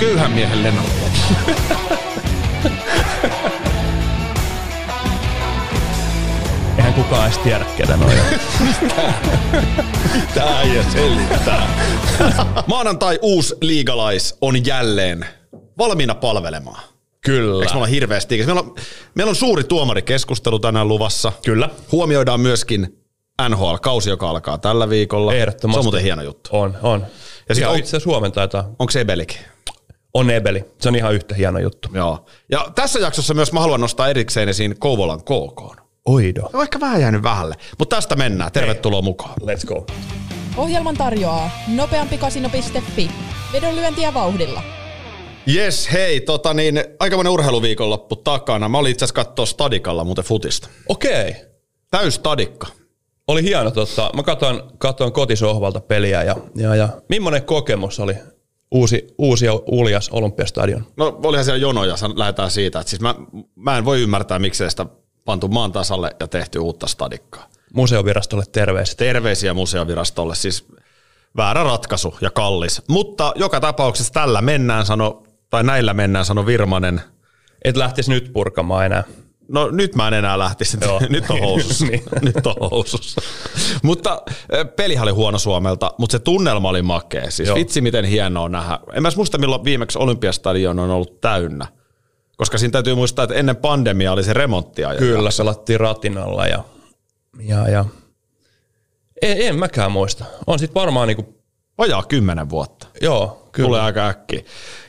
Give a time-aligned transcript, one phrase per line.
[0.00, 0.90] köyhän miehen lennolle.
[6.78, 8.26] Eihän kukaan edes tiedä, ketä noin on.
[10.34, 11.68] Tää ei selittää.
[12.66, 15.26] Maanantai uusi liigalais on jälleen
[15.78, 16.82] valmiina palvelemaan.
[17.20, 17.62] Kyllä.
[17.62, 18.36] Eikö me olla hirveästi?
[18.46, 18.74] Meillä on,
[19.14, 21.32] meillä on suuri tuomarikeskustelu tänään luvassa.
[21.44, 21.68] Kyllä.
[21.92, 22.98] Huomioidaan myöskin
[23.48, 25.34] NHL-kausi, joka alkaa tällä viikolla.
[25.34, 25.74] Ehdottomasti.
[25.76, 26.50] Se on muuten hieno juttu.
[26.52, 27.00] On, on.
[27.00, 27.06] Ja
[27.48, 28.62] Ja, sit ja on- itse Suomen taitaa.
[28.78, 29.38] Onko se Ebelikin?
[30.16, 30.64] On Ebeli.
[30.80, 31.88] Se on ihan yhtä hieno juttu.
[31.92, 32.26] Joo.
[32.50, 35.82] Ja tässä jaksossa myös mä haluan nostaa erikseen esiin Kouvolan KK.
[36.06, 36.50] Oido.
[36.52, 38.52] On ehkä vähän jäänyt vähälle, mutta tästä mennään.
[38.52, 39.34] Tervetuloa mukaan.
[39.42, 39.86] Let's go.
[40.56, 43.10] Ohjelman tarjoaa nopeampikasino.fi.
[43.52, 44.62] Vedonlyöntiä vauhdilla.
[45.54, 48.68] Yes, hei, tota niin, aikamoinen urheiluviikonloppu takana.
[48.68, 50.68] Mä olin itse asiassa katsoa Stadikalla muuten futista.
[50.88, 51.36] Okei.
[51.90, 52.66] Täys Stadikka.
[53.28, 53.70] Oli hieno.
[53.70, 58.14] Tota, mä katsoin, katsoin kotisohvalta peliä ja, ja, ja millainen kokemus oli
[58.70, 60.86] uusi, uusi ja uljas Olympiastadion?
[60.96, 62.80] No olihan siellä jonoja, lähdetään siitä.
[62.80, 63.14] Että siis mä,
[63.56, 64.86] mä en voi ymmärtää, miksi sitä
[65.24, 67.46] pantu maan tasalle ja tehty uutta Stadikkaa.
[67.74, 68.96] Museovirastolle terveiset.
[68.96, 70.66] Terveisiä museovirastolle, siis
[71.36, 72.82] väärä ratkaisu ja kallis.
[72.88, 77.00] Mutta joka tapauksessa tällä mennään, sano, tai näillä mennään, sano Virmanen.
[77.64, 79.04] Et lähtisi nyt purkamaan enää.
[79.48, 81.00] No nyt mä en enää lähtisi, Joo.
[81.08, 81.86] nyt on housussa.
[81.86, 82.02] Niin.
[82.34, 83.20] nyt on housussa.
[83.82, 84.22] mutta
[84.76, 87.30] pelihän oli huono Suomelta, mutta se tunnelma oli makea.
[87.30, 87.56] Siis Joo.
[87.56, 88.78] vitsi miten hienoa nähdä.
[88.92, 91.66] En mä muista milloin viimeksi Olympiastadion on ollut täynnä.
[92.36, 94.94] Koska siinä täytyy muistaa, että ennen pandemiaa oli se remonttia.
[94.94, 96.64] Kyllä, pelattiin ratinalla ja,
[97.42, 97.84] ja, ja
[99.22, 100.24] en, en mäkään muista.
[100.46, 101.36] On sit varmaan niinku,
[101.78, 102.86] Vajaa kymmenen vuotta.
[103.02, 103.66] joo, kyllä.
[103.68, 104.40] Tulee aika äkkiä.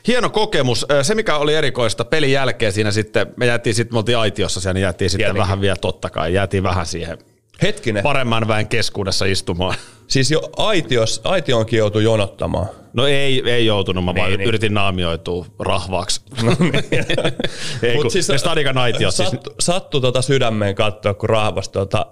[0.06, 0.86] Hieno kokemus.
[0.90, 4.60] Ö, Se, mikä oli erikoista, pelin jälkeen siinä sitten, me jäätiin sitten, me oltiin aitiossa
[4.60, 5.40] siellä, niin jäätiin sitten Jäätiinkin.
[5.42, 7.18] vähän vielä totta kai, jäätiin vähän siihen
[7.62, 9.74] Hetkinen, paremman väen keskuudessa istumaan.
[10.06, 12.66] siis jo aitios, aitionkin joutui jonottamaan.
[12.92, 14.48] No ei, ei joutunut, mä vaan Niin, niin.
[14.48, 16.20] yritin naamioitua rahvaaksi.
[17.82, 19.14] ei, Mut kun siis- Stadikan aitiot.
[19.14, 22.06] Siis, Sattu, sattu tota sydämeen katsoa, kun rahvas tota,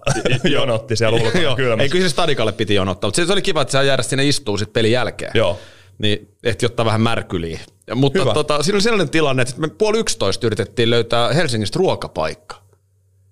[0.44, 1.82] jonotti siellä ulkona Joo, kylmässä.
[1.82, 4.58] ei kyllä se Stadikalle piti jonottaa, mutta se oli kiva, että sä jäädä sinne istuu
[4.58, 5.30] sit pelin jälkeen.
[5.34, 5.58] Joo.
[5.98, 7.60] Niin ehti ottaa vähän märkyliä.
[7.86, 8.34] Ja, mutta Hyvä.
[8.34, 12.62] tota, siinä oli sellainen tilanne, että me puoli yksitoista yritettiin löytää Helsingistä ruokapaikka.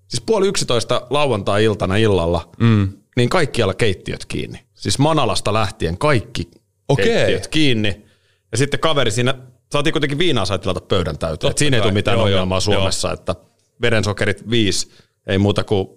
[0.09, 2.89] Siis puoli yksitoista lauantai-iltana illalla, mm.
[3.17, 4.59] niin kaikkialla keittiöt kiinni.
[4.75, 6.49] Siis Manalasta lähtien kaikki
[6.89, 7.07] Okei.
[7.07, 8.05] keittiöt kiinni.
[8.53, 9.35] Ja sitten kaveri siinä,
[9.73, 11.39] saatiin kuitenkin viinaa sai tilata pöydän täyteen.
[11.39, 11.85] Totta Et siinä ei kai.
[11.85, 13.35] tule mitään Joo, ongelmaa joo, Suomessa, että
[13.81, 14.91] verensokerit viisi,
[15.27, 15.89] ei muuta kuin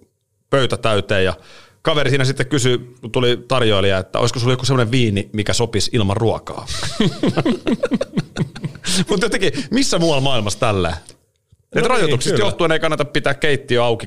[0.50, 1.24] pöytä täyteen.
[1.24, 1.34] Ja
[1.82, 5.90] kaveri siinä sitten kysyi, kun tuli tarjoilija, että olisiko sulla joku sellainen viini, mikä sopisi
[5.92, 6.66] ilman ruokaa.
[9.08, 10.88] Mutta jotenkin, missä muualla maailmassa tällä?
[10.88, 12.46] Et niin, rajoituksista kyllä.
[12.46, 14.06] johtuen ei kannata pitää keittiö auki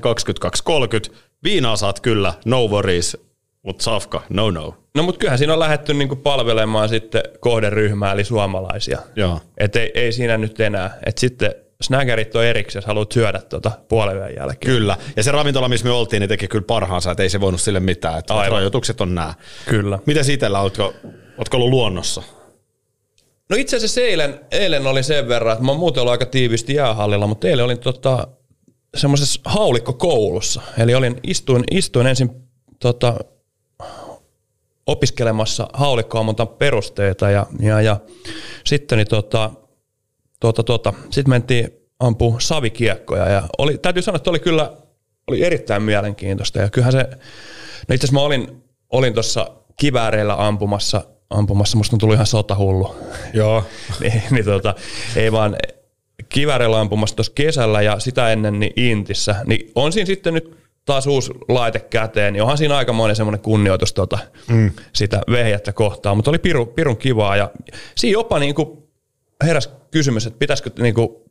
[1.10, 1.14] 22.30.
[1.44, 3.16] Viinaa saat kyllä, no worries,
[3.62, 4.74] mutta safka, no no.
[4.94, 8.98] No mutta kyllähän siinä on lähdetty niinku palvelemaan sitten kohderyhmää, eli suomalaisia.
[9.16, 9.40] Joo.
[9.58, 10.98] Et ei, ei siinä nyt enää.
[11.06, 14.74] Et sitten snägerit on erikseen, jos haluat syödä tuota puolen jälkeen.
[14.74, 14.96] Kyllä.
[15.16, 17.80] Ja se ravintola, missä me oltiin, niin teki kyllä parhaansa, että ei se voinut sille
[17.80, 18.18] mitään.
[18.18, 18.52] Että Aivan.
[18.52, 19.34] rajoitukset on nämä.
[19.68, 19.98] Kyllä.
[20.06, 20.94] Miten itsellä, ootko,
[21.38, 22.22] ootko ollut luonnossa?
[23.50, 26.74] No itse asiassa eilen, eilen oli sen verran, että mä oon muuten ollut aika tiivisti
[26.74, 28.28] jäähallilla, mutta eilen olin tota,
[28.96, 30.62] semmoisessa haulikkokoulussa.
[30.78, 32.30] Eli olin, istuin, istuin ensin
[32.80, 33.14] tota,
[34.86, 37.96] opiskelemassa haulikkoammuntan perusteita ja, ja, ja
[38.64, 39.50] sitten niin tota,
[40.42, 41.68] tota, tota, sit mentiin
[42.00, 44.72] ampua savikiekkoja ja oli, täytyy sanoa, että oli kyllä
[45.26, 46.98] oli erittäin mielenkiintoista ja kyllähän se,
[47.88, 52.96] no itse asiassa mä olin, olin tuossa kivääreillä ampumassa, ampumassa, musta tuli ihan sotahullu.
[53.34, 53.64] Joo.
[54.00, 54.74] niin, niin tota,
[55.16, 55.56] ei vaan
[56.28, 61.06] kivääreillä ampumassa tuossa kesällä ja sitä ennen niin Intissä, niin on siinä sitten nyt taas
[61.06, 64.70] uusi laite käteen, niin onhan siinä aikamoinen semmoinen kunnioitus tota, mm.
[64.92, 67.50] sitä vehjättä kohtaan, mutta oli piru, pirun kivaa ja
[67.94, 68.81] siinä jopa niinku
[69.42, 71.30] heräs kysymys, että pitäisikö niinku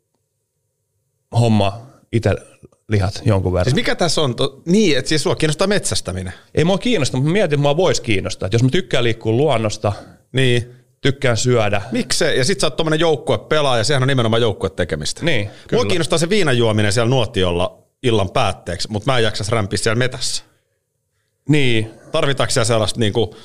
[1.39, 2.35] homma itse
[2.89, 3.66] lihat jonkun verran.
[3.66, 4.35] Siis mikä tässä on?
[4.35, 6.33] To, niin, että siis sua kiinnostaa metsästäminen.
[6.55, 8.47] Ei mua kiinnosta, mutta mietin, että mua voisi kiinnostaa.
[8.47, 9.94] Että jos mä tykkään liikkua luonnosta,
[10.33, 10.75] Niin.
[11.01, 11.81] tykkään syödä.
[11.91, 12.38] Miksei?
[12.38, 15.25] Ja sit sä oot tommonen joukkue pelaaja, sehän on nimenomaan joukkue tekemistä.
[15.25, 15.85] Niin, Mua kyllä.
[15.85, 20.43] kiinnostaa se viinan juominen siellä nuotiolla illan päätteeksi, mutta mä en jaksas rämpiä siellä metässä.
[21.49, 23.35] Niin, Tarvitaanko siellä sellaista niinku,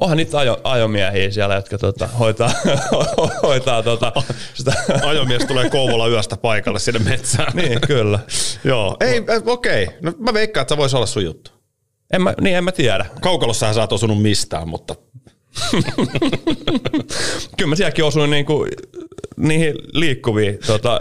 [0.00, 2.50] onhan niitä ajo, ajomiehiä siellä, jotka tota, hoitaa,
[3.42, 4.12] hoitaa tota,
[4.54, 4.72] sitä.
[5.02, 7.52] ajomies tulee Kouvola yöstä paikalle sinne metsään?
[7.54, 8.18] niin, kyllä.
[8.64, 9.88] Joo, ei, äh, okei.
[10.02, 11.50] No mä veikkaan, että se voisi olla sun juttu.
[12.12, 13.06] En mä, niin en mä tiedä.
[13.20, 14.94] Kaukolossahan sä oot osunut mistään, mutta
[17.56, 18.66] Kyllä mä sielläkin osuin niinku,
[19.36, 21.00] niihin liikkuviin tota,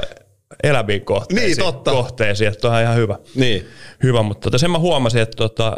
[0.63, 1.91] eläviin kohteisiin, Niin, totta.
[1.91, 3.17] kohteisiin, että on ihan hyvä.
[3.35, 3.67] niin.
[4.03, 5.77] Hyvä, mutta tota, sen mä huomasin, että tota,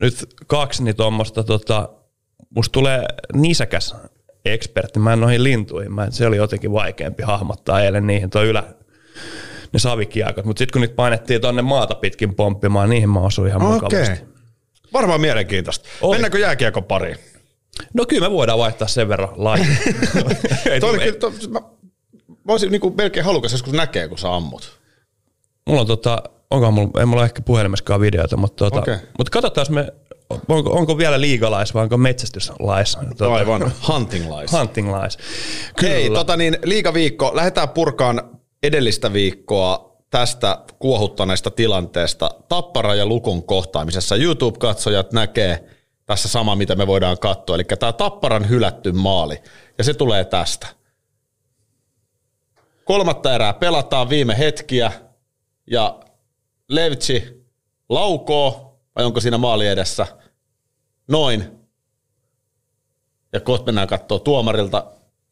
[0.00, 1.88] nyt kaksi niin tuommoista, tota,
[2.50, 3.04] musta tulee
[3.34, 3.94] nisäkäs
[4.44, 4.98] ekspertti.
[4.98, 5.92] Mä en noihin lintuihin.
[5.92, 8.62] Mä, se oli jotenkin vaikeampi hahmottaa eilen niihin tuo ylä,
[9.72, 10.44] ne savikiakot.
[10.44, 14.12] Mutta sitten kun niitä painettiin tonne maata pitkin pomppimaan, niihin mä osuin ihan mukavasti.
[14.12, 14.26] Okei.
[14.92, 15.88] Varmaan mielenkiintoista.
[16.02, 16.14] Oli.
[16.14, 17.16] Mennäänkö jääkiekon pariin?
[17.94, 19.64] No kyllä me voidaan vaihtaa sen verran laji.
[20.80, 21.60] Toi oli kyllä, to, mä,
[22.28, 24.80] mä olisin niin kuin melkein halukas joskus näkee, kun sä ammut.
[25.66, 28.96] Mulla on tota, onko mulla, ei mulla ehkä puhelimessakaan videota, mutta, tota, Okei.
[29.18, 29.92] mutta katsotaan me,
[30.48, 32.98] onko, onko vielä liigalais vai onko metsästyslais?
[33.18, 33.72] Tota, Aivan.
[33.88, 34.52] Hunting lies.
[34.52, 35.18] Hunting lais.
[35.82, 37.30] Hei, tota niin, liigaviikko.
[37.34, 44.16] Lähdetään purkaan edellistä viikkoa tästä kuohuttaneesta tilanteesta Tappara ja Lukon kohtaamisessa.
[44.16, 45.64] YouTube-katsojat näkee
[46.06, 47.56] tässä sama, mitä me voidaan katsoa.
[47.56, 49.42] Eli tämä Tapparan hylätty maali.
[49.78, 50.66] Ja se tulee tästä.
[52.84, 54.92] Kolmatta erää pelataan viime hetkiä
[55.66, 56.00] ja
[56.68, 57.44] Levtsi
[57.88, 60.06] laukoo, vai onko siinä maali edessä?
[61.08, 61.58] Noin,
[63.32, 64.86] ja kohta mennään katsoa tuomarilta,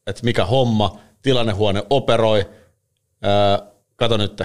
[0.07, 2.49] että mikä homma, tilannehuone operoi.
[3.25, 4.41] Öö, kato nyt,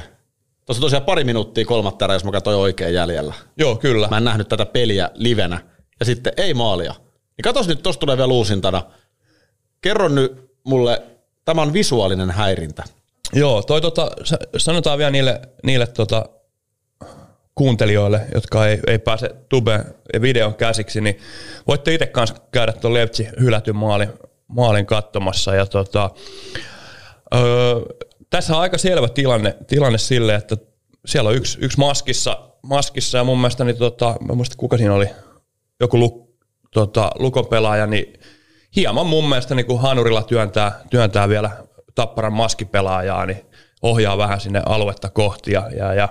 [0.67, 3.35] tuossa tosiaan pari minuuttia kolmatta erää, jos mä katsoin oikein jäljellä.
[3.57, 4.09] Joo, kyllä.
[4.09, 5.61] Mä en nähnyt tätä peliä livenä,
[6.01, 6.95] ja sitten ei maalia.
[7.37, 8.83] Niin katos nyt, tosta tulee vielä uusintana.
[9.81, 11.03] Kerro nyt mulle,
[11.45, 12.85] tämä on visuaalinen häirintä.
[13.33, 16.25] Joo, toi tota, sa- sanotaan vielä niille, niille tota,
[17.59, 19.85] kuuntelijoille, jotka ei, ei pääse tube
[20.21, 21.19] videon käsiksi, niin
[21.67, 24.09] voitte itse kanssa käydä tuon Levtsi hylätyn maalin,
[24.49, 25.55] maalin katsomassa.
[25.55, 26.11] Ja tota,
[27.35, 27.81] öö,
[28.31, 30.57] tässä on aika selvä tilanne, tilanne sille, että
[31.07, 34.95] siellä on yksi, yksi maskissa, maskissa ja mun mielestä, niin tota, mä muista kuka siinä
[34.95, 35.09] oli,
[35.81, 36.31] joku luk,
[36.71, 38.21] tota, lukon pelaaja, niin
[38.77, 41.51] hieman mun mielestä niin kun hanurilla työntää, työntää vielä
[41.95, 43.47] Tapparan maskipelaajaa, niin
[43.83, 46.09] ohjaa vähän sinne aluetta kohti ja, ja, ja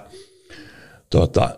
[1.10, 1.50] tota,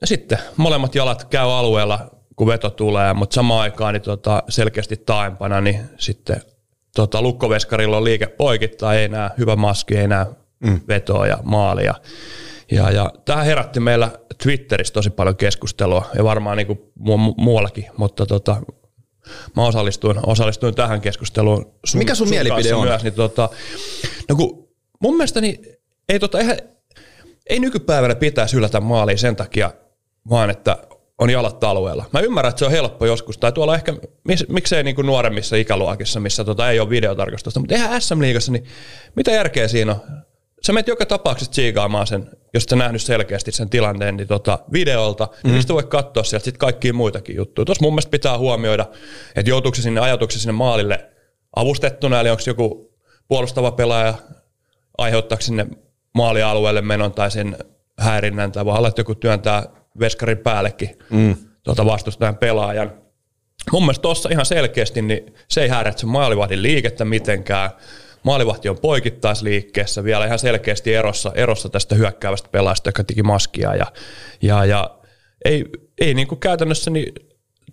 [0.00, 4.96] ja sitten molemmat jalat käy alueella, kun veto tulee, mutta samaan aikaan niin tota, selkeästi
[4.96, 6.42] taaempana, niin sitten
[6.94, 10.26] tota, lukkoveskarilla on liike poikittaa, ei enää hyvä maski, ei enää
[10.64, 10.80] mm.
[10.88, 11.94] vetoa ja maalia.
[12.70, 14.10] Ja, ja tämä herätti meillä
[14.42, 18.62] Twitterissä tosi paljon keskustelua ja varmaan niin kuin mu- muuallakin, mutta tota,
[19.56, 21.74] mä osallistuin, osallistuin tähän keskusteluun.
[21.84, 22.88] Sun, Mikä sun mielipide kanssa on?
[22.88, 23.48] Myös, niin tota,
[24.28, 24.68] no kun
[25.00, 25.66] mun mielestä niin,
[26.08, 26.58] ei, tota, eihän,
[27.50, 29.70] ei nykypäivänä pitäisi hylätä maaliin sen takia,
[30.30, 30.76] vaan että
[31.18, 32.04] on jalat alueella.
[32.12, 33.94] Mä ymmärrän, että se on helppo joskus, tai tuolla ehkä,
[34.24, 38.64] mis, miksei niin kuin nuoremmissa ikäluokissa, missä tota ei ole videotarkastusta, mutta eihän SM-liigassa, niin
[39.16, 40.00] mitä järkeä siinä on?
[40.66, 45.28] Sä menet joka tapauksessa tsiigaamaan sen, jos sä nähnyt selkeästi sen tilanteen niin tota, videolta,
[45.44, 45.50] mm.
[45.50, 47.64] niin sitten voi katsoa sieltä sit kaikkia muitakin juttuja.
[47.64, 48.86] Tuossa mun mielestä pitää huomioida,
[49.36, 51.10] että joutuuko se sinne ajatuksen sinne maalille
[51.56, 52.94] avustettuna, eli onko joku
[53.28, 54.14] puolustava pelaaja
[54.98, 55.66] aiheuttaako sinne
[56.14, 57.56] maalialueelle menon tai sen
[57.98, 59.62] häirinnän, tai voi olla, että joku työntää
[60.00, 61.36] veskarin päällekin mm.
[61.62, 62.92] tuota vastustajan pelaajan.
[63.72, 67.70] Mun mielestä tuossa ihan selkeästi niin se ei häiritse maalivahdin liikettä mitenkään.
[68.22, 73.74] Maalivahti on poikittaisliikkeessä vielä ihan selkeästi erossa, erossa tästä hyökkäävästä pelaajasta, joka teki maskia.
[73.74, 73.86] Ja,
[74.42, 74.98] ja, ja
[75.44, 75.64] ei,
[76.00, 77.14] ei niin kuin käytännössä niin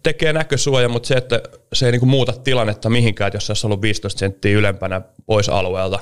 [0.04, 1.42] tekee näkösuoja, mutta se, että
[1.74, 5.02] se ei niin kuin muuta tilannetta mihinkään, että jos se olisi ollut 15 senttiä ylempänä
[5.26, 6.00] pois alueelta,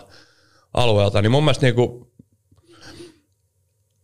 [0.74, 2.08] alueelta niin mun mielestä, niin kuin,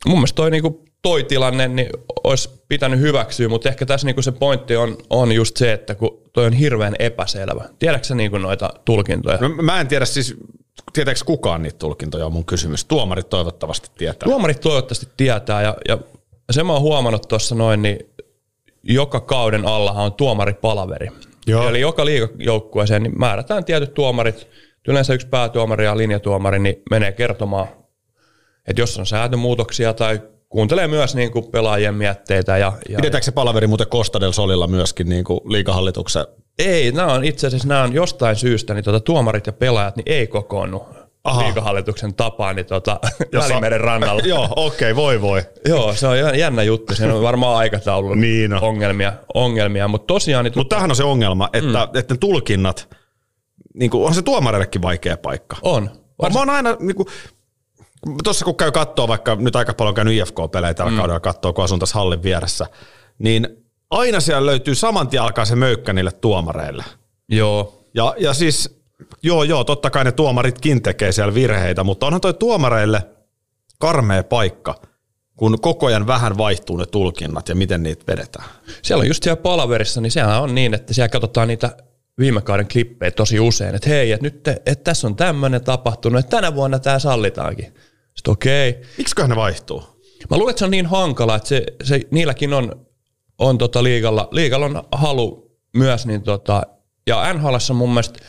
[0.06, 1.90] mun mielestä toi, niin kuin, toi tilanne niin
[2.24, 5.96] olisi pitänyt hyväksyä, mutta ehkä tässä niin kuin se pointti on, on just se, että
[5.96, 7.70] kun toi on hirveän epäselvä.
[7.80, 9.38] Tiedätkö sä niin kuin noita tulkintoja?
[9.38, 10.36] No, mä en tiedä siis,
[10.94, 12.86] tietääkö kukaan niitä tulkintoja on mun kysymys.
[12.86, 14.30] Tuomarit toivottavasti tietää.
[14.30, 15.98] Tuomarit toivottavasti tietää ja, ja
[16.52, 18.00] se mä oon huomannut tuossa noin, niin
[18.84, 21.08] joka kauden allahan on tuomaripalaveri.
[21.48, 21.70] Joo.
[21.70, 24.48] Eli joka liigajoukkueeseen niin määrätään tietyt tuomarit,
[24.88, 27.68] yleensä yksi päätuomari ja linjatuomari, niin menee kertomaan,
[28.68, 32.58] että jos on säätömuutoksia tai kuuntelee myös niin kuin pelaajien mietteitä.
[32.58, 36.26] Ja, ja, Pidetäänkö se palaveri muuten Costa del Solilla myöskin niin kuin liikahallituksen?
[36.60, 40.12] ei, nämä on itse asiassa nämä on jostain syystä, niin tuota, tuomarit ja pelaajat niin
[40.12, 40.86] ei kokoonnu
[41.24, 41.44] Aha.
[41.44, 43.00] liikahallituksen tapaan niin tuota,
[43.34, 44.22] Välimeren rannalla.
[44.34, 45.42] Joo, okei, okay, voi voi.
[45.68, 46.96] Joo, se on ihan jännä juttu.
[46.96, 48.64] Siinä on varmaan aikataulun Niin on.
[48.64, 50.46] ongelmia, ongelmia, mutta tosiaan...
[50.46, 52.00] Niin Mutta tämähän on se ongelma, että, mm.
[52.00, 52.90] että ne tulkinnat,
[53.74, 55.58] niin kuin, on se tuomareillekin vaikea paikka.
[55.62, 55.90] on.
[56.34, 57.08] Mä oon aina, niin kuin,
[58.24, 60.98] tuossa kun käy kattoo, vaikka nyt aika paljon käynyt IFK-pelejä tällä mm.
[60.98, 62.66] kaudella kattoo, kun asun tässä hallin vieressä,
[63.20, 63.48] niin
[63.90, 66.84] aina siellä löytyy saman tien alkaa se möykkä niille tuomareille.
[67.30, 68.84] Joo, Ja, ja siis,
[69.24, 73.04] joo joo, totta kai ne tuomaritkin tekee siellä virheitä, mutta onhan toi tuomareille
[73.80, 74.76] karmea paikka,
[75.36, 78.46] kun koko ajan vähän vaihtuu ne tulkinnat ja miten niitä vedetään.
[78.82, 81.78] siellä on just siellä palaverissa, niin sehän on niin, että siellä katsotaan niitä
[82.18, 86.20] viime kauden klippejä tosi usein, että hei, että nyt te, että tässä on tämmöinen tapahtunut,
[86.20, 87.74] että tänä vuonna tämä sallitaankin.
[88.16, 88.70] Sitten okei.
[88.70, 88.84] Okay.
[88.98, 89.84] Miksiköhän ne vaihtuu?
[90.30, 92.86] Mä luulen, että se on niin hankala, että se, se, niilläkin on,
[93.38, 96.64] on tota liigalla, liigalla on halu myös niin tota,
[97.08, 98.20] ja NHL on mun mielestä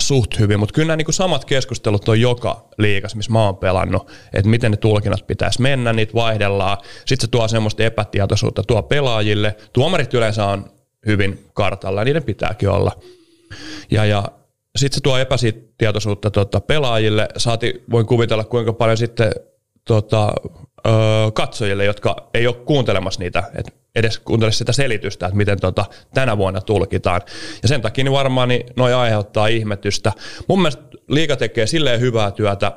[0.00, 4.10] suht hyvin, mutta kyllä nämä niin samat keskustelut on joka liikas, missä mä oon pelannut,
[4.32, 6.78] että miten ne tulkinnat pitäisi mennä, niitä vaihdellaan.
[6.98, 9.56] Sitten se tuo semmoista epätietoisuutta tuo pelaajille.
[9.72, 10.70] Tuomarit yleensä on
[11.06, 12.92] hyvin kartalla ja niiden pitääkin olla.
[13.90, 14.28] Ja, ja
[14.76, 17.28] sitten se tuo epätietoisuutta tota, pelaajille.
[17.36, 19.32] Saati, voin kuvitella kuinka paljon sitten
[19.84, 20.32] tota,
[20.86, 20.90] ö,
[21.34, 26.38] katsojille, jotka ei ole kuuntelemassa niitä, että edes kuuntele sitä selitystä, että miten tota, tänä
[26.38, 27.20] vuonna tulkitaan.
[27.62, 30.12] Ja sen takia niin varmaan niin noi aiheuttaa ihmetystä.
[30.48, 32.72] Mun mielestä liiga tekee silleen hyvää työtä,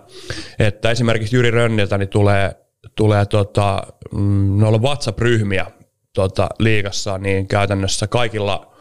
[0.60, 2.56] että esimerkiksi Jyri Rönniltä niin tulee,
[2.96, 5.66] tulee tota, mm, WhatsApp-ryhmiä
[6.14, 8.77] tota, liigassa, niin käytännössä kaikilla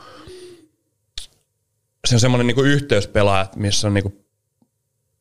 [2.06, 4.26] se on semmoinen niin yhteyspelaaja, missä on niin kuin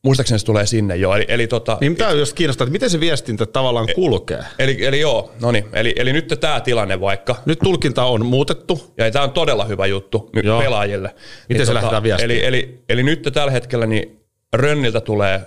[0.05, 1.15] Muistaakseni se tulee sinne jo.
[1.15, 4.43] Eli, eli tota, niin tämä just kiinnostaa, että miten se viestintä tavallaan kulkee.
[4.59, 5.65] Eli, eli joo, no niin.
[5.73, 7.35] Eli, eli nyt tämä tilanne vaikka.
[7.45, 8.93] Nyt tulkinta on muutettu.
[8.97, 10.61] Ja tämä on todella hyvä juttu joo.
[10.61, 11.07] pelaajille.
[11.07, 12.31] Miten niin se tota, lähdetään viestimään?
[12.31, 14.19] Eli, eli, eli nyt tällä hetkellä niin
[14.53, 15.41] Rönniltä tulee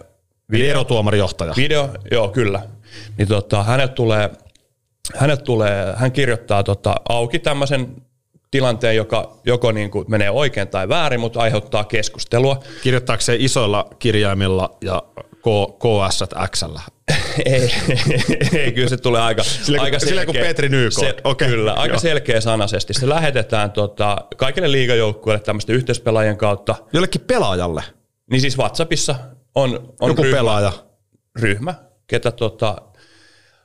[0.51, 0.67] video.
[0.67, 1.55] Videotuomarijohtaja.
[1.57, 2.63] Video, joo kyllä.
[3.19, 4.31] Niin tota, hänelle tulee,
[5.17, 7.97] hänelle tulee, hän kirjoittaa tota, auki tämmöisen
[8.51, 12.61] tilanteen, joka joko niin kuin menee oikein tai väärin, mutta aiheuttaa keskustelua.
[12.83, 15.03] Kirjoittaako se isoilla kirjaimilla ja
[15.79, 16.65] KS X?
[17.45, 17.75] ei,
[18.53, 20.09] ei, kyllä se tulee aika, sillä, aika selkeä.
[20.09, 20.93] Sillä kuin Petri Nykot.
[20.93, 21.49] Se, okay.
[21.49, 22.01] Kyllä, aika Joo.
[22.01, 22.95] selkeä sanaisesti.
[22.95, 26.75] Se lähetetään tota, kaikille liigajoukkueille tämmöisten yhteispelaajien kautta.
[26.93, 27.83] Jollekin pelaajalle?
[28.31, 29.15] Niin siis WhatsAppissa
[29.55, 30.73] on, on Joku ryhmä, pelaaja.
[31.41, 31.75] ryhmä,
[32.07, 32.77] ketä tota,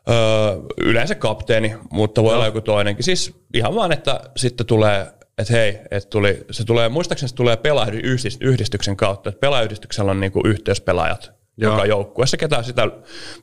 [0.09, 2.35] Öö, yleensä kapteeni, mutta voi no.
[2.35, 3.03] olla joku toinenkin.
[3.03, 5.07] Siis ihan vaan, että sitten tulee,
[5.37, 10.41] että hei, että tuli, se tulee, muistaakseni se tulee pelaajayhdistyksen kautta, että pelaajayhdistyksellä on niinku
[10.45, 11.73] yhteyspelaajat Joo.
[11.73, 12.87] joka joukkueessa, ketä sitä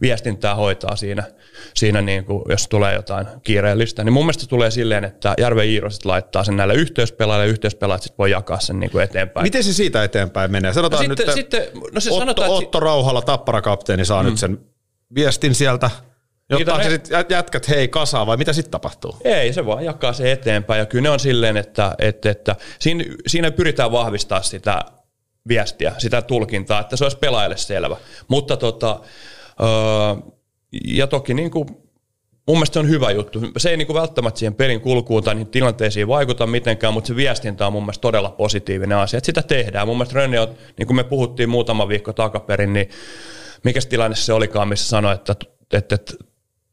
[0.01, 1.23] viestintää hoitaa siinä,
[1.75, 4.05] siinä niin kuin, jos tulee jotain kiireellistä.
[4.05, 8.03] Niin mun mielestä se tulee silleen, että Järve Iiro laittaa sen näille yhteyspelaajille, ja yhteyspelaajat
[8.03, 9.45] sit voi jakaa sen niin kuin eteenpäin.
[9.45, 10.73] Miten se siitä eteenpäin menee?
[10.73, 11.63] Sanotaan no nyt, sitten,
[11.93, 14.29] no se Otto, sanotaan, Otto Rauhalla, tapparakapteeni, saa mm.
[14.29, 14.59] nyt sen
[15.15, 15.91] viestin sieltä
[16.51, 16.91] Jotta ne...
[16.91, 19.17] sitten jätkät hei kasaa vai mitä sitten tapahtuu?
[19.25, 23.05] Ei, se vaan jakaa se eteenpäin ja kyllä ne on silleen, että, että, että siinä,
[23.27, 24.81] siinä pyritään vahvistaa sitä
[25.49, 27.97] viestiä, sitä tulkintaa, että se olisi pelaajille selvä.
[28.29, 29.01] Mutta tota,
[29.61, 30.33] öö,
[30.85, 31.69] ja toki niin kuin,
[32.47, 33.41] mun mielestä se on hyvä juttu.
[33.57, 37.17] Se ei niin kuin välttämättä siihen pelin kulkuun tai niihin tilanteisiin vaikuta mitenkään, mutta se
[37.17, 39.89] viestintä on mun mielestä todella positiivinen asia, että sitä tehdään.
[39.89, 42.91] Mun mielestä Rönni on, niin kuin me puhuttiin muutama viikko takaperin, niin
[43.65, 45.35] mikä tilanne se olikaan, missä sanoi, että,
[45.73, 46.13] että, että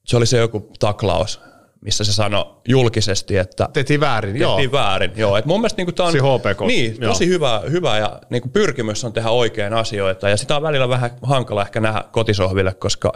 [0.08, 1.42] se oli se joku taklaus,
[1.82, 3.70] missä se sanoi julkisesti, että...
[3.74, 4.72] Tehtiin väärin, tehtiin joo.
[4.72, 5.38] väärin, joo.
[5.38, 6.40] Et mun mielestä niin tämä on...
[6.40, 6.62] HPK.
[6.68, 7.34] Niin, tosi joo.
[7.34, 10.30] hyvä, hyvä ja niin kuin pyrkimys on tehdä oikein asioita.
[10.30, 13.14] Ja sitä on välillä vähän hankala ehkä nähdä kotisohville, koska,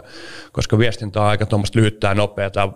[0.52, 2.72] koska viestintä on aika tuommoista lyhyttä ja nopeata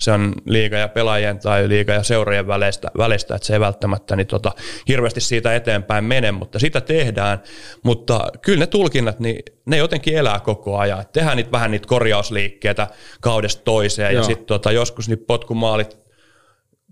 [0.00, 4.16] se on liiga ja pelaajien tai liiga ja seurojen välistä, välistä että se ei välttämättä
[4.16, 4.52] niin tota,
[4.88, 7.42] hirveästi siitä eteenpäin mene, mutta sitä tehdään.
[7.82, 11.00] Mutta kyllä ne tulkinnat, niin ne jotenkin elää koko ajan.
[11.00, 12.88] Et tehdään niitä, vähän niitä korjausliikkeitä
[13.20, 14.20] kaudesta toiseen Joo.
[14.20, 15.98] ja sitten tota, joskus niitä potkumaalit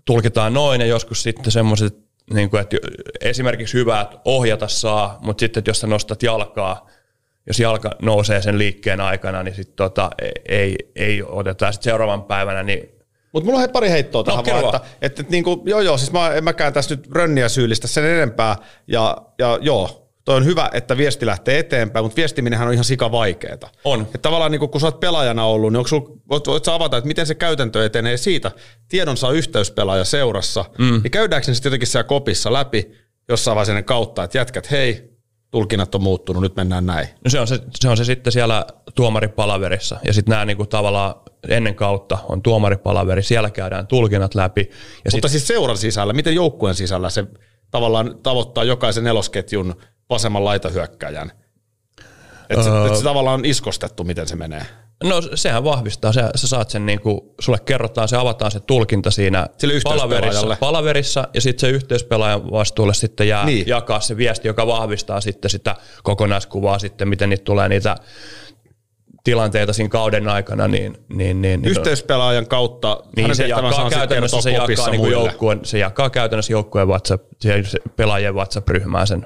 [0.05, 1.97] tulkitaan noin ja joskus sitten semmoiset,
[2.33, 2.77] niin kuin, että
[3.21, 6.89] esimerkiksi hyvät ohjata saa, mutta sitten jos sä nostat jalkaa,
[7.47, 10.09] jos jalka nousee sen liikkeen aikana, niin sitten tota,
[10.45, 11.71] ei, ei oteta.
[11.71, 12.98] Sitten seuraavan päivänä niin
[13.31, 15.97] mutta mulla on pari heittoa tähän no, vaan, että, että, että niin kuin, joo joo,
[15.97, 18.55] siis mä en mäkään tässä nyt rönniä syyllistä sen enempää,
[18.87, 23.11] ja, ja joo, toi on hyvä, että viesti lähtee eteenpäin, mutta viestiminenhän on ihan sika
[23.11, 23.69] vaikeeta.
[23.83, 24.01] On.
[24.01, 26.97] Että tavallaan niin kun sä oot pelaajana ollut, niin onko sul, voit, voit sä avata,
[26.97, 28.51] että miten se käytäntö etenee siitä,
[28.89, 31.01] tiedon saa yhteyspelaaja seurassa, mm.
[31.03, 32.91] niin käydäänkö se sitten jotenkin siellä kopissa läpi
[33.29, 35.18] jossain vaiheessa kautta, että jätkät, hei,
[35.51, 37.07] tulkinnat on muuttunut, nyt mennään näin.
[37.25, 38.65] No se on se, se, on se sitten siellä
[38.95, 41.15] tuomaripalaverissa, ja sitten nämä niinku tavallaan
[41.47, 44.61] ennen kautta on tuomaripalaveri, siellä käydään tulkinnat läpi.
[45.05, 47.25] Ja Mutta sit, siis seuran sisällä, miten joukkueen sisällä se
[47.71, 49.75] tavallaan tavoittaa jokaisen nelosketjun
[50.09, 51.31] vasemman laitahyökkäjän?
[52.49, 54.65] Että se, öö, et se tavallaan on iskostettu, miten se menee.
[55.03, 59.11] No sehän vahvistaa, sä, sä saat sen niin kuin, sulle kerrotaan, se avataan se tulkinta
[59.11, 59.47] siinä
[59.83, 63.67] palaverissa, palaverissa ja sitten se yhteyspelaajan vastuulle sitten jää niin.
[63.67, 67.95] jakaa se viesti, joka vahvistaa sitten sitä kokonaiskuvaa sitten, miten niitä tulee niitä
[69.23, 70.97] tilanteita siinä kauden aikana, niin...
[71.09, 76.09] niin, niin, niin Yhteispelaajan kautta niin se jakaa käytännössä se jakaa, niin joukkueen, se jakaa
[76.09, 77.31] käytännössä joukkueen WhatsApp,
[77.95, 79.25] pelaajien WhatsApp-ryhmään sen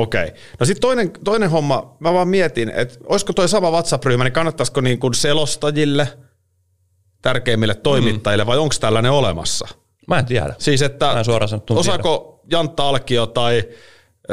[0.00, 0.24] Okei.
[0.24, 0.36] Okay.
[0.60, 4.80] No sitten toinen, toinen homma, mä vaan mietin, että olisiko toi sama WhatsApp-ryhmä, niin kannattaisiko
[4.80, 6.08] niin kuin selostajille,
[7.22, 8.48] tärkeimmille toimittajille, mm.
[8.48, 9.68] vai onko tällainen olemassa?
[10.08, 10.54] Mä en tiedä.
[10.58, 12.56] Siis, että en suoraan osaako tiedä.
[12.56, 13.68] Jantta Alkio tai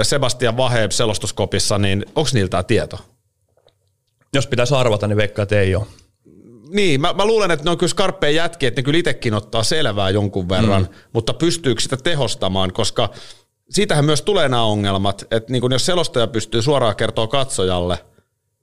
[0.01, 3.00] Sebastian Vahe selostuskopissa, niin onko niiltä tämä tieto?
[4.33, 5.86] Jos pitäisi arvata, niin veikkaa, että ei ole.
[6.69, 9.63] Niin, mä, mä luulen, että ne on kyllä skarppeen jätkiä, että ne kyllä itsekin ottaa
[9.63, 10.88] selvää jonkun verran, mm.
[11.13, 13.09] mutta pystyykö sitä tehostamaan, koska
[13.69, 17.97] siitähän myös tulee nämä ongelmat, että niin kun jos selostaja pystyy suoraan kertoa katsojalle,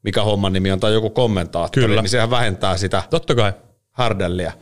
[0.02, 2.02] mikä homman nimi on, tai joku kommentaattori, Kyllä.
[2.02, 3.52] niin sehän vähentää sitä Totta kai.
[3.92, 4.52] härdelliä.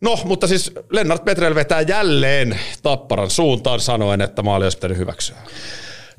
[0.00, 5.36] No, mutta siis Lennart Petrel vetää jälleen Tapparan suuntaan sanoen, että maali olisi pitänyt hyväksyä.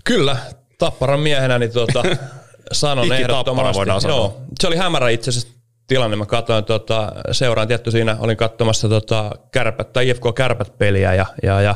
[0.03, 0.38] Kyllä,
[0.77, 2.03] Tapparan miehenä niin tuota,
[2.72, 3.77] sanon ehdottomasti.
[3.77, 4.17] Voidaan sanoa.
[4.17, 5.50] Joo, se oli hämärä itse asiassa
[5.88, 6.17] tilanne.
[6.17, 11.62] Mä katsoin tota, seuraan tietty siinä, olin katsomassa tota, kärpät, tai IFK Kärpät-peliä ja, ja,
[11.62, 11.75] ja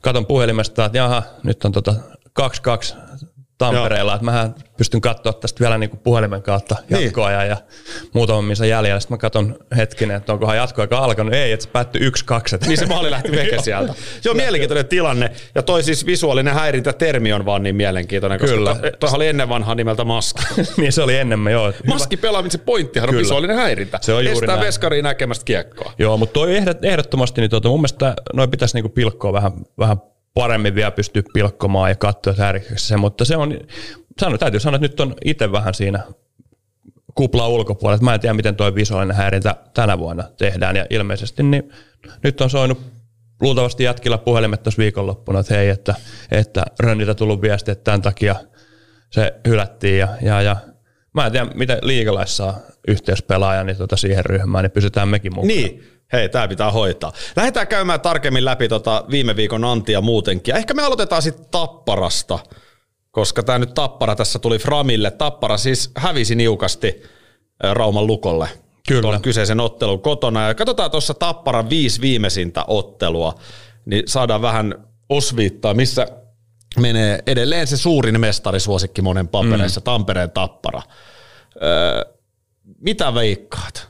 [0.00, 1.94] katon puhelimesta, että jaha, nyt on tota
[2.40, 2.96] 2-2
[3.60, 7.04] Tampereella, että mähän pystyn katsoa tästä vielä niin kuin puhelimen kautta Niin.
[7.04, 7.56] jatkoajan ja
[8.12, 9.00] muutaman missä jäljellä.
[9.00, 11.34] Sitten mä katson hetkinen, että onkohan jatkoaika alkanut.
[11.34, 12.54] Ei, että se päättyi 1-2.
[12.54, 13.94] että- Niin se maali lähti veke sieltä.
[14.24, 15.30] Joo, mielenkiintoinen tilanne.
[15.54, 18.74] Ja toi siis visuaalinen häirintätermi on vaan niin mielenkiintoinen, koska Kyllä.
[18.74, 20.42] to, toihan oli ennen vanhaa nimeltä maski.
[20.76, 21.72] niin se oli enemmän, joo.
[21.86, 23.22] Maski pelaamisen pointtihan on Kyllä.
[23.22, 23.98] visuaalinen häirintä.
[24.02, 24.66] Se on juuri Estää näin.
[24.66, 25.92] veskariin näkemästä kiekkoa.
[25.98, 29.96] Joo, mutta toi ehdot, ehdottomasti, niin tuota, mun mielestä noin pitäisi niinku pilkkoa vähän, vähän
[30.34, 33.58] paremmin vielä pystyä pilkkomaan ja katsoa häiriköksi se, mutta se on,
[34.20, 36.00] sano, täytyy sanoa, että nyt on itse vähän siinä
[37.14, 41.72] kupla ulkopuolella, mä en tiedä, miten tuo visuaalinen häirintä tänä vuonna tehdään, ja ilmeisesti niin
[42.22, 42.80] nyt on soinut
[43.40, 45.94] luultavasti jätkillä puhelimet tuossa viikonloppuna, että hei, että,
[46.30, 48.36] että Rönniltä tullut viesti, että tämän takia
[49.10, 50.56] se hylättiin, ja, ja, ja
[51.14, 52.58] mä en tiedä, miten liigalais saa
[52.88, 55.46] yhteyspelaajan niin tota siihen ryhmään, niin pysytään mekin mukana.
[55.46, 57.12] Niin, hei, tämä pitää hoitaa.
[57.36, 60.52] Lähdetään käymään tarkemmin läpi tota viime viikon antia muutenkin.
[60.52, 62.38] Ja ehkä me aloitetaan sitten Tapparasta,
[63.10, 65.10] koska tämä nyt Tappara tässä tuli Framille.
[65.10, 67.02] Tappara siis hävisi niukasti
[67.72, 68.48] Rauman lukolle.
[68.88, 69.02] Kyllä.
[69.02, 70.48] Tuon kyseisen ottelun kotona.
[70.48, 73.34] Ja katsotaan tuossa Tapparan viisi viimeisintä ottelua,
[73.86, 74.74] niin saadaan vähän
[75.08, 76.06] osviittaa, missä
[76.78, 79.84] menee edelleen se suurin mestarisuosikki monen papereissa, mm.
[79.84, 80.82] Tampereen Tappara.
[81.62, 82.04] Öö,
[82.78, 83.88] mitä veikkaat?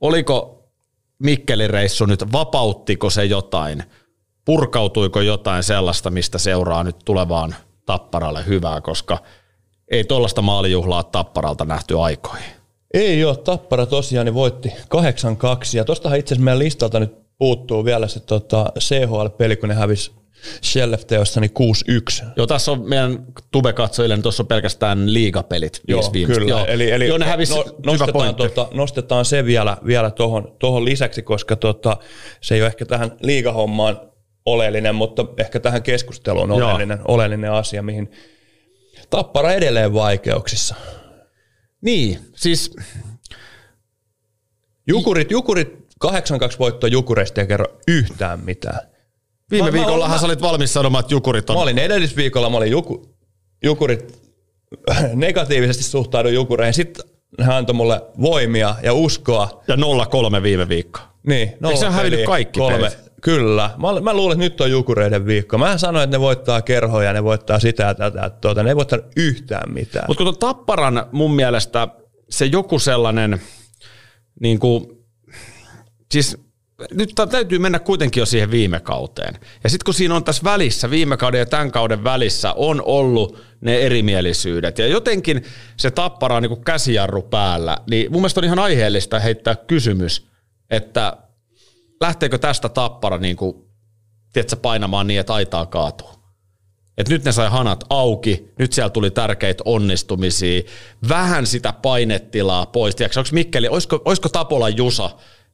[0.00, 0.55] Oliko
[1.18, 3.82] Mikkelin reissu nyt, vapauttiko se jotain?
[4.44, 7.54] Purkautuiko jotain sellaista, mistä seuraa nyt tulevaan
[7.86, 9.18] Tapparalle hyvää, koska
[9.90, 12.50] ei tuollaista maalijuhlaa Tapparalta nähty aikoihin.
[12.94, 14.72] Ei ole, Tappara tosiaan niin voitti 8-2
[15.74, 20.12] ja tostahan itse asiassa meidän listalta nyt puuttuu vielä se tota, CHL-peli, kun ne hävisi
[20.64, 21.50] Shellef-teossa niin
[22.22, 22.26] 6-1.
[22.36, 25.80] Joo, tässä on meidän tube-katsojille, niin tuossa on pelkästään liigapelit.
[25.88, 26.40] Joo, viimeistä.
[26.40, 26.50] kyllä.
[26.50, 26.66] Joo.
[26.66, 31.22] Eli, eli Joo, ne hävisi, no, nostetaan, tota, nostetaan se vielä, vielä tohon, tohon lisäksi,
[31.22, 31.96] koska tota,
[32.40, 34.00] se ei ole ehkä tähän liigahommaan
[34.46, 36.58] oleellinen, mutta ehkä tähän keskusteluun Joo.
[36.58, 38.10] oleellinen, oleellinen asia, mihin
[39.10, 40.74] Tappara edelleen vaikeuksissa.
[41.80, 42.76] Niin, siis
[44.86, 46.08] Jukurit, Jukurit 8-2
[46.58, 48.80] voitto Jukureista ei kerro yhtään mitään.
[49.50, 52.56] Viime Mä- viikollahan mä- sä olit valmis sanomaan, että Jukurit on Mä olin edellisviikolla, mä
[52.56, 53.16] olin juku,
[53.64, 54.22] Jukurit,
[55.14, 56.74] negatiivisesti suhtaudun Jukureihin.
[56.74, 57.04] Sitten
[57.40, 59.62] hän antoi mulle voimia ja uskoa.
[59.68, 61.00] ja 0-3 viime viikko.
[61.26, 62.98] Niin, Eikö se hävinnyt kaikki pelit?
[63.22, 63.70] Kyllä.
[63.78, 65.58] Mä, mä luulen, että nyt on Jukureiden viikko.
[65.58, 68.30] Mä sanoin, että ne voittaa kerhoja, ne voittaa sitä ja tätä.
[68.30, 70.04] Tuota, ne ei voittaa yhtään mitään.
[70.08, 71.88] Mutta kun Tapparan mun mielestä
[72.30, 73.40] se joku sellainen,
[74.40, 74.86] niin kuin,
[76.12, 76.38] siis
[76.94, 79.38] nyt tä- täytyy mennä kuitenkin jo siihen viime kauteen.
[79.64, 83.38] Ja sitten kun siinä on tässä välissä, viime kauden ja tämän kauden välissä, on ollut
[83.60, 84.78] ne erimielisyydet.
[84.78, 85.44] Ja jotenkin
[85.76, 87.78] se tappara on niin käsijarru päällä.
[87.90, 90.26] Niin mun mielestä on ihan aiheellista heittää kysymys,
[90.70, 91.16] että
[92.00, 93.56] lähteekö tästä tappara niin kuin,
[94.32, 96.10] tiedätkö, painamaan niin, että aitaa kaatuu.
[96.98, 100.62] Et nyt ne sai hanat auki, nyt siellä tuli tärkeitä onnistumisia,
[101.08, 102.96] vähän sitä painetilaa pois.
[102.96, 105.10] Tiedätkö, onko Mikkeli, olisiko, olisiko Tapola Jusa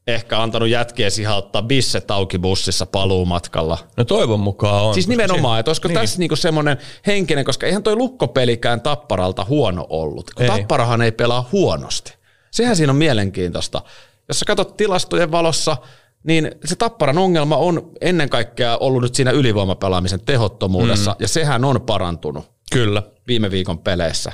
[0.06, 3.78] ehkä antanut jätkiä siihen ottaa bisset auki bussissa paluumatkalla?
[3.96, 4.94] No toivon mukaan on.
[4.94, 5.94] Siis nimenomaan, että olisiko niin.
[5.94, 6.02] niin.
[6.02, 10.30] tässä niinku semmoinen henkinen, koska eihän toi lukkopelikään Tapparalta huono ollut.
[10.34, 10.48] Kun Ei.
[10.48, 12.14] Tapparahan ei pelaa huonosti.
[12.50, 13.82] Sehän siinä on mielenkiintoista.
[14.28, 15.76] Jos sä katsot tilastojen valossa,
[16.24, 21.16] niin se Tapparan ongelma on ennen kaikkea ollut nyt siinä ylivoimapelaamisen tehottomuudessa, mm.
[21.20, 23.02] ja sehän on parantunut Kyllä.
[23.28, 24.32] viime viikon peleissä.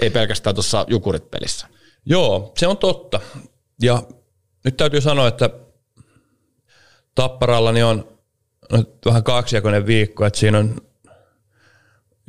[0.00, 1.66] Ei pelkästään tuossa Jukurit-pelissä.
[2.06, 3.20] Joo, se on totta.
[3.82, 4.02] Ja
[4.68, 5.50] nyt täytyy sanoa, että
[7.14, 8.18] Tapparalla niin on
[9.04, 10.76] vähän kaksijakoinen viikko, että siinä on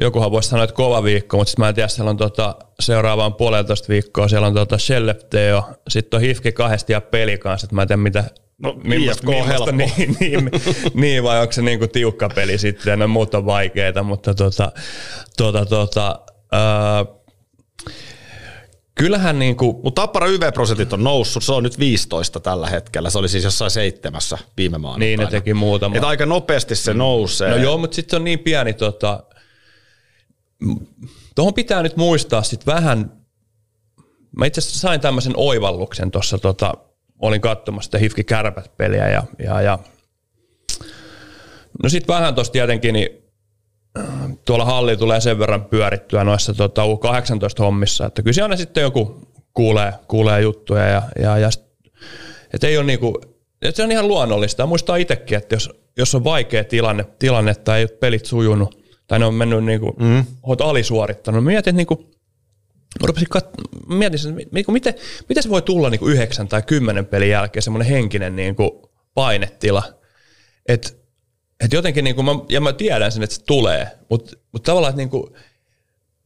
[0.02, 3.34] jokuhan voisi sanoa, että kova viikko, mutta sitten mä en tiedä, siellä on tota, seuraavaan
[3.34, 7.76] puolentoista viikkoa, siellä on tota Shellef Teo, sitten on Hifki kahdesti ja peli kanssa, että
[7.76, 8.24] mä en tiedä mitä,
[8.58, 9.72] No, IFK on helppo.
[9.98, 10.52] niin, niin,
[10.94, 14.72] niin, vai onko se niinku tiukka peli sitten, no muut on vaikeita, mutta tota,
[15.38, 16.20] tota, tota,
[16.52, 17.06] ää,
[19.00, 23.10] kyllähän niinku, Mutta Tappara YV-prosentit on noussut, se on nyt 15 tällä hetkellä.
[23.10, 25.06] Se oli siis jossain seitsemässä viime maanantaina.
[25.06, 25.96] niin ne teki muutama.
[25.96, 27.50] Et aika nopeasti se nousee.
[27.50, 29.24] No joo, mutta sitten se on niin pieni, tota,
[31.36, 33.12] tuohon pitää nyt muistaa sitten vähän,
[34.38, 36.74] mä itse asiassa sain tämmöisen oivalluksen tuossa, tota,
[37.20, 39.80] olin katsomassa sitä Hifki Kärpät-peliä ja, ja, ja
[41.84, 43.10] no sitten vähän tuossa tietenkin, niin
[44.46, 49.22] tuolla halli tulee sen verran pyörittyä noissa tota, U18-hommissa, että kyllä aina sitten joku
[49.54, 51.50] kuulee, kuulee juttuja ja, ja, ja
[52.54, 53.22] et ei ole niinku,
[53.62, 54.66] et se on ihan luonnollista.
[54.66, 59.20] Muistaa itsekin, että jos, jos on vaikea tilanne, tilanne tai ei ole pelit sujunut, tai
[59.20, 60.26] ne on mennyt niinku, mm.
[60.44, 62.12] olet alisuorittanut, mietin, että niinku,
[63.02, 64.94] rupesin kat- mietin, että niinku, miten,
[65.30, 69.84] miten se voi tulla niinku yhdeksän tai kymmenen pelin jälkeen semmoinen henkinen niinku painetila,
[70.68, 70.90] että
[71.64, 74.98] et jotenkin, niinku, mä, ja mä tiedän sen, että se tulee, mutta mut tavallaan, että
[74.98, 75.36] niinku,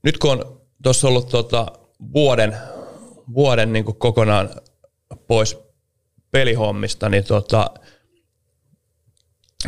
[0.04, 1.68] nyt kun on tuossa ollut tota,
[2.14, 2.58] vuoden,
[3.34, 4.50] vuoden niinku kokonaan
[5.28, 5.58] pois
[6.32, 7.70] pelihommista, niin tota,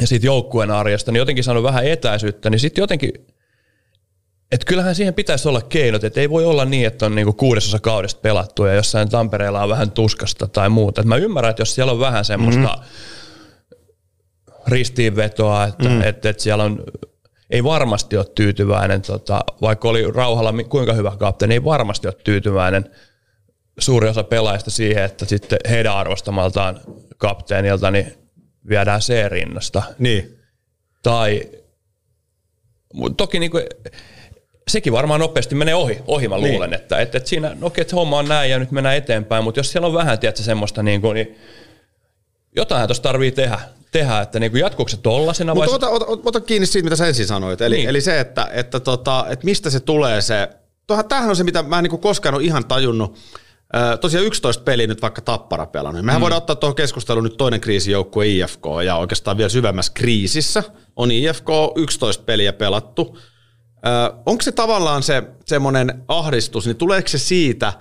[0.02, 3.14] ja siitä joukkueen arjesta, niin jotenkin saanut vähän etäisyyttä, niin sitten jotenkin,
[4.52, 7.80] että kyllähän siihen pitäisi olla keinot, että ei voi olla niin, että on niinku kuudesosa
[7.80, 11.02] kaudesta pelattu ja jossain Tampereella on vähän tuskasta tai muuta.
[11.02, 12.86] Et mä ymmärrän, että jos siellä on vähän semmoista mm-hmm.
[14.68, 16.02] Ristiinvetoa, että, mm.
[16.02, 16.84] että, että siellä on
[17.50, 22.90] ei varmasti ole tyytyväinen, tota, vaikka oli Rauhalla kuinka hyvä kapteeni, ei varmasti ole tyytyväinen
[23.80, 26.80] suuri osa pelaajista siihen, että sitten heidän arvostamaltaan
[27.18, 28.14] kapteenilta niin
[28.70, 29.84] viedään C-rinnasta.
[30.00, 30.40] Niin.
[31.04, 31.50] Tai
[33.18, 33.64] toki niin kuin,
[34.68, 36.82] sekin varmaan nopeasti menee ohi, ohi mä luulen, niin.
[36.82, 39.60] että, että, että siinä, no okei, että homma on näin ja nyt mennään eteenpäin, mutta
[39.60, 41.38] jos siellä on vähän, tiedätkö, semmoista niin kuin, niin
[42.56, 43.60] jotain tuossa tarvii tehdä,
[44.00, 45.68] tehdä että niin jatkuuko se tollasena vai...
[45.68, 47.90] Mutta ota, ota, ota, kiinni siitä, mitä sä ensin sanoit, eli, niin.
[47.90, 50.50] eli se, että, että, tota, että mistä se tulee se,
[51.10, 53.18] tämähän on se, mitä mä en niin koskaan ole ihan tajunnut,
[54.02, 56.06] Tosiaan 11 peliä nyt vaikka Tappara pelannut.
[56.06, 56.22] Mehän mm.
[56.22, 60.64] voidaan ottaa tuohon keskusteluun nyt toinen kriisijoukkue IFK ja oikeastaan vielä syvemmässä kriisissä
[60.96, 63.18] on IFK 11 peliä pelattu.
[64.26, 67.74] Onko se tavallaan se semmoinen ahdistus, niin tuleeko se siitä,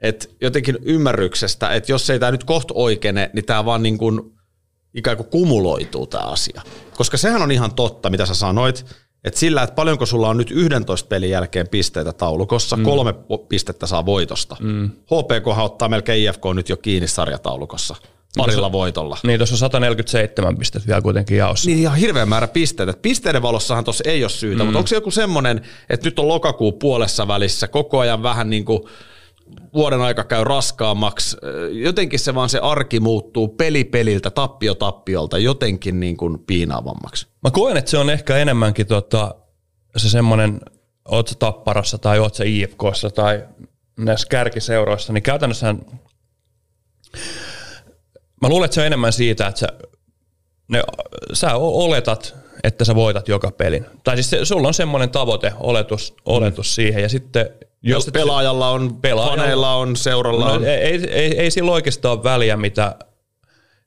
[0.00, 4.37] että jotenkin ymmärryksestä, että jos ei tämä nyt kohta oikeene, niin tämä vaan niin kuin
[4.94, 6.62] ikään kuin kumuloituu tämä asia.
[6.96, 8.86] Koska sehän on ihan totta, mitä sä sanoit,
[9.24, 12.82] että sillä, että paljonko sulla on nyt 11 pelin jälkeen pisteitä taulukossa, mm.
[12.82, 13.14] kolme
[13.48, 14.56] pistettä saa voitosta.
[14.60, 14.90] Mm.
[14.90, 17.96] HPK ottaa melkein IFK nyt jo kiinni sarjataulukossa
[18.36, 19.16] parilla tuossa, voitolla.
[19.22, 21.70] Niin, tuossa on 147 pistettä vielä kuitenkin jaossa.
[21.70, 22.94] Niin, ihan hirveä määrä pisteitä.
[23.02, 24.66] Pisteiden valossahan tuossa ei ole syytä, mm.
[24.66, 28.64] mutta onko se joku semmoinen, että nyt on lokakuu puolessa välissä, koko ajan vähän niin
[28.64, 28.80] kuin
[29.74, 31.36] vuoden aika käy raskaammaksi.
[31.72, 37.26] Jotenkin se vaan se arki muuttuu peli peliltä, tappio tappiolta jotenkin niin kuin piinaavammaksi.
[37.42, 39.34] Mä koen, että se on ehkä enemmänkin tota,
[39.96, 40.60] se semmoinen,
[41.08, 43.44] oot Tapparassa tai oot IFKssa tai
[43.98, 45.74] näissä kärkiseuroissa, niin käytännössä
[48.42, 49.68] mä luulen, että se on enemmän siitä, että sä,
[50.68, 50.82] ne,
[51.32, 52.34] sä oletat,
[52.64, 53.86] että sä voitat joka pelin.
[54.04, 56.70] Tai siis se, sulla on semmoinen tavoite, oletus, oletus mm.
[56.70, 57.50] siihen, ja sitten
[57.82, 60.64] jos pelaajalla on, pelaajalla, faneilla on, seuralla no, on.
[60.64, 62.96] Ei, ei, ei, ei sillä oikeastaan ole väliä, mitä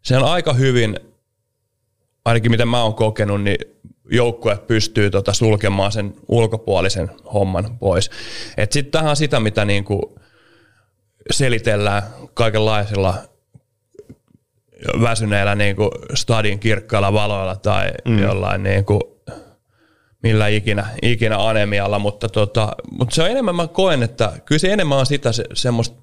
[0.02, 1.00] se on aika hyvin,
[2.26, 3.58] ainakin mitä mä oon kokenut, niin
[4.12, 8.10] joukkue pystyy tota sulkemaan sen ulkopuolisen homman pois.
[8.70, 10.20] Sitten tähän on sitä, mitä niinku
[11.32, 13.14] selitellään kaikenlaisilla
[15.02, 18.20] väsyneillä niinku stadin kirkkailla valoilla tai mm.
[18.20, 19.11] jollain niinku
[20.24, 24.74] millä ikinä, ikinä anemialla, mutta, tota, mutta se on enemmän, mä koen, että kyllä se
[24.74, 26.02] enemmän on sitä se, semmoista,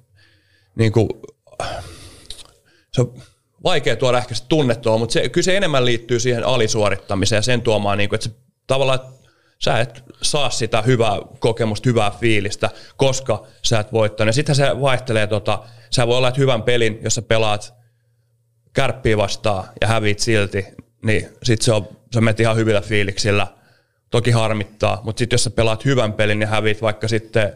[0.75, 1.09] niin kuin,
[2.91, 3.13] se on
[3.63, 7.61] vaikea tuoda ehkä se tunnettua, mutta se, kyllä se enemmän liittyy siihen alisuorittamiseen ja sen
[7.61, 8.35] tuomaan, niin kuin, että se,
[8.67, 9.29] tavallaan, että
[9.59, 14.27] sä et saa sitä hyvää kokemusta, hyvää fiilistä, koska sä et voittanut.
[14.29, 17.73] Ja sittenhän se vaihtelee, tota, sä voi olla, että hyvän pelin, jos sä pelaat
[18.73, 20.65] kärppiä vastaan ja hävit silti,
[21.03, 23.47] niin sit se on, sä menet ihan hyvillä fiiliksillä–
[24.09, 27.53] toki harmittaa, mutta sitten jos sä pelaat hyvän pelin ja hävit vaikka sitten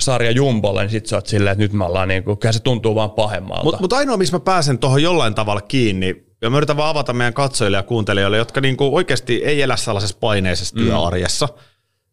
[0.00, 2.94] sarja Jumbolle, niin sitten sä oot silleen, että nyt me ollaan niin kuin, se tuntuu
[2.94, 3.64] vaan pahemmalta.
[3.64, 7.12] Mutta mut ainoa, missä mä pääsen tuohon jollain tavalla kiinni, ja mä yritän vaan avata
[7.12, 10.82] meidän katsojille ja kuuntelijoille, jotka niin kuin oikeasti ei elä sellaisessa paineisessa mm.
[10.82, 11.48] työarjessa.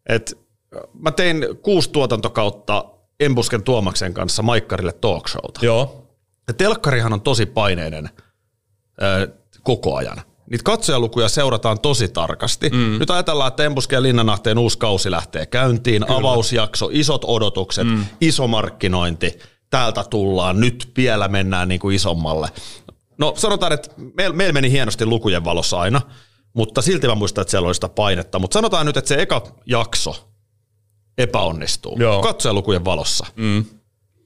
[0.08, 0.38] Et
[0.98, 2.84] mä tein kuusi tuotantokautta
[3.20, 5.60] Embusken Tuomaksen kanssa Maikkarille talkshowta.
[5.62, 6.08] Joo.
[6.48, 8.10] Ja telkkarihan on tosi paineinen
[9.02, 9.28] ö,
[9.62, 12.70] koko ajan niitä katsojalukuja seurataan tosi tarkasti.
[12.70, 12.98] Mm.
[12.98, 16.18] Nyt ajatellaan, että Embusken ja Linnanahteen uusi kausi lähtee käyntiin, Kyllä.
[16.18, 18.04] avausjakso, isot odotukset, mm.
[18.20, 19.38] iso markkinointi,
[19.70, 22.48] täältä tullaan, nyt vielä mennään niin kuin isommalle.
[23.18, 26.00] No sanotaan, että meillä meil meni hienosti lukujen valossa aina,
[26.54, 28.38] mutta silti mä muistan, että siellä oli sitä painetta.
[28.38, 30.28] Mutta sanotaan nyt, että se eka jakso
[31.18, 32.22] epäonnistuu Joo.
[32.22, 33.26] katsojalukujen valossa.
[33.36, 33.64] Mm.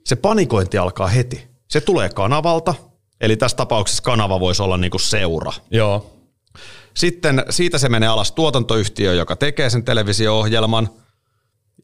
[0.05, 1.47] Se panikointi alkaa heti.
[1.69, 2.75] Se tulee kanavalta,
[3.21, 5.53] eli tässä tapauksessa kanava voisi olla niinku seura.
[5.71, 6.13] Joo.
[6.95, 10.89] Sitten siitä se menee alas tuotantoyhtiö, joka tekee sen televisio-ohjelman,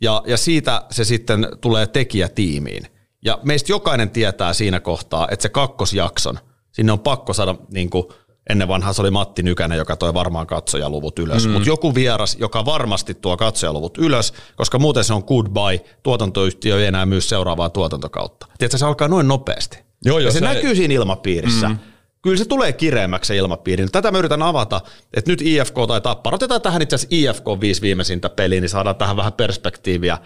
[0.00, 2.86] ja, ja siitä se sitten tulee tekijätiimiin.
[3.24, 6.38] Ja meistä jokainen tietää siinä kohtaa, että se kakkosjakson,
[6.72, 8.04] sinne on pakko saada niin kuin
[8.50, 11.46] Ennen vanhaa se oli Matti Nykänen, joka toi varmaan katsojaluvut ylös.
[11.46, 11.52] Mm.
[11.52, 16.86] Mutta joku vieras, joka varmasti tuo katsojaluvut ylös, koska muuten se on goodbye, tuotantoyhtiö ei
[16.86, 18.46] enää myy seuraavaa tuotantokautta.
[18.58, 19.78] Tiedätkö, se alkaa noin nopeasti.
[20.04, 21.68] Joo, joo, ja se, se- näkyy siinä ilmapiirissä.
[21.68, 21.78] Mm.
[22.22, 23.86] Kyllä se tulee kireemmäksi se ilmapiiri.
[23.92, 24.80] Tätä mä yritän avata,
[25.14, 28.96] että nyt IFK tai Tappara, otetaan tähän itse asiassa IFK viisi viimeisintä peliä, niin saadaan
[28.96, 30.18] tähän vähän perspektiiviä.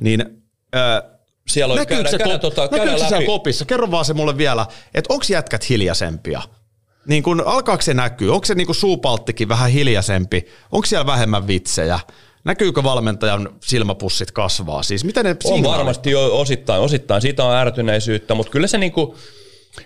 [0.00, 0.20] Niin,
[0.76, 1.02] äh,
[1.48, 3.64] Siellä on, näkyykö käydään, se, käydään, ko- tota, näkyykö käydään se siellä kopissa?
[3.64, 6.42] Kerro vaan se mulle vielä, että onko jätkät hiljaisempia?
[7.06, 8.32] Niin kun, alkaako se näkyy?
[8.34, 10.46] Onko se niinku suupalttikin vähän hiljaisempi?
[10.72, 11.98] Onko siellä vähemmän vitsejä?
[12.44, 14.82] Näkyykö valmentajan silmäpussit kasvaa?
[14.82, 17.22] Siis miten ne On signaalit- varmasti jo osittain, osittain.
[17.22, 19.16] Siitä on ärtyneisyyttä, mutta kyllä se niinku,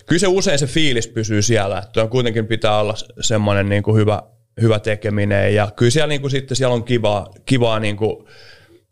[0.07, 4.23] kyllä se usein se fiilis pysyy siellä, että on kuitenkin pitää olla semmoinen niinku hyvä,
[4.61, 8.29] hyvä tekeminen ja kyllä siellä niinku sitten siellä on kivaa, kivaa niinku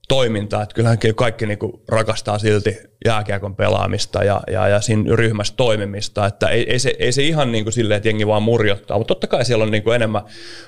[0.08, 6.26] toimintaa, että kyllähän kaikki niinku rakastaa silti jääkiekon pelaamista ja, ja, ja siinä ryhmässä toimimista,
[6.26, 9.26] että ei, ei, se, ei se ihan niinku silleen, että jengi vaan murjottaa, mutta totta
[9.26, 10.22] kai siellä on niinku enemmän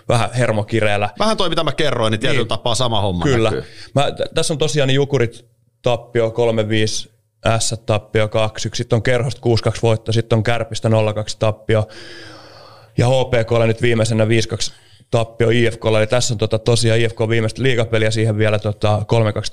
[0.09, 2.48] vähän hermokireellä Vähän toi, mitä mä kerroin, niin tietyllä Niin.
[2.48, 3.51] tapaa sama homma Kyllä.
[3.51, 3.64] näkyy.
[3.94, 5.46] Mä, t- tässä on tosiaan niin Jukurit
[5.83, 6.35] tappio
[7.07, 7.11] 3-5,
[7.59, 8.31] S tappio 2-1,
[8.74, 10.92] sitten on Kerhosta 6-2 voitto, sitten on Kärpistä 0-2
[11.38, 11.88] tappio
[12.98, 14.29] ja HPKlle nyt viimeisenä 5-2
[15.10, 19.02] tappio IFKlle, eli tässä on tota, tosiaan IFK viimeistä liigapeliä, siihen vielä tota, 3-2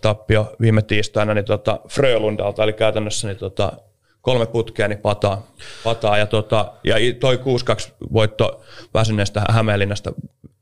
[0.01, 3.71] tappio viime tiistaina niin tota, Frölundalta, eli käytännössä niin tota,
[4.21, 5.47] kolme putkea, niin pataa.
[5.83, 7.39] pataa ja, tota, ja toi 6-2
[8.13, 8.61] voitto
[8.93, 10.13] väsyneestä Hämeenlinnasta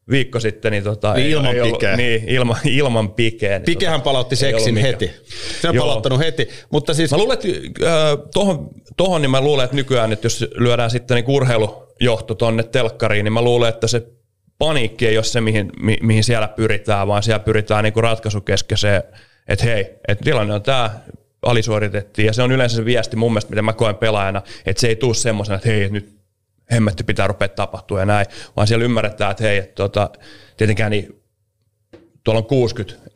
[0.09, 1.95] viikko sitten, niin, tota, Niin ei- ilman ei ollut- pikeä.
[1.97, 3.59] Niin, ilman, ilman pikeä.
[3.59, 5.11] Niin Pikehän palautti ei ollut seksin heti.
[5.61, 5.85] Se on Joo.
[5.85, 6.49] palauttanut heti.
[6.71, 7.47] Mutta siis Mä luulen, että
[7.87, 12.63] äh, tohon, tohon, niin mä luulen, että nykyään, että jos lyödään sitten niin urheilujohto tonne
[12.63, 14.07] telkkariin, niin mä luulen, että se
[14.57, 19.03] paniikki ei ole se, mihin, mi, mihin siellä pyritään, vaan siellä pyritään niin ratkaisukeskeiseen,
[19.47, 20.99] että hei, että tilanne on tämä,
[21.41, 24.87] alisuoritettiin, ja se on yleensä se viesti mun mielestä, miten mä koen pelaajana, että se
[24.87, 26.13] ei tule semmoisena, että hei, nyt
[26.71, 30.09] hemmetti pitää rupea tapahtua ja näin, vaan siellä ymmärretään, että hei, että tota,
[30.57, 31.23] tietenkään niin
[32.23, 33.09] tuolla on 60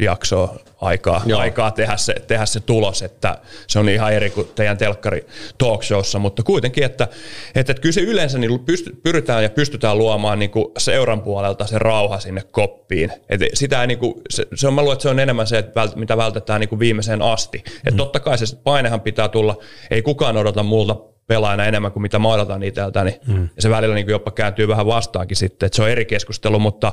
[0.00, 1.40] jaksoa aikaa, Joo.
[1.40, 5.26] aikaa tehdä, se, tehdä se tulos, että se on ihan eri kuin teidän telkkari
[5.58, 7.08] talk showssa, mutta kuitenkin, että,
[7.54, 11.66] että, että kyllä se yleensä niin pysty, pyritään ja pystytään luomaan niin kuin seuran puolelta
[11.66, 13.12] se rauha sinne koppiin.
[13.28, 15.58] Et sitä ei niin kuin, se, se on, mä luulen, että se on enemmän se,
[15.58, 17.64] että vält, mitä vältetään niin kuin viimeiseen asti.
[17.88, 19.56] Et totta kai se painehan pitää tulla,
[19.90, 20.96] ei kukaan odota multa
[21.30, 23.20] pelaajana enemmän kuin mitä mä odotan itseltäni.
[23.26, 23.48] Mm.
[23.56, 26.58] Ja se välillä niin kuin jopa kääntyy vähän vastaankin sitten, että se on eri keskustelu,
[26.58, 26.92] mutta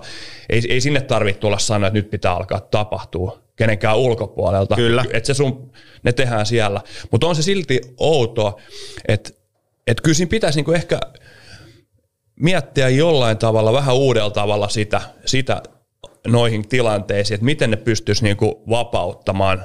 [0.50, 4.76] ei, ei sinne tarvitse tulla sanoa, että nyt pitää alkaa tapahtua kenenkään ulkopuolelta.
[4.76, 5.06] Kyllä.
[5.14, 5.72] Että se sun,
[6.04, 6.82] ne tehdään siellä.
[7.12, 8.60] Mutta on se silti outoa,
[9.08, 9.30] että,
[9.88, 11.00] että kyllä siinä pitäisi niinku ehkä
[12.40, 15.62] miettiä jollain tavalla, vähän uudella tavalla sitä, sitä
[16.28, 19.64] noihin tilanteisiin, että miten ne pystyisi niinku vapauttamaan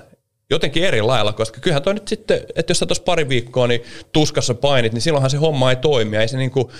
[0.52, 3.82] jotenkin eri lailla, koska kyllähän toi nyt sitten, että jos sä tuossa pari viikkoa niin
[4.12, 6.16] tuskassa painit, niin silloinhan se homma ei toimi.
[6.16, 6.70] Ei se niinku,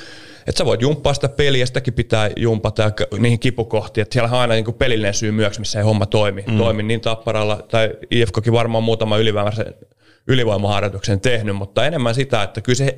[0.47, 4.55] että sä voit jumppaa sitä peliä, sitäkin pitää jumpata niihin kipukohtiin, että siellä on aina
[4.55, 6.45] niinku pelillinen syy myöksi, missä ei homma toimi.
[6.47, 6.59] Mm.
[6.59, 9.75] toimi niin tapparalla, tai IFKkin varmaan muutama ylivoimaisen
[10.27, 12.97] ylivoimaharjoituksen tehnyt, mutta enemmän sitä, että kyllä se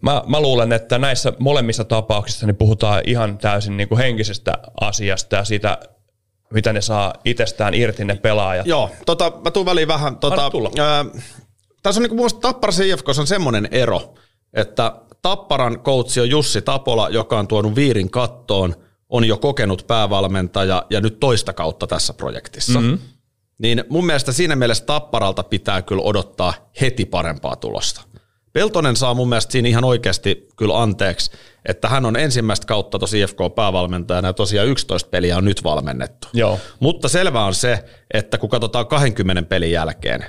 [0.00, 5.36] Mä, mä luulen, että näissä molemmissa tapauksissa niin puhutaan ihan täysin niin kuin henkisestä asiasta
[5.36, 5.78] ja siitä,
[6.54, 8.66] mitä ne saa itsestään irti ne pelaajat.
[8.66, 10.16] Joo, tota, mä tuun väliin vähän.
[10.16, 11.04] Tota, ää,
[11.82, 14.14] tässä on niinku mun mielestä Tapparassa IFK on semmoinen ero,
[14.54, 18.74] että Tapparan coachi on Jussi Tapola, joka on tuonut viirin kattoon,
[19.08, 22.80] on jo kokenut päävalmentaja ja nyt toista kautta tässä projektissa.
[22.80, 22.98] Mm-hmm.
[23.58, 28.02] Niin mun mielestä siinä mielessä Tapparalta pitää kyllä odottaa heti parempaa tulosta.
[28.52, 31.30] Peltonen saa mun mielestä siinä ihan oikeasti kyllä anteeksi,
[31.66, 36.28] että hän on ensimmäistä kautta tosi IFK-päävalmentajana ja tosiaan 11 peliä on nyt valmennettu.
[36.32, 36.58] Joo.
[36.80, 40.24] Mutta selvää on se, että kun katsotaan 20 pelin jälkeen,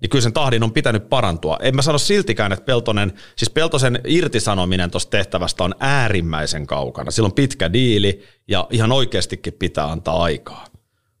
[0.00, 1.58] niin kyllä sen tahdin on pitänyt parantua.
[1.62, 7.10] En mä sano siltikään, että Peltonen, siis Peltosen irtisanominen tuosta tehtävästä on äärimmäisen kaukana.
[7.10, 10.66] Sillä on pitkä diili ja ihan oikeastikin pitää antaa aikaa.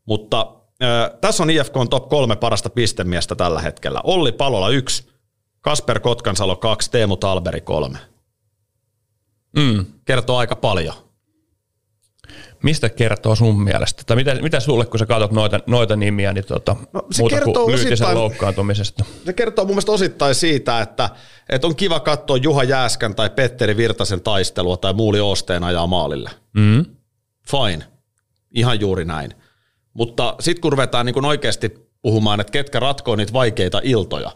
[0.06, 0.46] Mutta
[0.82, 4.00] äh, tässä on IFK on top kolme parasta pistemiestä tällä hetkellä.
[4.04, 5.10] Olli Palola yksi,
[5.60, 7.98] Kasper Kotkansalo kaksi, Teemu Talberi kolme.
[9.56, 9.84] Mm.
[10.04, 10.94] Kertoo aika paljon.
[12.62, 14.02] Mistä kertoo sun mielestä?
[14.06, 17.34] Tai mitä, mitä sulle, kun sä katsot noita, noita nimiä, niin tota, No, se muuta
[17.36, 19.04] kertoo kuin osittain- loukkaantumisesta?
[19.24, 21.10] se kertoo mun mielestä osittain siitä, että,
[21.48, 26.30] että on kiva katsoa Juha Jääskän tai Petteri Virtasen taistelua tai Muuli Osteen ajaa maalille.
[26.54, 26.84] Mm.
[27.50, 27.84] Fine.
[28.50, 29.30] Ihan juuri näin.
[29.94, 34.32] Mutta sitten kun ruvetaan niin oikeasti puhumaan, että ketkä ratkoo niitä vaikeita iltoja,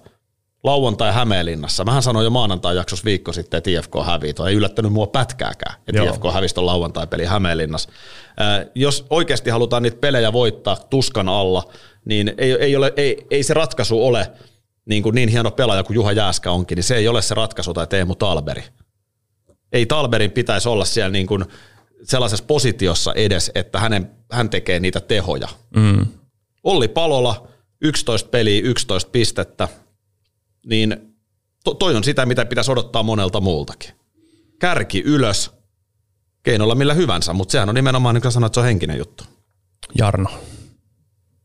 [0.64, 1.85] lauantai Hämeenlinnassa.
[1.85, 4.35] Mähän sanoin jo maanantai jaksossa viikko sitten, että IFK hävii.
[4.35, 6.14] Toi ei yllättänyt mua pätkääkään, että Joo.
[6.14, 7.88] IFK hävisi ton lauantai-peli Hämeenlinnassa.
[8.37, 11.72] Ää, jos oikeasti halutaan niitä pelejä voittaa tuskan alla,
[12.05, 14.31] niin ei, ei, ole, ei, ei se ratkaisu ole
[14.87, 17.74] niin, kuin niin hieno pelaaja kuin Juha Jääskä onkin, niin se ei ole se ratkaisu
[17.74, 18.64] tai Teemu Talberi.
[19.72, 21.44] Ei Talberin pitäisi olla siellä niin kuin
[22.03, 25.48] sellaisessa positiossa edes, että hänen, hän tekee niitä tehoja.
[25.77, 26.07] Mm.
[26.64, 27.48] Olli Palola,
[27.81, 29.68] 11 peliä, 11 pistettä,
[30.64, 31.16] niin
[31.64, 33.90] to, toi on sitä, mitä pitäisi odottaa monelta muultakin.
[34.59, 35.50] Kärki ylös,
[36.42, 39.24] keinolla millä hyvänsä, mutta sehän on nimenomaan, niin kuin sanoit, että se on henkinen juttu.
[39.98, 40.31] Jarno.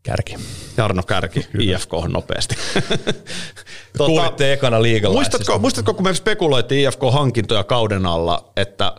[0.03, 0.35] Kärki.
[0.77, 1.75] Jarno Kärki, Kyllä.
[1.75, 2.55] IFK on nopeasti.
[3.97, 5.15] tuota, Kuulitte ekana liigalla.
[5.15, 8.95] Muistatko, muistatko, kun me spekuloitiin IFK-hankintoja kauden alla, että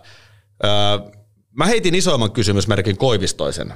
[0.64, 0.70] öö,
[1.52, 3.72] mä heitin isoimman kysymysmerkin Koivistoisen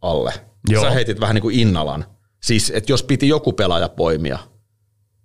[0.00, 0.32] alle.
[0.68, 0.82] Joo.
[0.82, 2.04] Sä heitit vähän niin kuin Innalan.
[2.42, 4.38] Siis, että jos piti joku pelaaja poimia,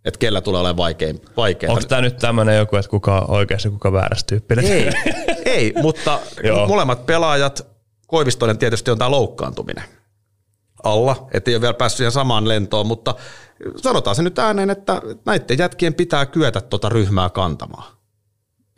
[0.08, 1.72] että kellä tulee olemaan vaikein, vaikein.
[1.72, 4.65] Onko tämä nyt tämmöinen joku, että kuka oikeassa kuka väärässä tyyppinen?
[4.65, 4.91] Ei,
[5.56, 6.20] ei mutta
[6.67, 7.67] molemmat pelaajat,
[8.08, 9.84] Koivistoinen tietysti on tämä loukkaantuminen
[10.84, 13.15] alla, että ei ole vielä päässyt siihen samaan lentoon, mutta
[13.76, 17.98] sanotaan se nyt ääneen, että näiden jätkien pitää kyetä tuota ryhmää kantamaan.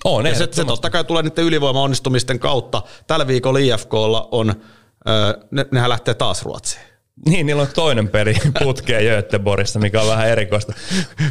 [0.03, 2.81] On, ja se, se totta kai tulee niiden ylivoimaonnistumisten kautta.
[3.07, 4.53] Tällä viikolla IFKlla on,
[5.51, 6.88] ne, nehän lähtee taas Ruotsiin.
[7.25, 10.73] Niin, niillä on toinen peri putkeen Göteborgissa, mikä on vähän erikoista.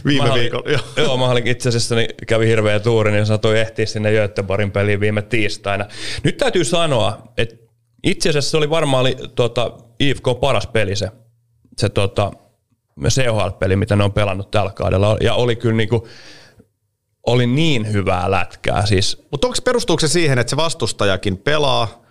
[0.04, 0.80] viime viikolla, joo.
[0.96, 5.00] Joo, mä olin itse asiassa niin kävi hirveä tuuri, niin satui ehtiä sinne Göteborgin peliin
[5.00, 5.86] viime tiistaina.
[6.24, 7.56] Nyt täytyy sanoa, että
[8.04, 11.10] itse asiassa se oli varmaan oli, tuota, IFK paras peli se,
[11.78, 12.32] se tuota,
[13.08, 15.16] CHL-peli, mitä ne on pelannut tällä kaudella.
[15.20, 16.08] Ja oli kyllä niinku,
[17.26, 18.86] oli niin hyvää lätkää.
[18.86, 19.26] Siis.
[19.30, 22.02] Mutta onko perustuuko se siihen, että se vastustajakin pelaa,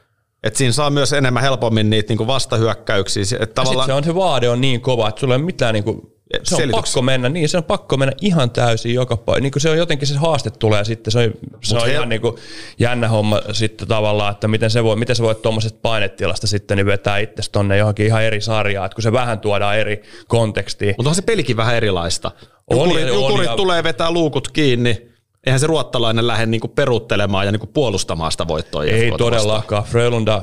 [0.44, 3.24] että siinä saa myös enemmän helpommin niitä niinku vastahyökkäyksiä.
[3.40, 3.88] Että tavallaan...
[3.88, 6.70] se on se vaade on niin kova, että sulla ei ole mitään niinku se on
[6.72, 9.42] pakko mennä, niin se on pakko mennä ihan täysin joka paikka.
[9.42, 12.36] Niin se on jotenkin se haaste tulee sitten, se on, se on ihan niin kuin
[12.80, 16.86] jännä homma sitten tavallaan, että miten se voi, miten se voi tuommoisesta painetilasta sitten niin
[16.86, 20.96] vetää itse tonne johonkin ihan eri sarjaan, että kun se vähän tuodaan eri kontekstiin.
[20.98, 22.32] Mutta on se pelikin vähän erilaista.
[22.72, 25.12] Jukurit, jukurit tulee vetää luukut kiinni,
[25.48, 28.84] eihän se ruottalainen lähde niinku peruuttelemaan ja niinku puolustamaan sitä voittoa.
[28.84, 29.84] Ei todellakaan.
[29.84, 30.42] Frölunda,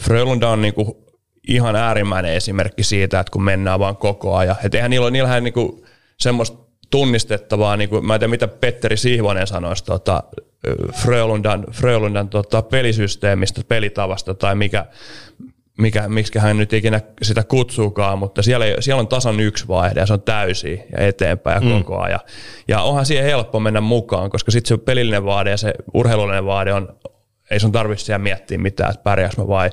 [0.00, 1.06] Frölunda on niinku
[1.48, 4.56] ihan äärimmäinen esimerkki siitä, että kun mennään vaan koko ajan.
[4.64, 5.84] Että eihän niillä, niillähän niinku
[6.18, 6.58] semmoista
[6.90, 10.22] tunnistettavaa, niin kuin, mä en tiedä mitä Petteri Sihvonen sanoisi tota,
[10.92, 14.86] Frölundan, Frölundan tota, pelisysteemistä, pelitavasta tai mikä,
[15.78, 20.06] mikä, miksi hän nyt ikinä sitä kutsuukaan, mutta siellä, siellä on tasan yksi vaihde ja
[20.06, 21.78] se on täysi ja eteenpäin ja mm.
[21.78, 22.20] koko ajan.
[22.68, 26.72] Ja onhan siihen helppo mennä mukaan, koska sitten se pelillinen vaade ja se urheilullinen vaade
[26.72, 26.96] on,
[27.50, 29.70] ei sun tarvitse siellä miettiä mitään, että pärjääks mä vai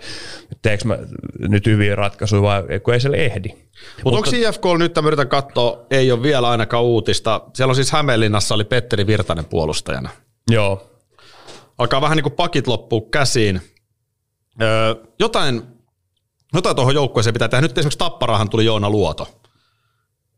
[0.61, 0.97] teekö mä
[1.39, 3.49] nyt hyviä ratkaisuja vai kun ei siellä ehdi.
[3.49, 3.59] Mut
[4.03, 7.41] Mutta onko IFK nyt, mä yritän katsoa, ei ole vielä ainakaan uutista.
[7.53, 10.09] Siellä on siis Hämeenlinnassa oli Petteri Virtanen puolustajana.
[10.51, 10.89] Joo.
[11.77, 13.61] Alkaa vähän niin kuin pakit loppuu käsiin.
[14.61, 15.61] Öö, jotain,
[16.53, 17.61] jotain tuohon joukkueeseen pitää tehdä.
[17.61, 19.27] Nyt esimerkiksi Tapparahan tuli Joona Luoto.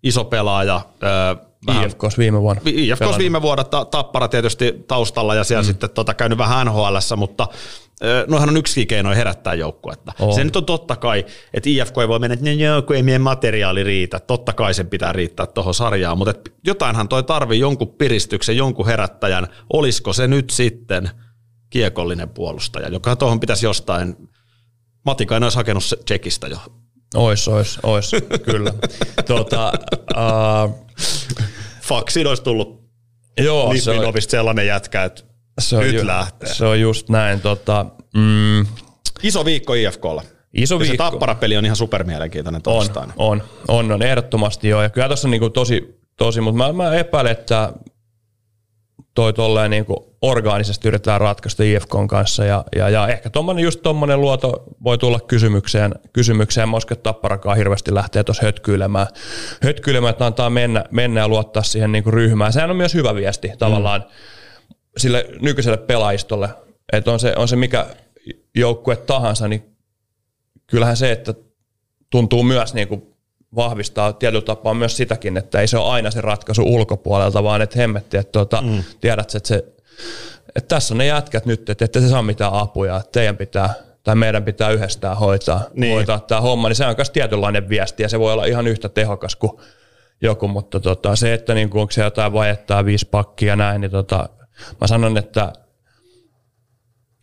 [0.03, 0.81] Iso pelaaja.
[1.03, 1.45] Öö,
[1.85, 2.61] IFKs viime vuonna.
[2.65, 5.65] IFKs viime vuonna, Tappara tietysti taustalla ja siellä mm.
[5.65, 7.47] sitten tota, käynyt vähän nhl mutta
[8.27, 10.13] nohan on yksi keino herättää joukkuetta.
[10.19, 10.33] On.
[10.33, 13.21] Se nyt on totta kai, että IFK ei voi mennä, että joo, kun ei meidän
[13.21, 14.19] materiaali riitä.
[14.19, 19.47] Totta kai sen pitää riittää tuohon sarjaan, mutta jotainhan toi tarvii jonkun piristyksen, jonkun herättäjän.
[19.73, 21.09] Olisiko se nyt sitten
[21.69, 24.15] kiekollinen puolustaja, joka tuohon pitäisi jostain,
[25.05, 26.57] Matikainen olisi hakenut Tsekistä jo.
[27.15, 28.11] Ois, ois, ois,
[28.43, 28.73] kyllä.
[29.27, 29.73] tuota,
[30.15, 30.85] uh,
[31.81, 32.85] Faksiin olisi tullut
[33.37, 35.23] Joo, se on, sellainen jätkä, että
[35.59, 36.53] se on nyt ju, lähtee.
[36.53, 37.41] Se on just näin.
[37.41, 38.65] Tota, mm,
[39.23, 40.23] Iso viikko IFKlla.
[40.53, 40.93] Iso ja viikko.
[40.93, 43.13] se Tappara-peli on ihan supermielenkiintoinen torstaina.
[43.17, 44.83] On, on, on, on, ehdottomasti joo.
[44.83, 47.73] Ja kyllä tuossa on niinku tosi, tosi mutta mä, mä epäilen, että
[49.15, 53.81] toi tolleen niin kuin orgaanisesti yritetään ratkaista IFKn kanssa ja, ja, ja ehkä tommonen, just
[53.81, 59.07] tuommoinen luoto voi tulla kysymykseen, kysymykseen Moske Tapparakaan hirveästi lähtee tuossa hötkyilemään,
[59.63, 62.53] hötkyilemään, että antaa mennä, mennä ja luottaa siihen niin kuin ryhmään.
[62.53, 64.75] Sehän on myös hyvä viesti tavallaan mm.
[64.97, 66.49] sille nykyiselle pelaajistolle,
[66.93, 67.85] että on se, on se mikä
[68.55, 69.75] joukkue tahansa, niin
[70.67, 71.33] kyllähän se, että
[72.09, 73.14] tuntuu myös niin kuin
[73.55, 77.79] vahvistaa tietyllä tapaa myös sitäkin, että ei se ole aina se ratkaisu ulkopuolelta, vaan että
[77.79, 78.83] hemmetti, että tuota, mm.
[79.01, 79.55] tiedät, että, se,
[80.55, 83.73] että tässä on ne jätkät nyt, että ette se saa mitään apuja, että teidän pitää
[84.03, 85.93] tai meidän pitää yhdestään hoitaa, niin.
[85.93, 88.89] hoitaa tämä homma, niin se on myös tietynlainen viesti ja se voi olla ihan yhtä
[88.89, 89.51] tehokas kuin
[90.21, 93.81] joku, mutta tota, se, että niin kuin, onko se jotain vajettaa viisi pakkia ja näin,
[93.81, 94.29] niin tota,
[94.81, 95.53] mä sanon, että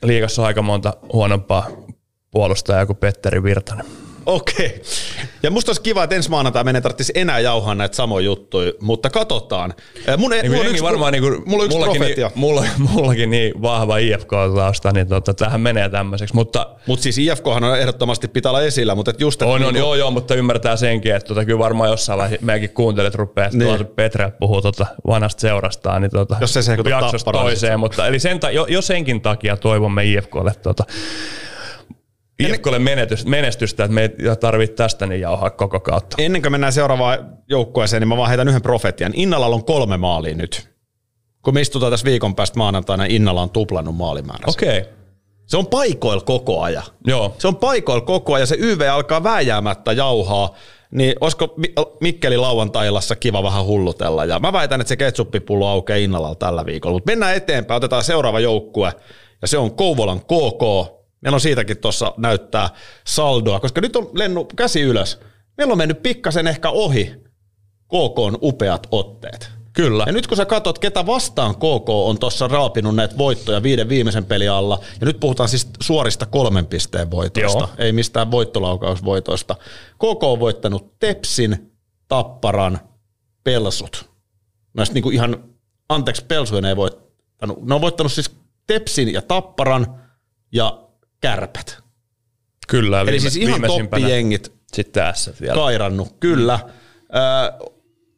[0.02, 1.66] liigassa on aika monta huonompaa
[2.30, 4.01] puolustajaa kuin Petteri Virtanen.
[4.26, 4.66] Okei.
[4.66, 4.78] Okay.
[5.42, 9.10] Ja musta olisi kiva, että ensi maanantai meidän tarvitsisi enää jauhaa näitä samoja juttuja, mutta
[9.10, 9.74] katsotaan.
[10.08, 12.26] Äh, Mun, Niin mulla, on jengi yksi, varmaan niin kuin, mulla on yksi mullakin, profetia.
[12.28, 16.34] niin, mulla, mullakin niin vahva IFK-tausta, niin tota, tähän menee tämmöiseksi.
[16.34, 19.60] Mutta Mutta siis IFKhan on ehdottomasti pitää olla esillä, mutta et just, että on, on,
[19.60, 23.46] niinku- joo, joo, mutta ymmärtää senkin, että tota, kyllä varmaan jossain vaiheessa meidänkin kuuntelet rupeaa,
[23.46, 23.74] että Niin.
[23.74, 23.86] niin.
[23.86, 28.40] Petre puhuu tota vanhasta seurastaan, niin tota, Jos se heikuta jaksosta toiseen, mutta eli sen,
[28.40, 30.84] ta- jo, jo, senkin takia toivomme IFKlle tota,
[32.38, 36.16] IFKlle menetystä, menestystä, että me ei tarvitse tästä niin jauhaa koko kautta.
[36.18, 39.12] Ennen kuin mennään seuraavaan joukkueeseen, niin mä vaan heitän yhden profetian.
[39.14, 40.68] Innalalla on kolme maalia nyt.
[41.42, 44.44] Kun me istutaan tässä viikon päästä maanantaina, Innalla on tuplannut maalimäärä.
[44.46, 44.92] Okei, okay.
[45.46, 46.82] Se on paikoilla koko ajan.
[47.06, 47.34] joo.
[47.38, 50.54] Se on paikoilla koko ajan, se YV alkaa vääjäämättä jauhaa,
[50.90, 54.24] niin olisiko Mi- Mikkeli lauantailassa kiva vähän hullutella.
[54.24, 56.96] Ja mä väitän, että se ketsuppipullo aukeaa Innalalla tällä viikolla.
[56.96, 58.92] Mutta mennään eteenpäin, otetaan seuraava joukkue,
[59.42, 60.92] ja se on Kouvolan KK.
[61.22, 62.70] Meillä on siitäkin tuossa näyttää
[63.06, 65.20] saldoa, koska nyt on lennu käsi ylös.
[65.56, 67.14] Meillä on mennyt pikkasen ehkä ohi
[67.86, 69.50] KKn upeat otteet.
[69.72, 70.04] Kyllä.
[70.06, 74.24] Ja nyt kun sä katsot, ketä vastaan KK on tuossa raapinut näitä voittoja viiden viimeisen
[74.24, 77.68] pelin alla, ja nyt puhutaan siis suorista kolmen pisteen voitoista, Joo.
[77.78, 79.56] ei mistään voittolaukausvoitoista.
[79.94, 81.72] KK on voittanut Tepsin,
[82.08, 82.80] Tapparan,
[83.44, 84.10] Pelsut.
[84.74, 85.44] Näistä niinku ihan,
[85.88, 87.66] anteeksi, Pelsujen ei voittanut.
[87.66, 88.30] Ne on voittanut siis
[88.66, 90.00] Tepsin ja Tapparan
[90.52, 90.82] ja
[91.22, 91.78] Kärpät.
[92.68, 93.00] Kyllä.
[93.00, 95.54] Eli siis ihan toppijengit Sitten tässä vielä.
[95.54, 96.58] kairannut, kyllä.
[97.00, 97.70] Ö,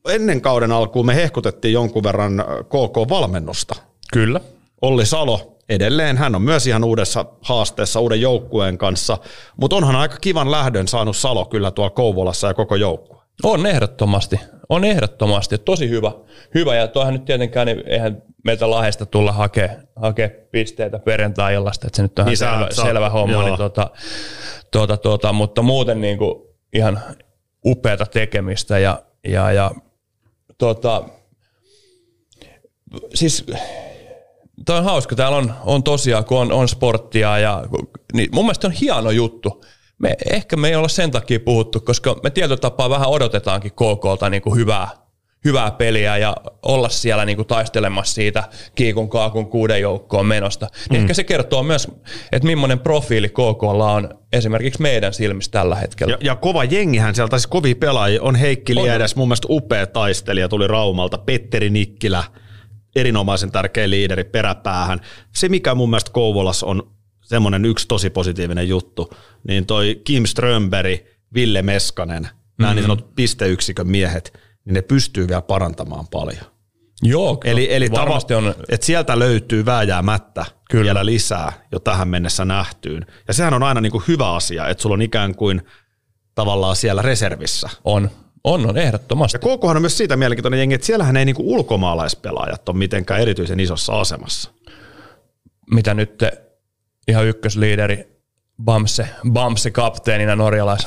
[0.08, 3.74] ennen kauden alkuun me hehkutettiin jonkun verran KK-valmennusta.
[4.12, 4.40] Kyllä.
[4.82, 9.18] Olli Salo, edelleen hän on myös ihan uudessa haasteessa uuden joukkueen kanssa,
[9.56, 13.23] mutta onhan aika kivan lähdön saanut Salo kyllä tuolla Kouvolassa ja koko joukkue.
[13.42, 14.40] On ehdottomasti.
[14.68, 15.58] On ehdottomasti.
[15.58, 16.12] Tosi hyvä.
[16.54, 16.76] Hyvä.
[16.76, 22.02] Ja toihan nyt tietenkään, niin eihän meiltä Lahdesta tulla hakea, hakea pisteitä perjantai-illasta, että se
[22.02, 23.32] nyt on Niin selvä, sä- selvä homma.
[23.32, 23.42] joo.
[23.42, 23.90] Niin tota,
[24.70, 26.34] tota, tota, mutta muuten niin kuin
[26.72, 27.00] ihan
[27.66, 29.70] upeata tekemistä ja, ja, ja
[30.58, 31.02] tota,
[33.14, 33.46] siis
[34.64, 35.16] Tämä on hauska.
[35.16, 37.64] Täällä on, on tosiaan, kun on, on sporttia ja
[38.12, 39.64] niin mun mielestä on hieno juttu.
[39.98, 44.30] Me, ehkä me ei olla sen takia puhuttu, koska me tietyllä tapaa vähän odotetaankin KKlta
[44.30, 44.88] niin kuin hyvää,
[45.44, 50.66] hyvää peliä ja olla siellä niin kuin taistelemassa siitä kiikun kaakun kuuden joukkoon menosta.
[50.90, 51.88] Niin Ehkä se kertoo myös,
[52.32, 56.12] että millainen profiili KKlla on esimerkiksi meidän silmissä tällä hetkellä.
[56.12, 60.48] Ja, ja kova jengihän sieltä, siis kovia pelaajia, on Heikki Liedes, mun mielestä upea taistelija,
[60.48, 62.24] tuli Raumalta, Petteri Nikkilä,
[62.96, 65.00] erinomaisen tärkeä liideri peräpäähän.
[65.34, 66.93] Se, mikä mun mielestä Kouvolassa on
[67.24, 69.14] semmoinen yksi tosi positiivinen juttu,
[69.48, 71.00] niin toi Kim Strömberg,
[71.34, 72.74] Ville Meskanen, nämä mm-hmm.
[72.74, 76.44] niin sanotut pisteyksikön miehet, niin ne pystyy vielä parantamaan paljon.
[77.02, 80.54] Joo, Eli, eli varmasti tava, on, että sieltä löytyy vääjäämättä Kyllä.
[80.70, 80.84] Kyllä.
[80.84, 83.06] vielä lisää jo tähän mennessä nähtyyn.
[83.28, 85.62] Ja sehän on aina niin kuin hyvä asia, että sulla on ikään kuin
[86.34, 87.68] tavallaan siellä reservissä.
[87.84, 88.10] on,
[88.44, 89.38] on, on ehdottomasti.
[89.42, 93.20] Ja KKhan on myös siitä mielenkiintoinen jengi, että siellähän ei niin kuin ulkomaalaispelaajat ole mitenkään
[93.20, 94.50] erityisen isossa asemassa.
[95.70, 96.43] mitä nyt te,
[97.08, 98.08] ihan ykkösliideri
[98.64, 100.86] Bamse, Bamse kapteenina norjalais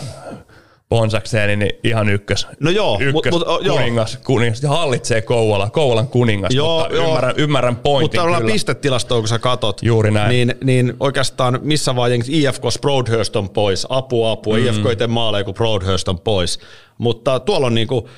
[0.90, 2.48] Bonsakseen, niin ihan ykkös.
[2.60, 3.76] No joo, mut- ykkös mut- o- joo.
[3.78, 7.08] kuningas, kuningas, ja hallitsee Kouvola, Kouvolan kuningas, Joo, mutta joo.
[7.08, 8.54] ymmärrän, ymmärrän pointin Mutta ollaan kyllä.
[8.54, 10.30] pistetilastoa, kun sä katot, Juuri näin.
[10.30, 14.60] Niin, niin oikeastaan missä vaan jengit IFK Broadhurst on pois, apu apu, mm.
[14.66, 16.60] IFK ei tee maaleja, kun Broadhurst on pois.
[16.98, 18.10] Mutta tuolla on niinku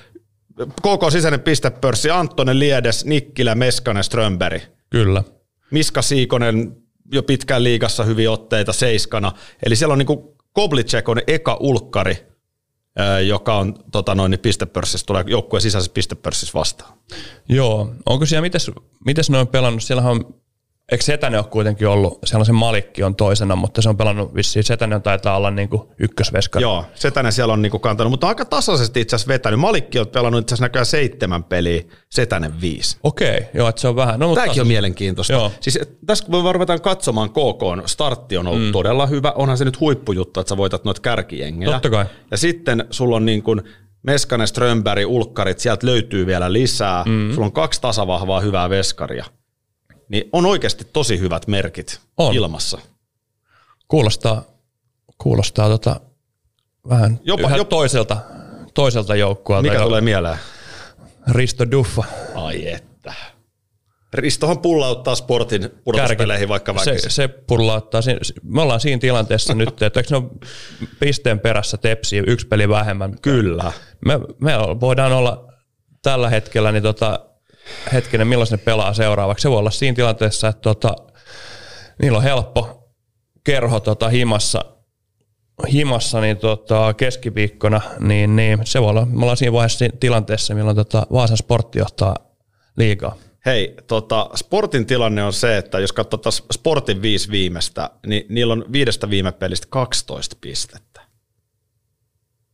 [0.81, 4.61] koko sisäinen pistepörssi, Anttonen, Liedes, Nikkilä, Meskanen, Strömberg.
[4.89, 5.23] Kyllä.
[5.71, 6.75] Miska Siikonen
[7.11, 9.31] jo pitkään liigassa hyviä otteita seiskana.
[9.65, 12.27] Eli siellä on niinku Koblicek on eka ulkkari,
[13.27, 16.93] joka on tota noin, niin pistepörssissä, tulee joukkueen sisäisessä pistepörssissä vastaan.
[17.49, 18.71] Joo, onko siellä, mites,
[19.05, 20.35] mites ne on pelannut, siellähän on,
[20.91, 24.35] eikö Setänen ole kuitenkin ollut, siellä on se Malikki on toisena, mutta se on pelannut
[24.35, 26.63] vissiin, Setänen taitaa olla niin kuin ykkösveskari.
[26.63, 29.59] Joo, Setänen siellä on niinku kantanut, mutta aika tasaisesti itse asiassa vetänyt.
[29.59, 32.97] Malikki on pelannut itse asiassa näköjään seitsemän peliä, Setänen viisi.
[33.03, 34.19] Okei, joo, että se on vähän.
[34.19, 35.33] No, mutta Tämäkin on mielenkiintoista.
[35.33, 35.51] Joo.
[35.59, 38.71] Siis tässä kun me ruvetaan katsomaan KK, startti on ollut mm.
[38.71, 39.31] todella hyvä.
[39.31, 41.71] Onhan se nyt huippujuttu, että sä voitat noita kärkijengejä.
[41.71, 42.05] Totta kai.
[42.31, 43.61] Ja sitten sulla on niin kuin
[44.03, 47.03] Meskanen, Strömberg, Ulkkarit, sieltä löytyy vielä lisää.
[47.07, 47.31] Mm.
[47.33, 49.25] Sulla on kaksi tasavahvaa hyvää veskaria.
[50.09, 52.35] Niin on oikeasti tosi hyvät merkit On.
[52.35, 52.77] ilmassa.
[53.87, 54.43] Kuulostaa,
[55.17, 55.99] kuulostaa tota,
[56.89, 58.17] vähän Jopa- jopa, toiselta,
[58.73, 59.69] toiselta joukkueelta.
[59.71, 60.37] Mikä tulee mieleen?
[61.31, 62.03] Risto Duffa.
[62.35, 63.13] Ai että.
[64.13, 67.11] Ristohan pullauttaa sportin pudotuspeleihin vaikka se, väkisin.
[67.11, 68.01] se pullauttaa.
[68.43, 70.25] Me ollaan siinä tilanteessa nyt, että eikö ne ole
[70.99, 73.15] pisteen perässä tepsi yksi peli vähemmän.
[73.21, 73.71] Kyllä.
[74.05, 75.53] Me, me voidaan olla
[76.01, 77.28] tällä hetkellä, niin tota,
[77.93, 79.41] hetkinen, milloin ne pelaa seuraavaksi.
[79.41, 80.95] Se voi olla siinä tilanteessa, että tota,
[82.01, 82.89] niillä on helppo
[83.43, 84.65] kerho tota, himassa
[85.71, 90.75] himassa niin tota, keskiviikkona, niin, niin se voi olla, me ollaan siinä vaiheessa tilanteessa, milloin
[90.75, 92.15] tota, Vaasan sportti johtaa
[92.77, 93.15] liigaa.
[93.45, 98.65] Hei, tota, sportin tilanne on se, että jos katsotaan sportin viisi viimeistä, niin niillä on
[98.71, 101.01] viidestä viime pelistä 12 pistettä.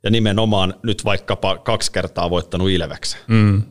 [0.03, 3.19] Ja nimenomaan nyt vaikkapa kaksi kertaa voittanut Ilveksen.
[3.27, 3.63] Mm.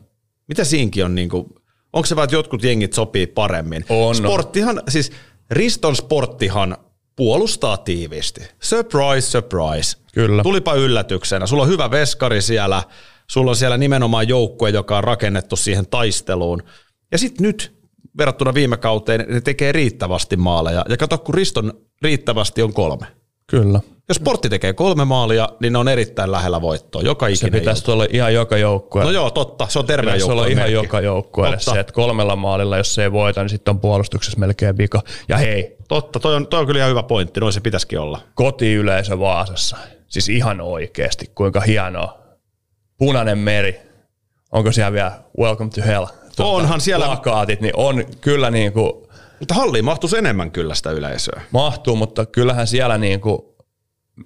[0.47, 1.45] Mitä siinkin on, niin kuin,
[1.93, 3.85] onko se vaan, että jotkut jengit sopii paremmin?
[3.89, 4.15] On.
[4.15, 5.11] Sporttihan, siis
[5.51, 6.77] Riston sporttihan
[7.15, 8.41] puolustaa tiiviisti.
[8.59, 9.97] Surprise, surprise.
[10.13, 10.43] Kyllä.
[10.43, 11.47] Tulipa yllätyksenä.
[11.47, 12.83] Sulla on hyvä veskari siellä,
[13.27, 16.63] sulla on siellä nimenomaan joukkue, joka on rakennettu siihen taisteluun.
[17.11, 17.75] Ja sitten nyt
[18.17, 20.85] verrattuna viime kauteen ne tekee riittävästi maaleja.
[20.89, 23.05] Ja kato, kun Riston riittävästi on kolme.
[23.47, 23.79] Kyllä.
[24.09, 27.01] Jos sportti tekee kolme maalia, niin ne on erittäin lähellä voittoa.
[27.01, 29.03] Joka Se ikinen pitäisi olla ihan joka joukkue.
[29.03, 29.67] No joo, totta.
[29.69, 31.05] Se on terveen Pitäisi olla joukkueen ihan merkki.
[31.05, 31.71] joka Totta.
[31.73, 35.01] se, että kolmella maalilla, jos se ei voita, niin sitten on puolustuksessa melkein vika.
[35.29, 38.19] Ja hei, Totta, toi on, toi on kyllä ihan hyvä pointti, noin se pitäisikin olla.
[38.35, 39.77] kotiyleisö Vaasassa.
[40.07, 42.17] Siis ihan oikeasti, kuinka hienoa.
[42.97, 43.79] Punainen meri.
[44.51, 46.05] Onko siellä vielä Welcome to Hell?
[46.39, 48.91] Onhan siellä- Plakaatit, niin on kyllä niin kuin
[49.39, 51.41] Mutta halliin mahtuisi enemmän kyllä sitä yleisöä.
[51.51, 53.39] mahtuu, mutta kyllähän siellä niin kuin,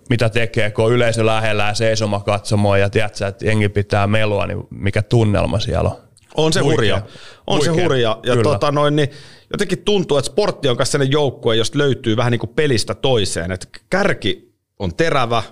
[0.09, 4.47] mitä tekee, kun on yleisö lähellä ja seisoma katsomoon ja tiedätkö, että jengi pitää melua,
[4.47, 5.97] niin mikä tunnelma siellä on.
[6.37, 6.75] On se Huikea.
[6.75, 7.01] hurja.
[7.47, 7.83] On se Huikea.
[7.85, 8.19] hurja.
[8.23, 8.43] Ja Kyllä.
[8.43, 9.09] tota noin, niin
[9.51, 13.51] jotenkin tuntuu, että sportti on myös sellainen joukkue, josta löytyy vähän niin kuin pelistä toiseen.
[13.51, 15.43] Et kärki on terävä,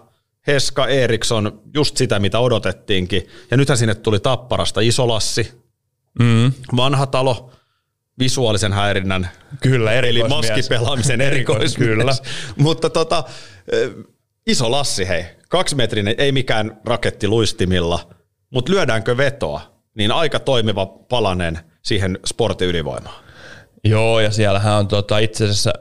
[0.48, 3.28] Heska, Eriksson, just sitä, mitä odotettiinkin.
[3.52, 5.52] Ja nythän sinne tuli Tapparasta Isolassi,
[6.20, 6.52] Mm.
[6.76, 7.52] vanha talo,
[8.20, 9.30] visuaalisen häirinnän
[9.62, 11.90] Kyllä, eli maskipelaamisen erikoismies.
[11.90, 12.12] Kyllä.
[12.56, 13.24] Mutta tota,
[14.48, 18.10] iso Lassi, hei, kaksimetrinen, ei mikään raketti luistimilla,
[18.50, 19.62] mutta lyödäänkö vetoa,
[19.96, 23.24] niin aika toimiva palanen siihen sportin ylivoimaan.
[23.84, 25.74] Joo, ja siellähän on tota, itse asiassa,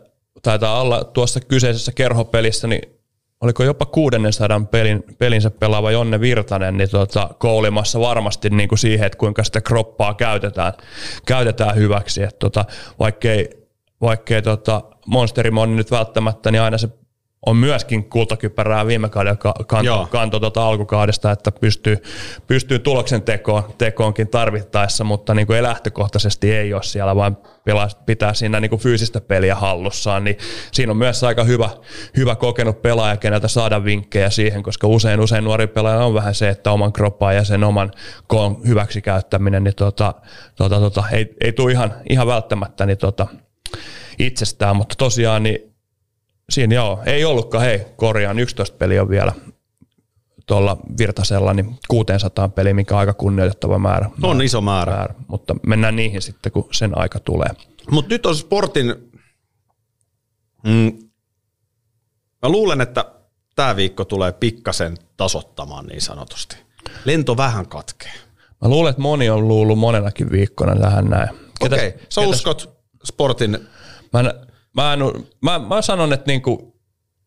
[0.43, 2.96] taitaa olla tuossa kyseisessä kerhopelissä, niin
[3.41, 9.07] oliko jopa 600 pelin, pelinsä pelaava Jonne Virtanen, niin tota, koulimassa varmasti niin kuin siihen,
[9.07, 10.73] että kuinka sitä kroppaa käytetään,
[11.27, 12.21] käytetään hyväksi.
[12.39, 12.65] Tota,
[12.99, 13.51] vaikkei,
[14.01, 16.89] vaikkei tota Monsterimon nyt välttämättä, niin aina se
[17.47, 21.97] on myöskin kultakypärää viime kaudella kanto, kanto tuota alkukaudesta, että pystyy,
[22.47, 27.39] pystyy tuloksen tekoon, tekoonkin tarvittaessa, mutta niin kuin ei lähtökohtaisesti ei ole siellä, vaan
[28.07, 30.39] pitää siinä niin kuin fyysistä peliä hallussaan, niin
[30.73, 31.71] siinä on myös aika hyvä,
[32.17, 36.49] hyvä kokenut pelaaja, keneltä saada vinkkejä siihen, koska usein, usein nuori pelaaja on vähän se,
[36.49, 37.91] että oman kroppaa ja sen oman
[38.27, 40.15] koon hyväksi käyttäminen, niin tota,
[40.55, 43.27] tota, tota, ei, ei tule ihan, ihan välttämättä niin tota,
[44.19, 45.76] itsestään, mutta tosiaan niin
[46.51, 49.33] Siinä joo, ei ollutkaan, hei, korjaan, 11 peliä on vielä
[50.47, 54.11] tuolla Virtasella, niin 600 peliä, mikä on aika kunnioitettava määrä.
[54.23, 54.93] On iso määrä.
[54.93, 55.15] määrä.
[55.29, 57.49] Mutta mennään niihin sitten, kun sen aika tulee.
[57.91, 58.87] Mutta nyt on sportin,
[60.65, 60.99] mm,
[62.43, 63.05] mä luulen, että
[63.57, 66.57] tämä viikko tulee pikkasen tasottamaan niin sanotusti.
[67.05, 68.13] Lento vähän katkee.
[68.63, 71.29] Mä luulen, että moni on luullut monenakin viikkona tähän näin.
[71.61, 72.01] Okei, okay.
[72.09, 73.69] sä uskot sportin
[74.13, 74.31] Mä, en,
[74.77, 75.01] mä, en,
[75.43, 76.77] mä, mä sanon, että niinku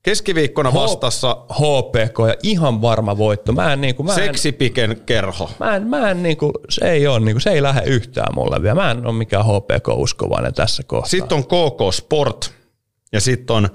[0.03, 3.51] keskiviikkona vastassa HPK ja ihan varma voitto.
[3.51, 5.49] Mä en, niinku, mä en, seksipiken kerho.
[5.59, 8.75] Mä en, mä en niinku, se ei ole, niinku, se ei lähde yhtään mulle vielä.
[8.75, 11.09] Mä en ole mikään HPK-uskovainen tässä kohtaa.
[11.09, 12.53] Sitten on KK Sport
[13.11, 13.69] ja sitten on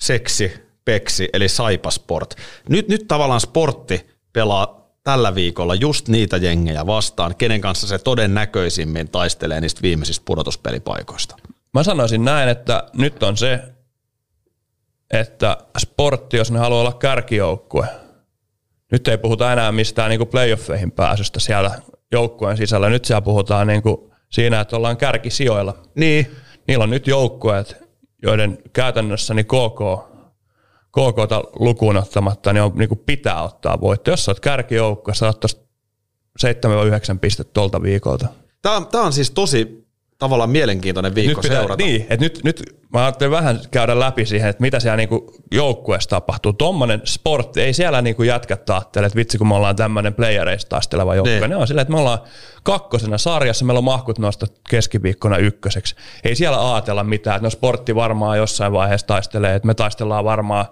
[0.00, 0.52] seksi,
[0.84, 2.34] peksi eli Saipa Sport.
[2.68, 9.08] Nyt, nyt tavallaan sportti pelaa tällä viikolla just niitä jengejä vastaan, kenen kanssa se todennäköisimmin
[9.08, 11.36] taistelee niistä viimeisistä pudotuspelipaikoista.
[11.74, 13.60] Mä sanoisin näin, että nyt on se,
[15.10, 17.86] että sportti, jos ne haluaa olla kärkijoukkue,
[18.92, 21.70] nyt ei puhuta enää mistään niin playoffeihin pääsystä siellä
[22.12, 22.88] joukkueen sisällä.
[22.88, 23.96] Nyt siellä puhutaan niin kuin
[24.30, 25.82] siinä, että ollaan kärkisijoilla.
[25.94, 26.36] Niin.
[26.68, 27.76] Niillä on nyt joukkueet,
[28.22, 30.12] joiden käytännössä niin KK,
[30.88, 34.10] KKta lukuun ottamatta niin, on, niin kuin pitää ottaa voitto.
[34.10, 35.56] Jos sä oot kärkijoukkue, sä ottaisi
[36.44, 36.48] 7-9
[37.20, 38.28] pistettä tuolta viikolta.
[38.62, 39.81] Tämä on, tämä on siis tosi
[40.22, 41.84] tavallaan mielenkiintoinen viikko nyt pitää, seurata.
[41.84, 42.62] Niin, että nyt, nyt
[42.92, 46.52] mä ajattelin vähän käydä läpi siihen, että mitä siellä niinku joukkueessa tapahtuu.
[46.52, 51.14] Tuommoinen sportti, ei siellä niinku jätkät ajattele, että vitsi kun me ollaan tämmöinen playereista taisteleva
[51.14, 51.40] joukkue.
[51.40, 51.50] Niin.
[51.50, 52.18] Ne on silleen, että me ollaan
[52.62, 55.94] kakkosena sarjassa, meillä on mahkut nosta keskiviikkona ykköseksi.
[56.24, 60.66] Ei siellä ajatella mitään, että no sportti varmaan jossain vaiheessa taistelee, että me taistellaan varmaan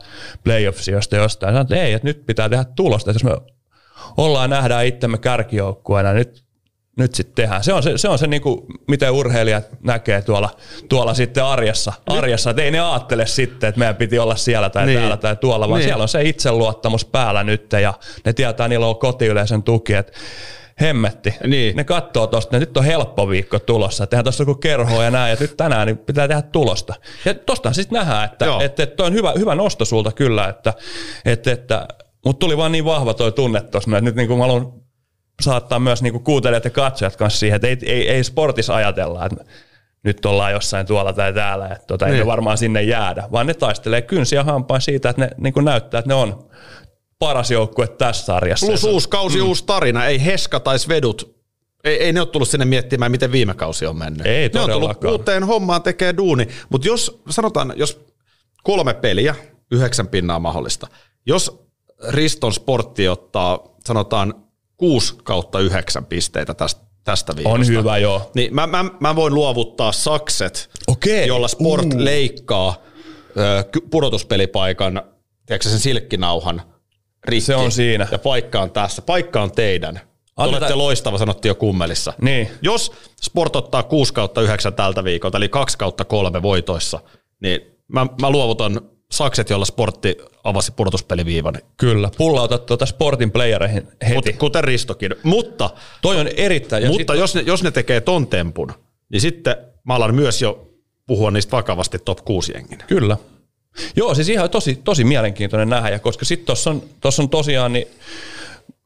[0.45, 1.51] playoffsiosta jostain.
[1.51, 3.53] Sanoin, että ei, että nyt pitää tehdä tulosta, että jos me
[4.17, 6.50] ollaan nähdään itsemme kärkijoukkueena, nyt
[7.01, 7.65] nyt sitten tehdään.
[7.65, 10.51] Se on se, se, on se niin kuin, miten urheilijat näkee tuolla,
[10.89, 12.51] tuolla sitten arjessa, arjessa.
[12.51, 14.99] että ei ne ajattele sitten, että meidän piti olla siellä tai Niin.
[14.99, 15.89] täällä tai tuolla, vaan Niin.
[15.89, 17.95] siellä on se itseluottamus päällä nyt ja
[18.25, 20.13] ne tietää, niillä on kotiyleisön tuki, että
[20.81, 21.35] hemmetti.
[21.47, 21.77] Niin.
[21.77, 25.31] Ne katsoo tosta, että nyt on helppo viikko tulossa, tehdään tuossa joku kerho ja näin,
[25.31, 26.95] ja nyt tänään niin pitää tehdä tulosta.
[27.25, 28.61] Ja tostahan sitten nähdään, että, Joo.
[28.61, 30.75] että, että toi on hyvä, hyvä nosto sulta kyllä, että,
[31.25, 31.89] että, että
[32.25, 34.73] mutta tuli vaan niin vahva toi tunne tuossa, että nyt niin kuin mä haluan
[35.41, 39.27] saattaa myös niin kuin kuuntelijat ja katsojat kanssa siihen, että ei, ei, ei sportissa ajatella,
[39.27, 39.45] että
[40.03, 42.23] nyt ollaan jossain tuolla tai täällä, että tota, ei Niin.
[42.23, 46.09] me varmaan sinne jäädä, vaan ne taistelee kynsiä hampain siitä, että ne niin näyttää, että
[46.09, 46.51] ne on
[47.19, 48.67] paras joukkue tässä sarjassa.
[48.67, 49.47] Plus uusi kausi, mm.
[49.47, 50.07] uusi tarina.
[50.07, 51.41] Ei Heska tai Svedut,
[51.85, 54.27] ei, ei ne ole tullut sinne miettimään, miten viime kausi on mennyt.
[54.27, 56.49] Ei ne on tullut uuteen hommaan tekee duuni.
[56.69, 58.05] Mutta jos, sanotaan, jos
[58.63, 59.35] kolme peliä,
[59.73, 60.87] yhdeksän pinnaa mahdollista.
[61.27, 61.67] Jos
[62.09, 64.35] Riston sportti ottaa, sanotaan,
[64.81, 67.55] 6 kautta yhdeksän pisteitä tästä, tästä viikosta.
[67.61, 68.31] On hyvä, joo.
[68.35, 71.27] Niin mä, mä, mä voin luovuttaa sakset, Okei.
[71.27, 72.77] jolla sport leikkaa
[73.37, 75.03] ö, pudotuspelipaikan,
[75.47, 76.63] tiedätkö sen silkkinauhan
[77.25, 77.47] rikki.
[77.47, 78.09] Se on siinä.
[78.11, 79.03] Ja paikka on tässä.
[79.03, 79.95] Paikka on teidän.
[79.95, 80.01] Te
[80.37, 82.13] Annetaan- olette loistava, sanottiin jo kummelissa.
[82.23, 82.51] Niin.
[82.63, 87.01] Jos Sport ottaa 6 kautta 9 tältä viikolta, eli 2 kautta 3 voitoissa,
[87.43, 88.81] niin mä, mä luovutan
[89.13, 91.55] sakset, jolla sportti avasi pudotuspeliviivan.
[91.77, 94.15] Kyllä, pullautat tuota sportin playereihin heti.
[94.15, 95.15] Mut, kuten Ristokin.
[95.23, 95.71] Mutta,
[96.03, 96.87] Toi on erittäin...
[96.87, 98.73] Mutta sit, jos, ne, jos ne tekee ton tempun,
[99.13, 100.69] niin sitten mä alan myös jo
[101.07, 102.85] puhua niistä vakavasti top 6 jenginä.
[102.87, 103.17] Kyllä.
[103.97, 107.73] Joo, siis ihan tosi, tosi mielenkiintoinen nähdä, ja koska sitten tuossa on, tossa on tosiaan
[107.73, 107.87] niin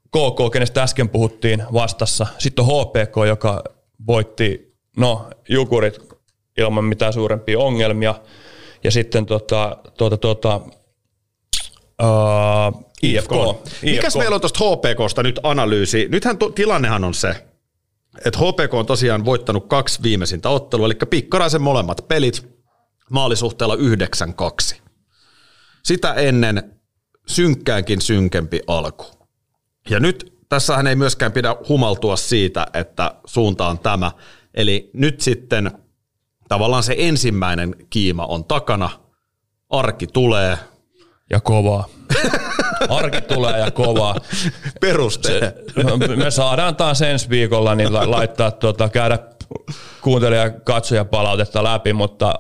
[0.09, 2.27] KK, kenestä äsken puhuttiin vastassa.
[2.39, 3.65] Sitten on HPK, joka
[4.07, 5.99] voitti, no, Jukurit
[6.59, 8.15] ilman mitään suurempia ongelmia.
[8.85, 10.61] Ja sitten tota, tota, tota,
[12.03, 13.31] uh, IFK.
[13.83, 16.09] Mikäs meillä on tuosta HPKsta nyt analyysi?
[16.09, 17.47] Nythän to, tilannehan on se,
[18.25, 22.49] että HPK on tosiaan voittanut kaksi viimeisintä ottelua, eli Pikkaraisen molemmat pelit
[23.11, 23.77] maalisuhteella
[24.75, 24.77] 9-2.
[25.85, 26.81] Sitä ennen
[27.27, 29.07] synkkäänkin synkempi alku.
[29.91, 34.13] Ja nyt tässähän ei myöskään pidä humaltua siitä, että suunta on tämä.
[34.55, 35.84] Eli nyt sitten
[36.55, 38.91] tavallaan se ensimmäinen kiima on takana,
[39.71, 40.59] arki tulee,
[41.31, 41.85] Ja kovaa.
[42.99, 44.15] Arki tulee ja kovaa.
[44.81, 45.55] peruste.
[46.17, 49.19] Me saadaan taas ensi viikolla niin la- laittaa tuota, käydä
[50.03, 52.35] kuuntelija ja katsoja palautetta läpi, mutta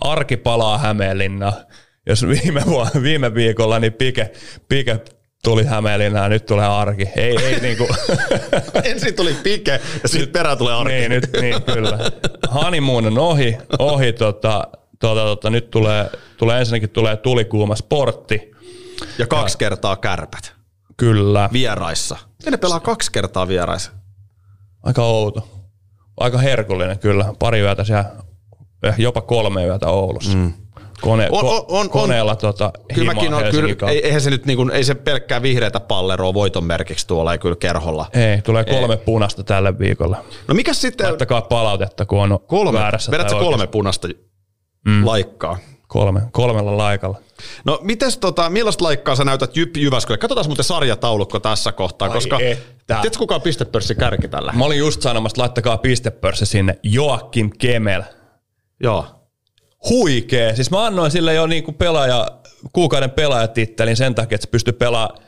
[0.00, 1.52] arki palaa Hämeenlinna.
[2.06, 4.32] Jos viime, vuonna, viime viikolla niin pike,
[4.68, 5.00] pike
[5.44, 7.08] tuli Hämeenlinnaan, nyt tulee arki.
[7.16, 7.88] Ei, ei niinku,
[8.84, 10.92] Ensin tuli pike ja sitten perään tulee arki.
[10.92, 11.98] niin, nyt, niin kyllä.
[12.54, 14.64] Honeymoon on ohi, ohi tota,
[15.00, 18.50] tota, tota, nyt tulee, tulee ensinnäkin tulee tulikuuma sportti.
[19.18, 20.52] Ja kaksi kertaa kärpät
[20.96, 21.48] Kyllä.
[21.52, 22.16] vieraissa.
[22.44, 23.92] Ja ne pelaa kaksi kertaa vieraissa.
[24.82, 25.48] Aika outo.
[26.16, 27.34] Aika herkullinen kyllä.
[27.38, 28.04] Pari yötä siellä,
[28.82, 30.36] eh, jopa kolme yötä Oulussa.
[30.36, 30.52] Mm.
[31.00, 34.68] Kone, On- on- on- koneella tota, Kyllä mäkin on, kyllä, ei, eihän se nyt niinku,
[34.72, 38.06] ei se pelkkää vihreätä palleroa voiton merkiksi tuolla, ei kyllä kerholla.
[38.12, 40.24] Ei, tulee kolme punasta tälle viikolla.
[40.48, 43.12] No mikä sitten, Laittakaa palautetta, kun on kolme, väärässä.
[43.12, 43.66] vedätkö kolme oikeassa.
[43.66, 44.08] punasta
[44.86, 45.06] mm.
[45.06, 45.58] laikkaa?
[45.88, 47.18] Kolme, kolmella laikalla.
[47.64, 50.18] No mites tota, millaista laikkaa sä näytät Jyp Jyväskylä?
[50.18, 52.64] Katsotaan muuten sarjataulukko tässä kohtaa, Ai koska että.
[52.86, 54.52] tiedätkö kuka on pistepörssi kärki tällä?
[54.52, 56.78] Mä olin just sanomassa, että laittakaa pistepörssi sinne.
[56.82, 58.02] Joakim Kemel.
[58.82, 59.06] Joo.
[59.88, 60.54] Huikee.
[60.56, 62.26] Siis mä annoin sille jo niinku pelaaja,
[62.72, 65.18] kuukauden pelaajatittelin sen takia, että se pystyi pelaamaan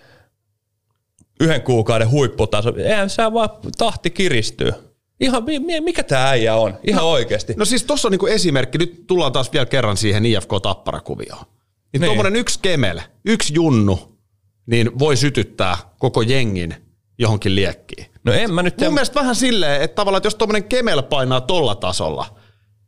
[1.40, 2.72] yhden kuukauden huipputaso.
[2.76, 3.48] Eihän se vaan
[3.78, 4.72] tahti kiristyy.
[5.20, 6.78] Ihan, mi- mi- mikä tämä äijä on?
[6.86, 7.54] Ihan no, oikeasti.
[7.56, 11.38] No siis tossa on niinku esimerkki, nyt tullaan taas vielä kerran siihen IFK-tapparakuvioon.
[11.38, 11.48] Niin,
[11.92, 12.00] niin.
[12.00, 12.04] Niin.
[12.08, 14.18] tuommoinen yksi kemel, yksi junnu,
[14.66, 16.74] niin voi sytyttää koko jengin
[17.18, 18.06] johonkin liekkiin.
[18.24, 18.90] No en mä nyt Mun tiedä.
[18.92, 22.26] mielestä vähän silleen, että tavallaan, että jos tuommoinen kemel painaa tolla tasolla,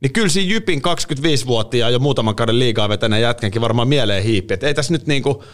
[0.04, 4.54] niin kyllä siinä Jypin 25-vuotiaan ja muutaman kauden liigaa vetäneen jätkänkin varmaan mieleen hiipi.
[4.54, 5.44] Että ei tässä nyt niinku,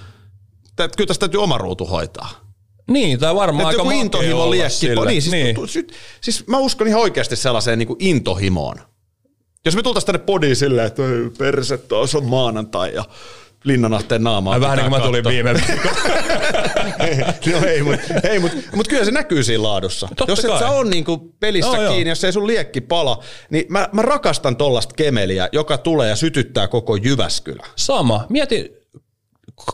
[0.76, 2.30] tä- kyllä tästä täytyy oma ruutu hoitaa.
[2.90, 4.86] Niin, tai varmaan Että aika intohimo liekki.
[4.88, 5.68] Niin, siis, niin.
[5.68, 5.86] Sy,
[6.20, 8.76] siis mä uskon ihan oikeasti sellaiseen niin kuin intohimoon.
[9.64, 13.05] Jos me tultaisiin tänne podiin silleen, että "Oi, perse taas on maanantai ja
[13.64, 14.61] Linnanahteen naamaa.
[14.61, 15.52] Vähän niin kuin mä tulin katsoa." viime
[17.52, 20.08] no ei, mutta ei, mut, mut kyllä se näkyy siinä laadussa.
[20.16, 20.58] Totta jos et kai.
[20.58, 21.92] sä on niinku pelissä joo.
[21.92, 26.16] kiinni, jos ei sun liekki pala, niin mä, mä rakastan tollasta kemeliä, joka tulee ja
[26.16, 27.66] sytyttää koko Jyväskylä.
[27.76, 28.26] Sama.
[28.28, 28.80] Mieti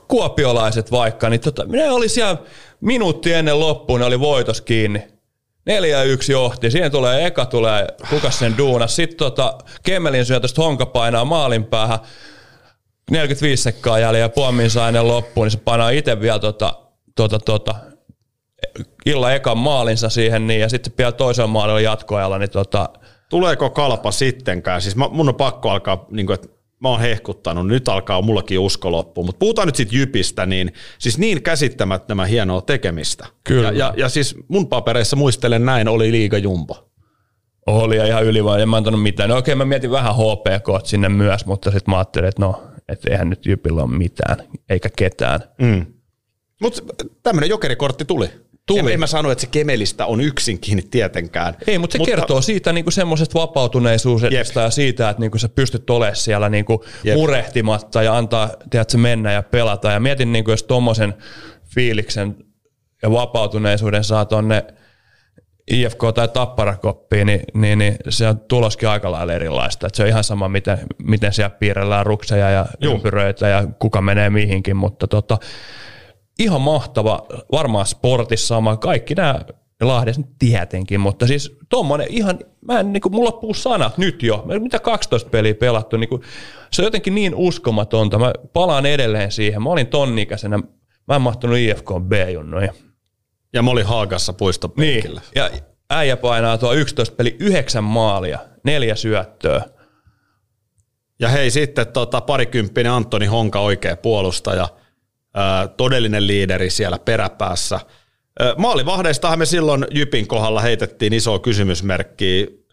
[0.09, 2.37] kuopiolaiset vaikka, niin tota, ne oli siellä
[2.80, 5.03] minuutti ennen loppuun, ne oli voitos kiinni.
[5.66, 8.97] Neljä yksi johti, siihen tulee eka tulee, kuka sen duunas.
[8.97, 11.99] Sitten tota, Kemmelin syötöstä Honka painaa maalin päähän,
[13.11, 16.75] 45 sekkaa jäljellä ja Puomin saa ennen loppuun, niin se painaa itse vielä tota,
[17.17, 17.75] tota, tota,
[19.07, 22.89] illan ekan maalinsa siihen, niin, ja sitten vielä toisen maalilla jatkoajalla, niin tota,
[23.29, 24.83] Tuleeko kalpa sittenkään?
[24.83, 26.49] Siis mä, mun on pakko alkaa, niin kuin, että
[26.81, 29.23] mä oon hehkuttanut, nyt alkaa mullakin usko loppu.
[29.23, 33.27] Mutta puhutaan nyt sitten Jypistä, niin siis niin käsittämättömän hienoa tekemistä.
[33.45, 33.69] Kyllä.
[33.69, 36.89] Ja, ja, ja siis mun papereissa muistelen näin, oli liiga jumbo.
[37.67, 39.31] Oli ja ihan yli vaan, en mä antanut mitään.
[39.31, 43.11] No okei, mä mietin vähän HPK sinne myös, mutta sitten mä ajattelin, että no, että
[43.11, 44.37] eihän nyt Jypillä ole mitään,
[44.68, 45.41] eikä ketään.
[45.59, 45.87] Mm.
[46.61, 46.82] Mutta
[47.22, 48.30] tämmöinen jokerikortti tuli.
[48.66, 48.80] Tuli.
[48.80, 51.55] En, en mä sano, että se Kemelistä on yksin kiinni tietenkään.
[51.66, 55.91] Ei, mutta se mutta, kertoo siitä niinku semmoisesta vapautuneisuudesta ja siitä, että niinku sä pystyt
[55.91, 56.84] olemaan siellä niinku
[57.14, 59.91] murehtimatta ja antaa tiedätkö, mennä ja pelata.
[59.91, 61.14] Ja mietin, niinku, jos tuommoisen
[61.74, 62.37] fiiliksen
[63.03, 64.64] ja vapautuneisuuden saa tonne
[65.71, 69.87] IFK tai Tapparakoppiin, niin, niin, niin se on tuloskin aika lailla erilaista.
[69.87, 72.95] Et se on ihan sama, miten, miten siellä piirrellään rukseja ja Juh.
[72.95, 75.39] ympyröitä ja kuka menee mihinkin, mutta tota,
[76.39, 79.41] ihan mahtava, varmaan sportissa sama, kaikki nämä
[79.81, 84.45] Lahdessa tietenkin, mutta siis tuommoinen ihan, mä en, niin kuin, mulla loppuu sanat nyt jo,
[84.59, 86.23] mitä 12 peliä pelattu, niin kuin,
[86.73, 90.59] se on jotenkin niin uskomatonta, mä palaan edelleen siihen, mä olin tonnikäisenä,
[91.09, 92.86] mä en mahtunut IFK B-junnoihin.
[93.57, 95.21] Ja mä olin Haagassa puistopenkillä.
[95.21, 95.51] Niin, ja
[95.91, 99.63] äijä painaa tuo 11 peli, yhdeksän maalia, neljä syöttöä.
[101.21, 104.69] Ja hei sitten tota, parikymppinen Antoni Honka oikea puolustaja–
[105.77, 107.81] todellinen liideri siellä peräpäässä.
[108.57, 112.66] Maalivahdeistahan me silloin Jypin kohdalla heitettiin iso kysymysmerkki.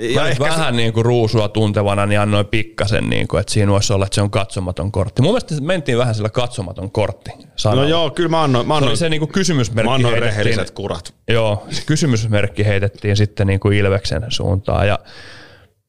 [0.00, 0.76] Ja ehkä vähän se...
[0.76, 4.22] niin kuin ruusua tuntevana, niin annoin pikkasen, niin kuin, että siinä voisi olla, että se
[4.22, 5.22] on katsomaton kortti.
[5.22, 7.30] Mun mielestä mentiin vähän sillä katsomaton kortti.
[7.56, 7.82] Sanalla.
[7.82, 8.68] No joo, kyllä mä annoin.
[8.68, 11.14] Mä annoin se, se niin kuin kysymysmerkki mä annoin rehelliset kurat.
[11.28, 14.88] Joo, se kysymysmerkki heitettiin sitten niin kuin Ilveksen suuntaan.
[14.88, 14.98] Ja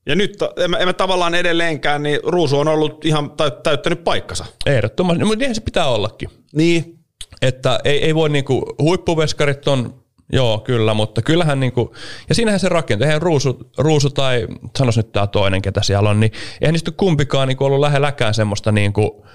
[0.06, 3.32] ja nyt emme, emme tavallaan edelleenkään, niin Ruusu on ollut ihan
[3.64, 4.46] täyttänyt paikkansa.
[4.66, 6.30] Ehdottomasti, no, mutta niinhän se pitää ollakin.
[6.54, 7.00] Niin.
[7.42, 10.01] Että ei, ei voi niinku, huippuveskarit on,
[10.32, 11.96] joo kyllä, mutta kyllähän niinku,
[12.30, 13.06] ja siinähän se rakentuu.
[13.06, 17.48] Eihän Ruusu, Ruusu tai sanois nyt tämä toinen, ketä siellä on, niin eihän niistä kumpikaan
[17.48, 19.26] niinku ollut lähelläkään semmoista niinku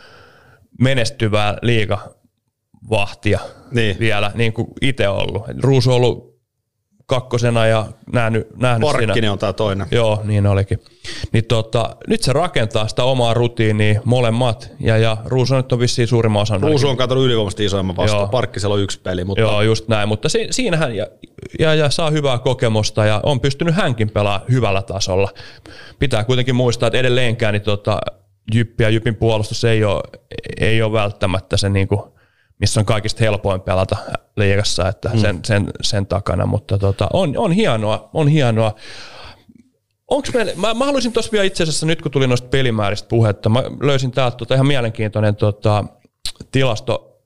[0.81, 1.99] menestyvää liiga
[2.91, 3.41] vahtia
[3.71, 3.99] niin.
[3.99, 5.43] vielä, niin kuin itse ollut.
[5.63, 6.36] Ruusu on ollut
[7.07, 9.33] kakkosena ja nähnyt, nähnyt Parkkinen siinä.
[9.33, 9.87] on tämä toinen.
[9.91, 10.79] Joo, niin olikin.
[11.33, 16.09] Niin tota, nyt se rakentaa sitä omaa rutiiniä molemmat, ja, ja Ruusu nyt on vissiin
[16.09, 16.63] suurimman osan.
[16.63, 19.25] Ruusu on katsonut ylivoimasti isoimman vastaan, Parkkisella on yksi peli.
[19.25, 19.41] Mutta...
[19.41, 21.07] Joo, just näin, mutta si, siinähän ja,
[21.59, 25.29] ja, ja, saa hyvää kokemusta, ja on pystynyt hänkin pelaa hyvällä tasolla.
[25.99, 27.99] Pitää kuitenkin muistaa, että edelleenkään niin tota,
[28.55, 30.03] Jyppi ja Jypin puolustus ei ole,
[30.61, 32.01] ei ole välttämättä se niin kuin
[32.59, 33.97] missä on kaikista helpoin pelata
[34.37, 35.19] liigassa, että mm.
[35.19, 38.75] sen, sen, sen, takana, mutta tota, on, on hienoa, on hienoa.
[40.09, 43.49] Onks meille, mä, mä haluaisin tuossa vielä itse asiassa, nyt kun tuli noista pelimääristä puhetta,
[43.49, 45.85] mä löysin täältä tota ihan mielenkiintoinen tota,
[46.53, 47.17] tilasto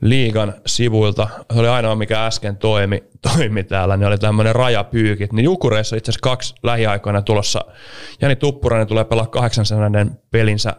[0.00, 1.28] liigan sivuilta.
[1.52, 5.32] Se oli ainoa, mikä äsken toimi, toimi täällä, niin oli tämmöinen rajapyykit.
[5.32, 7.60] Niin Jukureissa itse asiassa kaksi lähiaikoina tulossa.
[8.20, 9.90] Jani Tuppurainen tulee pelaa 800
[10.30, 10.76] pelinsä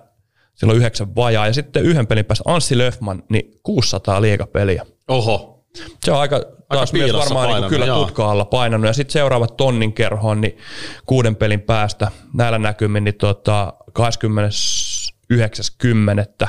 [0.58, 1.48] silloin yhdeksän vajaa.
[1.48, 4.86] Ja sitten yhden pelin päästä Anssi Löfman, niin 600 liigapeliä.
[5.08, 5.64] Oho.
[6.06, 8.88] Se on aika, taas aika myös varmaan niin kyllä tutka-alla painanut.
[8.88, 10.58] Ja sitten seuraavat tonnin kerhoon, niin
[11.06, 16.48] kuuden pelin päästä näillä näkymin, niin tota 29.10.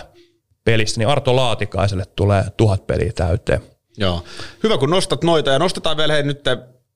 [0.64, 3.60] pelissä, niin Arto Laatikaiselle tulee tuhat peliä täyteen.
[3.96, 4.24] Joo.
[4.62, 5.50] Hyvä, kun nostat noita.
[5.50, 6.44] Ja nostetaan vielä hei, nyt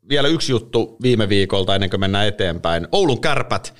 [0.08, 2.88] vielä yksi juttu viime viikolta ennen kuin mennään eteenpäin.
[2.92, 3.74] Oulun kärpät,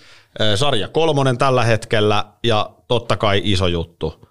[0.55, 4.29] sarja kolmonen tällä hetkellä ja totta kai iso juttu.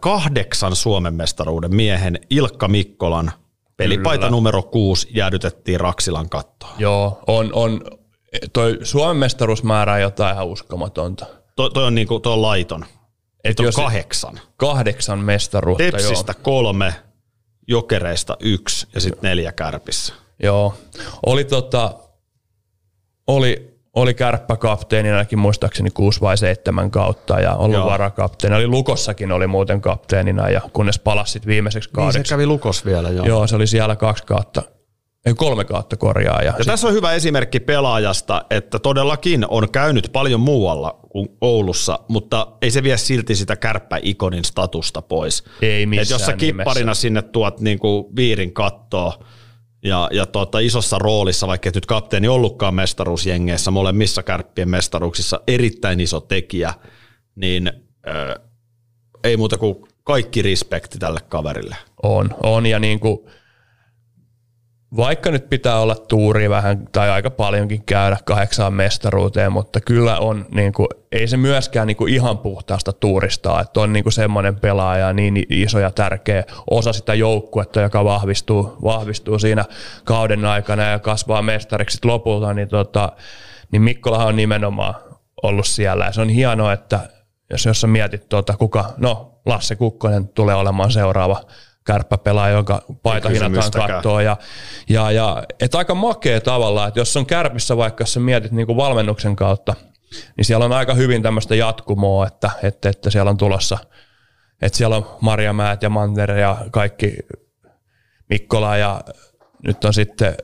[0.00, 3.32] Kahdeksan Suomen mestaruuden miehen Ilkka Mikkolan
[3.76, 4.30] pelipaita Kyllä.
[4.30, 6.72] numero kuusi jäädytettiin Raksilan kattoon.
[6.78, 7.80] Joo, on, on
[8.52, 11.26] toi Suomen mestaruusmäärä on jotain ihan uskomatonta.
[11.56, 12.84] To, toi on niinku, toi on laiton.
[13.44, 14.40] Et on kahdeksan.
[14.56, 16.42] Kahdeksan mestaruutta, Tepsistä joo.
[16.42, 16.94] kolme,
[17.68, 20.14] jokereista yksi ja sitten neljä kärpissä.
[20.42, 20.74] Joo,
[21.26, 21.94] oli tota,
[23.26, 27.86] oli oli kärppäkapteeninakin muistaakseni kuusi vai seitsemän kautta ja ollut Joo.
[27.86, 28.56] varakapteeni.
[28.56, 32.18] Oli Lukossakin oli muuten kapteenina ja kunnes palasi sitten viimeiseksi kaudeksi.
[32.18, 33.26] Niin se kävi Lukos vielä, joo.
[33.26, 34.62] Joo, se oli siellä kaksi kautta
[35.26, 36.38] ei kolme kautta korjaa.
[36.38, 36.66] Ja, ja sit...
[36.66, 42.70] tässä on hyvä esimerkki pelaajasta, että todellakin on käynyt paljon muualla kuin Oulussa, mutta ei
[42.70, 45.44] se vie silti sitä kärppäikonin statusta pois.
[45.62, 47.00] Ei missään Et jos sä kipparina nimessä.
[47.00, 49.24] sinne tuot niin kuin viirin kattoa,
[49.82, 56.00] ja, ja tuota, isossa roolissa, vaikka et nyt kapteeni ollutkaan mestaruusjengeissä, molemmissa kärppien mestaruuksissa erittäin
[56.00, 56.74] iso tekijä,
[57.34, 57.72] niin
[58.08, 58.48] äh,
[59.24, 61.76] ei muuta kuin kaikki respekti tälle kaverille.
[62.02, 63.18] On, on ja niin kuin,
[64.96, 70.46] vaikka nyt pitää olla tuuri vähän tai aika paljonkin käydä kahdeksaan mestaruuteen, mutta kyllä on,
[70.50, 74.56] niin kuin, ei se myöskään niin kuin ihan puhtaasta tuurista, että on niin kuin semmoinen
[74.56, 79.64] pelaaja niin iso ja tärkeä osa sitä joukkuetta, joka vahvistuu, vahvistuu siinä
[80.04, 83.12] kauden aikana ja kasvaa mestariksi lopulta, niin, tota,
[83.72, 84.94] niin Mikkolahan on nimenomaan
[85.42, 86.04] ollut siellä.
[86.04, 87.00] Ja se on hienoa, että
[87.50, 91.40] jos, jos sä mietit, tuota, kuka, no Lasse Kukkonen tulee olemaan seuraava
[91.92, 93.90] kärppäpelaaja, jonka paita hinataan kysymystäkään.
[93.90, 94.22] kattoa.
[94.22, 94.36] Ja,
[94.88, 98.66] ja, ja et aika makea tavalla, että jos on kärpissä vaikka jos sä mietit niin
[98.66, 99.74] kuin valmennuksen kautta,
[100.36, 103.78] niin siellä on aika hyvin tämmöistä jatkumoa, että, että, että siellä on tulossa,
[104.62, 107.18] että siellä on Marjamäät ja Manter ja kaikki
[108.28, 109.00] Mikkola ja
[109.66, 110.34] nyt on sitten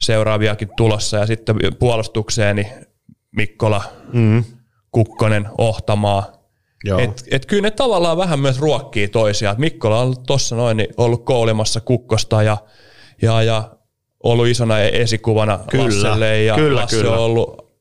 [0.00, 2.68] seuraaviakin tulossa ja sitten puolustukseen niin
[3.36, 3.82] Mikkola,
[4.12, 4.44] mm.
[4.90, 6.41] Kukkonen, Ohtamaa.
[6.84, 6.98] Joo.
[6.98, 9.56] Et, et kyllä ne tavallaan vähän myös ruokkii toisiaan.
[9.58, 12.56] Mikkola on tuossa noin niin ollut koulimassa Kukkosta ja,
[13.22, 13.70] ja, ja
[14.22, 17.10] ollut isona esikuvana Kyllä, Lasselle ja kyllä, Lasse kyllä.
[17.10, 17.71] on ollut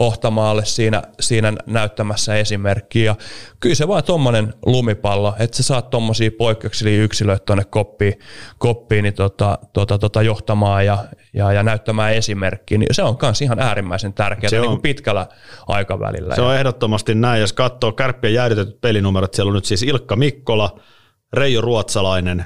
[0.00, 3.04] Ohtamaalle siinä, siinä näyttämässä esimerkkiä.
[3.04, 3.16] Ja
[3.60, 8.14] kyllä se vaan tommonen lumipallo, että sä saat tommosia poikkeuksellisia yksilöitä tuonne koppiin,
[8.58, 13.42] koppiin niin tota, tota, tota johtamaan ja, ja, ja näyttämään esimerkkiä, niin se on myös
[13.42, 15.26] ihan äärimmäisen tärkeää niin kuin pitkällä
[15.66, 16.34] aikavälillä.
[16.34, 17.40] Se on ehdottomasti näin.
[17.40, 20.80] Jos katsoo kärppien jäädytetyt pelinumerot, siellä on nyt siis Ilkka Mikkola,
[21.32, 22.44] Reijo Ruotsalainen,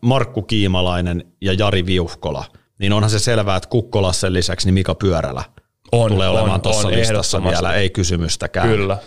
[0.00, 2.44] Markku Kiimalainen ja Jari Viuhkola.
[2.78, 5.44] Niin onhan se selvää, että Kukkolassen lisäksi niin Mika Pyörälä
[5.92, 8.68] On, tulee on, olemaan tuossa listassa vielä, ei kysymystäkään.
[8.68, 8.98] Kyllä.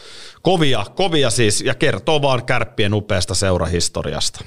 [0.42, 4.46] Kovia, kovia siis, ja kertoo vaan kärppien upeasta seurahistoriasta.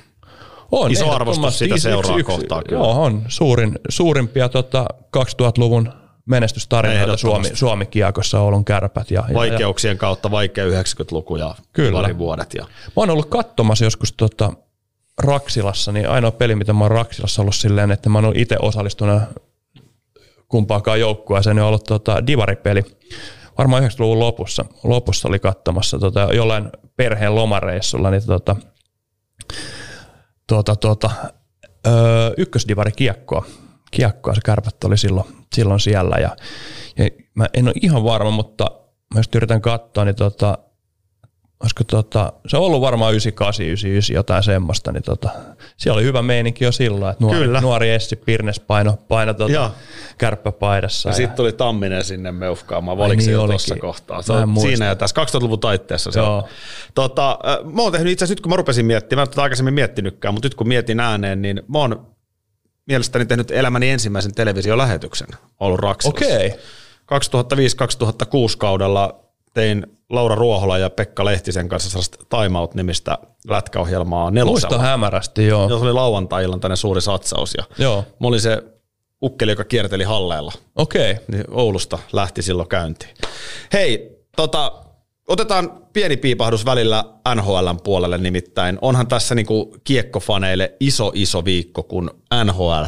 [0.72, 2.82] On, Iso arvostus sitä Yksi- seuraa yksi- kohtaan kyllä.
[2.82, 4.86] Joo, on suurin, suurimpia tota,
[5.16, 5.92] 2000-luvun
[6.26, 7.46] menestystarinoita Ehdottomasti.
[7.48, 9.10] Suomi, Suomi-kiekossa Oulun kärpät.
[9.10, 12.00] Ja, ja, ja, Vaikeuksien kautta vaikea 90-luku ja Kyllä.
[12.00, 12.54] pari vuodet.
[12.54, 12.62] Ja.
[12.62, 14.52] mä oon ollut katsomassa joskus tota,
[15.22, 18.56] Raksilassa, niin ainoa peli, mitä mä oon Raksilassa ollut silleen, että mä oon ollut itse
[18.62, 19.22] osallistunut
[20.48, 22.82] kumpaakaan joukkueeseen, niin on ollut tota, divaripeli.
[23.58, 28.56] Varmaan 90-luvun lopussa, lopussa oli katsomassa tota, jollain perheen lomareissulla, niin tota,
[30.48, 31.10] tuota, tuota,
[31.86, 33.44] öö, ykkösdivari kiekkoa.
[33.90, 36.16] Kiekkoa se kärpät oli silloin, silloin siellä.
[36.16, 36.36] Ja,
[36.98, 38.64] ja mä en ole ihan varma, mutta
[39.14, 40.58] mä just yritän katsoa, niin tota,
[41.62, 45.30] olisiko tota, se on ollut varmaan 98, 99, jotain semmoista, niin tota,
[45.76, 47.60] siellä oli hyvä meininki jo silloin, että nuori, Kyllä.
[47.60, 49.70] nuori Essi Pirnes paino, paino tota,
[50.18, 51.08] kärppäpaidassa.
[51.08, 52.32] Ja Ja, sitten tuli Tamminen sinne
[52.98, 54.22] valiko se niin jo tuossa kohtaa.
[54.22, 56.42] Se on siinä ja tässä 2000-luvun taitteessa se on.
[56.94, 57.38] Tota,
[57.72, 60.34] mä oon tehnyt itse asiassa nyt kun mä rupesin miettimään, mä en tätä aikaisemmin miettinytkään,
[60.34, 62.06] mutta nyt kun mietin ääneen, niin mä oon
[62.86, 65.28] mielestäni tehnyt elämäni ensimmäisen televisiolähetyksen
[65.60, 66.26] ollut Raksilassa.
[66.26, 66.50] Okei,
[68.54, 73.18] 2005-2006 kaudella tein Laura Ruohola ja Pekka Lehtisen kanssa sellaista Time Out-nimistä
[73.48, 74.68] lätkäohjelmaa nelosella.
[74.70, 75.68] muista hämärästi, joo.
[75.68, 77.54] Joo, se oli lauantai-illan tänne suuri satsaus.
[77.58, 78.62] Ja Joo, mä olin se
[79.22, 80.52] ukkeli, joka kierteli halleilla.
[80.76, 81.16] okei.
[81.28, 83.14] Niin Oulusta lähti silloin käyntiin.
[83.72, 84.72] Hei, tota,
[85.28, 88.78] otetaan pieni piipahdus välillä NHLn puolelle nimittäin.
[88.82, 92.10] Onhan tässä niinku kiekkofaneille iso iso viikko, kun
[92.44, 92.84] NHL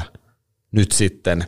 [0.72, 1.44] nyt sitten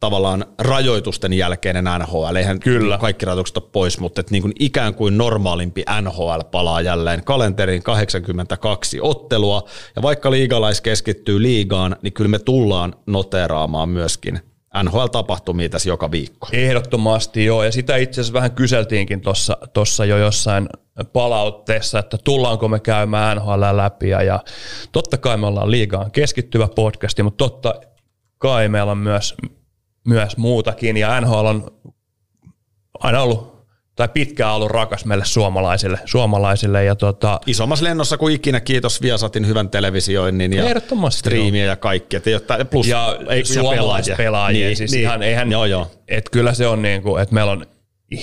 [0.00, 2.36] tavallaan rajoitusten jälkeinen NHL.
[2.36, 2.98] Eihän Kyllä.
[2.98, 7.82] kaikki rajoitukset ole pois, mutta et niin kuin ikään kuin normaalimpi NHL palaa jälleen kalenteriin
[7.82, 9.62] 82 ottelua.
[9.96, 14.40] Ja vaikka liigalais keskittyy liigaan, niin kyllä me tullaan noteraamaan myöskin
[14.82, 16.48] NHL-tapahtumia tässä joka viikko.
[16.52, 19.22] Ehdottomasti joo, ja sitä itse asiassa vähän kyseltiinkin
[19.72, 20.68] tuossa jo jossain
[21.12, 24.40] palautteessa, että tullaanko me käymään NHL läpi, ja, ja
[24.92, 27.74] totta kai me ollaan liigaan keskittyvä podcasti, mutta totta
[28.38, 29.34] kai meillä on myös,
[30.06, 31.70] myös muutakin, ja NHL on
[33.00, 38.60] aina ollut, tai pitkään ollut rakas meille suomalaisille, suomalaisille ja tota, Isommassa lennossa kuin ikinä,
[38.60, 40.64] kiitos Viasatin hyvän televisioinnin ja
[41.10, 42.16] striimiä ja kaikki.
[42.16, 44.66] Et ei ole tää- plus, ja, ei- suomalaispelaajia.
[44.66, 45.02] Niin, siis niin.
[45.02, 45.90] Ihan, eihän, Joo, joo.
[46.08, 47.66] Et kyllä se on niin kuin, että meillä on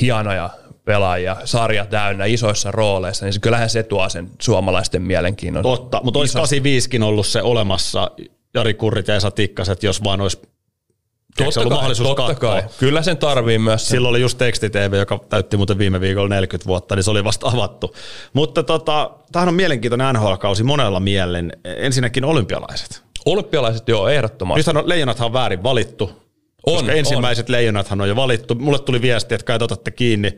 [0.01, 0.49] hienoja
[0.85, 5.63] pelaajia, sarja täynnä, isoissa rooleissa, niin se, kyllähän se tuo sen suomalaisten mielenkiinnon.
[5.63, 8.11] Totta, mutta olisi 85kin ollut se olemassa,
[8.53, 10.41] Jari Kurrit ja Esa Tikkaset, jos vaan olisi
[11.37, 12.51] tiedätkö, ollut mahdollisuus totta katsoa.
[12.51, 12.63] kai.
[12.79, 13.87] Kyllä sen tarvii myös.
[13.87, 13.91] Sen.
[13.91, 17.47] Silloin oli just teksti-TV, joka täytti muuten viime viikolla 40 vuotta, niin se oli vasta
[17.47, 17.95] avattu.
[18.33, 21.51] Mutta tota, tämähän on mielenkiintoinen NHL-kausi monella mielen.
[21.63, 23.03] Ensinnäkin olympialaiset.
[23.25, 24.59] Olympialaiset joo, ehdottomasti.
[24.59, 26.27] Nythän on, leijonathan on väärin valittu.
[26.65, 28.55] On, koska ensimmäiset leijonathan on jo valittu.
[28.55, 30.37] Mulle tuli viesti, että kai te otatte kiinni,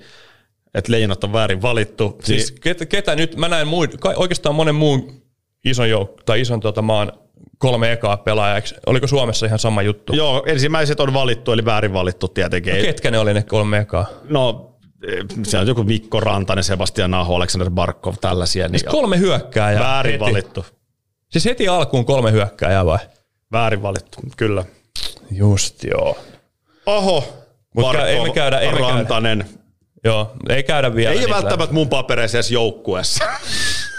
[0.74, 2.18] että leijonat on väärin valittu.
[2.24, 5.22] Siis ketä, ketä nyt, mä muun, kai oikeastaan monen muun
[5.66, 7.12] ison jouk- tai ison tota, maan
[7.60, 8.62] kolme ekaa pelaajaa.
[8.86, 10.14] Oliko Suomessa ihan sama juttu?
[10.14, 12.76] Joo, ensimmäiset on valittu, eli väärin valittu tietenkin.
[12.76, 14.06] No, ketkä ne oli ne kolme ekaa?
[14.30, 14.76] No,
[15.08, 18.68] eh, se on joku Mikko Rantanen, Sebastian Aho, Aleksander Barkov, tällaisia.
[18.68, 19.82] Niin Kolme hyökkääjää.
[19.84, 20.24] väärin heti.
[20.24, 20.66] valittu.
[21.30, 23.00] Siis heti alkuun kolme hyökkääjää vai?
[23.52, 24.66] Väärin valittu, kyllä.
[25.32, 26.18] Just joo.
[26.86, 27.24] Aho,
[27.76, 28.94] Mut Barkov, ei me käydä- ei me käydä.
[28.94, 29.46] Rantanen.
[30.04, 31.14] Joo, ei käydä vielä.
[31.22, 33.24] Ei välttämättä mun papereissa edes joukkueessa.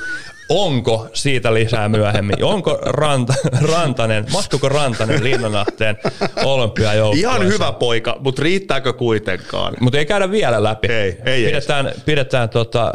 [0.51, 2.44] onko siitä lisää myöhemmin.
[2.44, 3.34] Onko Ranta,
[3.72, 5.98] Rantanen, mahtuuko Rantanen Linnanahteen
[6.44, 7.30] olympiajoukkueeseen?
[7.30, 9.74] Ihan hyvä poika, mutta riittääkö kuitenkaan?
[9.80, 10.92] Mutta ei käydä vielä läpi.
[10.92, 12.92] Ei, ei pidetään, pidetään tota,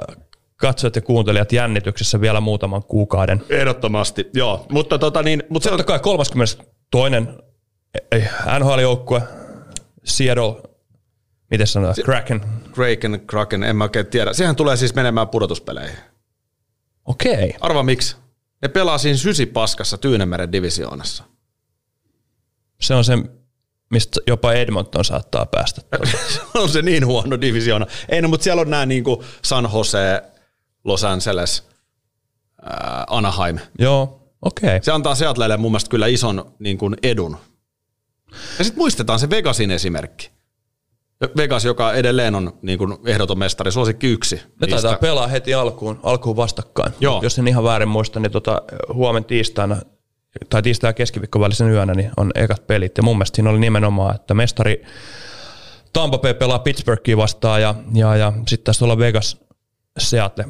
[0.56, 3.44] katsojat ja kuuntelijat jännityksessä vielä muutaman kuukauden.
[3.50, 4.66] Ehdottomasti, joo.
[4.72, 6.58] Mutta tota niin, mutta se on, kai 32.
[8.60, 9.22] NHL-joukkue,
[10.04, 10.56] Seattle,
[11.52, 12.42] miten sanotaan, Kraken.
[12.74, 14.34] Kraken, Kraken, en mä oikein tiedä.
[14.34, 15.98] Sehän tulee siis menemään pudotuspeleihin.
[17.06, 17.56] Okei.
[17.62, 18.16] Arva miksi?
[18.62, 21.24] Ne pelaa siinä sysipaskassa Tyynemeren divisioonassa.
[22.82, 23.14] Se on se,
[23.92, 25.82] mistä jopa Edmonton saattaa päästä.
[26.62, 27.86] On se niin huono divisioona.
[28.10, 30.22] Ei no, mutta siellä on nämä niinku San Jose,
[30.84, 31.64] Los Angeles,
[32.62, 33.60] ää, Anaheim.
[33.80, 34.80] Joo, okei.
[34.84, 37.38] Se antaa Seatlelle mun mielestä kyllä ison niin kuin edun.
[38.58, 40.35] Ja sitten muistetaan se Vegasin esimerkki.
[41.38, 44.42] Vegas, joka edelleen on niin kuin ehdoton mestari, suosikki yksi.
[44.62, 46.94] Ne taitaa pelaa heti alkuun, alkuun vastakkain.
[47.00, 47.20] Joo.
[47.24, 48.62] Jos en ihan väärin muista, niin tota,
[48.94, 49.78] huomen tiistaina
[50.50, 52.98] tai tiistai ja keskiviikko välisen yönä niin on ekat pelit.
[52.98, 54.84] Ja mun mielestä siinä oli nimenomaan, että mestari
[55.94, 59.38] Tampa Bay pelaa Pittsburghia vastaan ja, ja, ja sitten tässä olla Vegas
[60.00, 60.46] Seattle.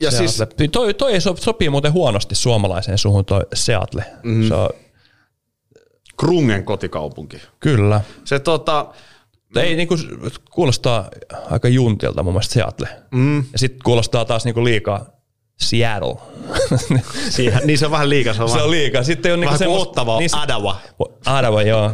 [0.00, 0.68] ja siis, Seattle.
[0.68, 4.04] Toi, toi ei so, sopii muuten huonosti suomalaiseen suhun toi Seattle.
[4.22, 4.48] Mm.
[4.48, 4.70] Se on,
[6.20, 7.42] Krungen kotikaupunki.
[7.60, 8.00] kyllä.
[8.24, 8.94] Se tota,
[9.56, 9.94] Ei niinku,
[10.50, 11.08] kuulostaa
[11.50, 12.88] aika juntilta mun mielestä Seattle.
[13.10, 13.36] Mm.
[13.52, 15.06] Ja sitten kuulostaa taas niinku liikaa
[15.56, 16.14] Seattle.
[17.30, 18.34] siihen, niin se on vähän liikaa.
[18.34, 19.02] Se on, se vähän, on liikaa.
[19.02, 20.76] Sitten on niinku vähän kuin semmoista- ottava niin se- Adawa.
[21.26, 21.90] Adava, joo.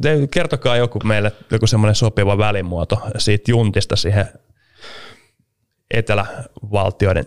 [0.00, 4.26] Te- Kertokaa joku meille joku semmoinen sopiva välimuoto siitä juntista siihen
[5.90, 7.26] etelävaltioiden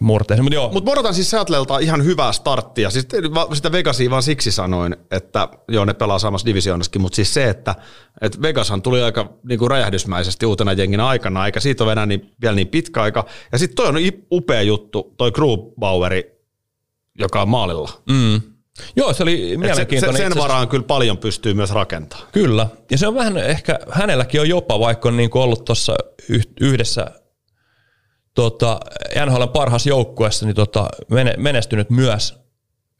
[0.00, 0.44] murteeseen.
[0.44, 2.90] Mutta joo, Mutta mä odotan siis Seattlelta ihan hyvää starttia.
[2.90, 3.06] Siis
[3.52, 7.74] sitä Vegasia vaan siksi sanoin, että joo, ne pelaa samassa divisioonassakin, mutta siis se, että,
[8.20, 12.34] että Vegashan tuli aika niin kuin räjähdysmäisesti uutena jenginä aikana, eikä siitä ole enää niin,
[12.42, 13.24] vielä niin pitkä aika.
[13.52, 13.96] Ja sitten toi on
[14.32, 16.38] upea juttu, toi Grubaueri,
[17.18, 17.90] joka on maalilla.
[18.10, 18.40] mm.
[18.96, 20.32] joo, se oli Et se, se, mielenkiintoinen.
[20.32, 22.28] sen varaan kyllä paljon pystyy myös rakentamaan.
[22.32, 22.66] Kyllä.
[22.90, 25.94] Ja se on vähän ehkä, hänelläkin on jopa, vaikka on niin ollut tuossa
[26.60, 27.10] yhdessä
[28.38, 28.80] tota,
[29.26, 32.38] NHLn parhaassa joukkueessa, niin tota, mene- menestynyt myös,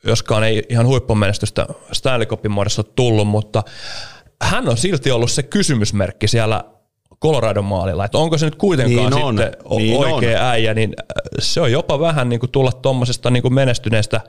[0.04, 3.62] joskaan ei ihan huippumenestystä Stanley Cupin muodossa tullut, mutta
[4.42, 6.64] hän on silti ollut se kysymysmerkki siellä
[7.22, 11.04] Coloradon maalilla, että onko se nyt kuitenkaan Niin on, sitten niin oikea äijä, niin äh,
[11.38, 14.20] se on jopa vähän niin kuin tulla tuommoisesta niin menestyneestä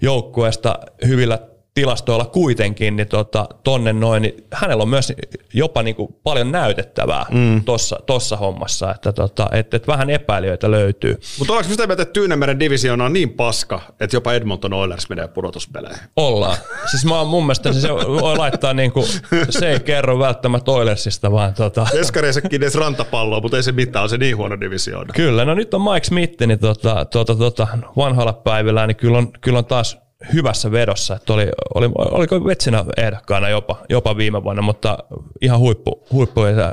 [0.00, 1.38] joukkueesta hyvillä
[1.74, 5.12] tilastoilla kuitenkin, niin tota, tonne noin, niin hänellä on myös
[5.54, 7.64] jopa niin kuin paljon näytettävää mm.
[7.64, 11.20] tossa, tossa hommassa, että tota, et, et vähän epäilijöitä löytyy.
[11.38, 15.28] Mutta ollaanko sitä mieltä, että Tyynemeren divisioona on niin paska, että jopa Edmonton Oilers menee
[15.28, 16.00] pudotuspeleihin?
[16.16, 16.56] Ollaan.
[16.90, 19.06] Siis mä mun mielestä se voi laittaa niin kuin,
[19.50, 24.08] se ei kerro välttämättä Oilersista, vaan tota, Eskareissakin edes rantapalloa, mutta ei se mitään, on
[24.08, 25.12] se niin huono divisioona.
[25.14, 27.66] Kyllä, no nyt on Mike Smith, niin tota, tota, tota,
[27.96, 31.16] vanhalla päivillä, niin kyllä on, kyllä on taas hyvässä vedossa.
[31.16, 34.98] Että oli, oli, oliko Vetsinä ehdokkaana jopa, jopa viime vuonna, mutta
[35.42, 36.72] ihan huippu, huippu ja, ja,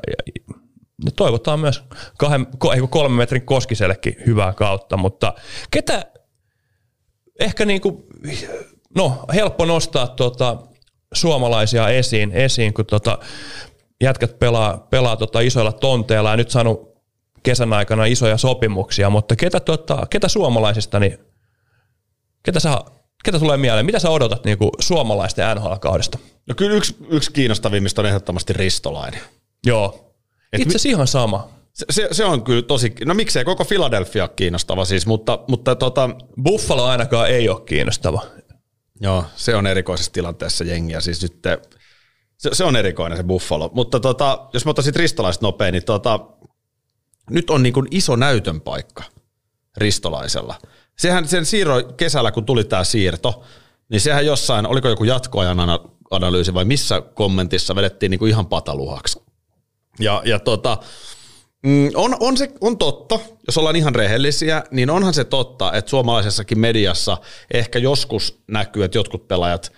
[1.15, 1.83] toivotaan myös
[2.17, 2.47] kahden,
[2.89, 5.33] kolmen metrin koskisellekin hyvää kautta, mutta
[5.71, 6.05] ketä
[7.39, 8.03] ehkä niin kuin,
[8.95, 10.57] no helppo nostaa tota,
[11.13, 13.19] suomalaisia esiin, esiin kun tota,
[14.01, 16.91] jätkät pelaa, pelaa tota isoilla tonteilla ja nyt saanut
[17.43, 21.17] kesän aikana isoja sopimuksia, mutta ketä, tota, ketä suomalaisista, niin
[22.43, 22.77] ketä, sä,
[23.23, 23.85] ketä tulee mieleen?
[23.85, 26.17] Mitä sä odotat niin kuin suomalaisten NHL-kaudesta?
[26.47, 29.21] No kyllä yksi, yksi kiinnostavimmista on ehdottomasti Ristolainen.
[29.65, 30.13] Joo.
[30.53, 31.49] Et Itse asiassa ihan sama.
[31.73, 36.09] Se, se, se, on kyllä tosi, no miksei koko Philadelphia kiinnostava siis, mutta, mutta tota,
[36.43, 38.21] Buffalo ainakaan ei ole kiinnostava.
[39.01, 41.59] joo, se on erikoisessa tilanteessa jengiä, siis nyt te,
[42.37, 46.19] se, se, on erikoinen se Buffalo, mutta tota, jos mä ottaisin ristolaiset nopein, niin tota,
[47.29, 49.03] nyt on niin kuin iso näytön paikka
[49.77, 50.55] ristolaisella.
[51.01, 53.43] Sehän sen siirro kesällä, kun tuli tämä siirto,
[53.89, 58.45] niin sehän jossain, oliko joku jatkoajan ana- analyysi vai missä kommentissa vedettiin niin kuin ihan
[58.45, 59.21] pataluhaksi.
[59.99, 60.77] Ja, ja tota,
[61.63, 65.89] mm, on, on, se, on totta, jos ollaan ihan rehellisiä, niin onhan se totta, että
[65.89, 67.17] suomalaisessakin mediassa
[67.53, 69.71] ehkä joskus näkyy, että jotkut pelaajat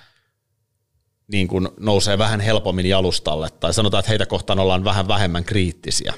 [1.32, 6.14] niin kuin nousee vähän helpommin jalustalle, tai sanotaan, että heitä kohtaan ollaan vähän vähemmän kriittisiä.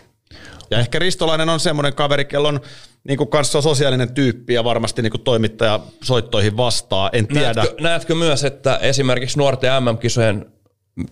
[0.75, 2.59] Ja ehkä Ristolainen on semmoinen kaveri, kello on
[3.07, 7.53] niin kuin kanssa sosiaalinen tyyppi ja varmasti niin kuin toimittaja soittoihin vastaa, en tiedä.
[7.53, 10.45] Näetkö, näetkö myös, että esimerkiksi nuorten MM-kisojen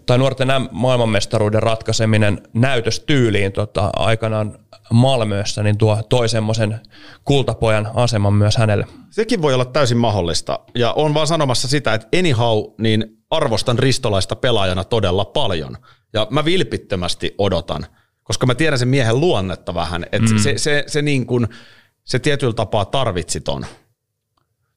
[0.05, 4.57] tai nuorten maailmanmestaruuden ratkaiseminen näytöstyyliin tota, aikanaan
[4.93, 6.79] Malmössä, niin tuo toi semmoisen
[7.23, 8.87] kultapojan aseman myös hänelle.
[9.09, 10.59] Sekin voi olla täysin mahdollista.
[10.75, 15.77] Ja on vaan sanomassa sitä, että anyhow, niin arvostan ristolaista pelaajana todella paljon.
[16.13, 17.85] Ja mä vilpittömästi odotan,
[18.23, 20.37] koska mä tiedän sen miehen luonnetta vähän, että mm.
[20.37, 21.47] se, se, se niin kuin,
[22.03, 23.65] se tietyllä tapaa tarvitsi ton.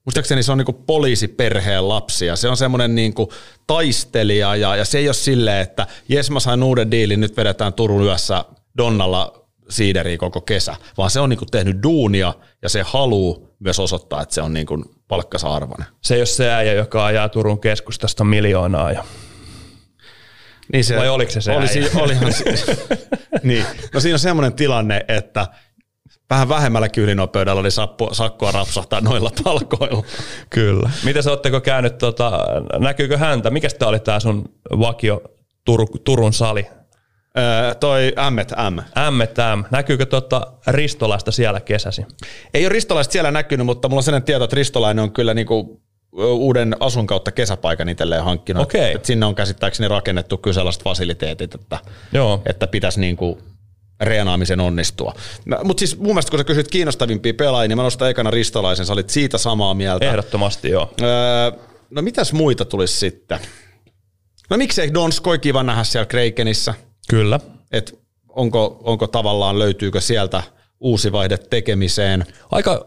[0.05, 3.33] Muistaakseni se on niinku poliisiperheen lapsi ja se on semmoinen niinku
[3.67, 7.73] taistelija ja, ja se ei ole silleen, että jes mä sain uuden diilin, nyt vedetään
[7.73, 8.45] Turun yössä
[8.77, 14.21] Donnalla siideriä koko kesä, vaan se on niinku tehnyt duunia ja se haluu myös osoittaa,
[14.21, 15.87] että se on niinku palkkansa arvoinen.
[16.01, 18.91] Se ei ole se äijä, joka ajaa Turun keskustasta miljoonaa.
[18.91, 19.03] Ja...
[20.73, 21.89] Niin se, Vai oliko se se olisi, äijä?
[21.95, 22.43] olihan se,
[23.43, 23.65] niin.
[23.93, 25.47] No siinä on semmoinen tilanne, että
[26.29, 30.03] vähän vähemmällä kyylinopeudella niin sappo, sakkoa rapsahtaa noilla palkoilla.
[30.49, 30.89] Kyllä.
[31.03, 32.39] Miten sä ootteko käynyt, tota,
[32.79, 33.49] näkyykö häntä?
[33.49, 34.45] Mikä tämä oli tämä sun
[34.79, 35.21] vakio
[35.65, 36.67] Tur, Turun sali?
[37.37, 38.75] Öö, toi M&M.
[39.11, 39.63] M&M.
[39.71, 42.05] Näkyykö tota Ristolaista siellä kesäsi?
[42.53, 45.81] Ei ole Ristolaista siellä näkynyt, mutta mulla on sellainen tieto, että Ristolainen on kyllä niinku
[46.17, 48.63] uuden asun kautta kesäpaikan itselleen hankkinut.
[48.63, 48.93] Okei.
[48.93, 51.79] Et sinne on käsittääkseni rakennettu kyllä sellaiset fasiliteetit, että,
[52.13, 52.41] Joo.
[52.45, 53.39] että pitäisi niinku
[54.01, 55.13] reenaamisen onnistua.
[55.63, 58.93] Mutta siis mun mielestä kun sä kysyt kiinnostavimpia pelaajia, niin mä nostan ekana Ristolaisen, sä
[58.93, 60.09] olit siitä samaa mieltä.
[60.09, 60.93] Ehdottomasti joo.
[61.01, 61.51] Öö,
[61.89, 63.39] no mitäs muita tulisi sitten?
[64.49, 66.73] No miksei Donskoi kiva nähdä siellä Kreikenissä?
[67.09, 67.39] Kyllä.
[67.71, 67.99] Et
[68.29, 70.43] onko, onko tavallaan, löytyykö sieltä
[70.79, 72.25] uusi vaihde tekemiseen?
[72.51, 72.85] Aika,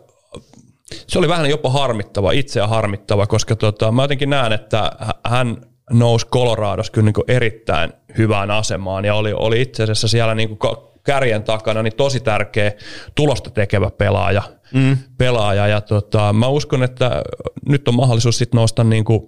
[1.07, 4.93] se oli vähän jopa harmittava, itseä harmittava, koska tota, mä jotenkin näen, että
[5.27, 5.57] hän
[5.91, 10.77] nousi Coloradossa kyllä niin erittäin hyvään asemaan ja oli, oli itse asiassa siellä niin kuin
[11.05, 12.73] kärjen takana niin tosi tärkeä
[13.15, 14.43] tulosta tekevä pelaaja.
[14.75, 14.97] Mm.
[15.19, 17.23] pelaaja ja tota, mä uskon, että
[17.69, 19.21] nyt on mahdollisuus sit nousta niin kuin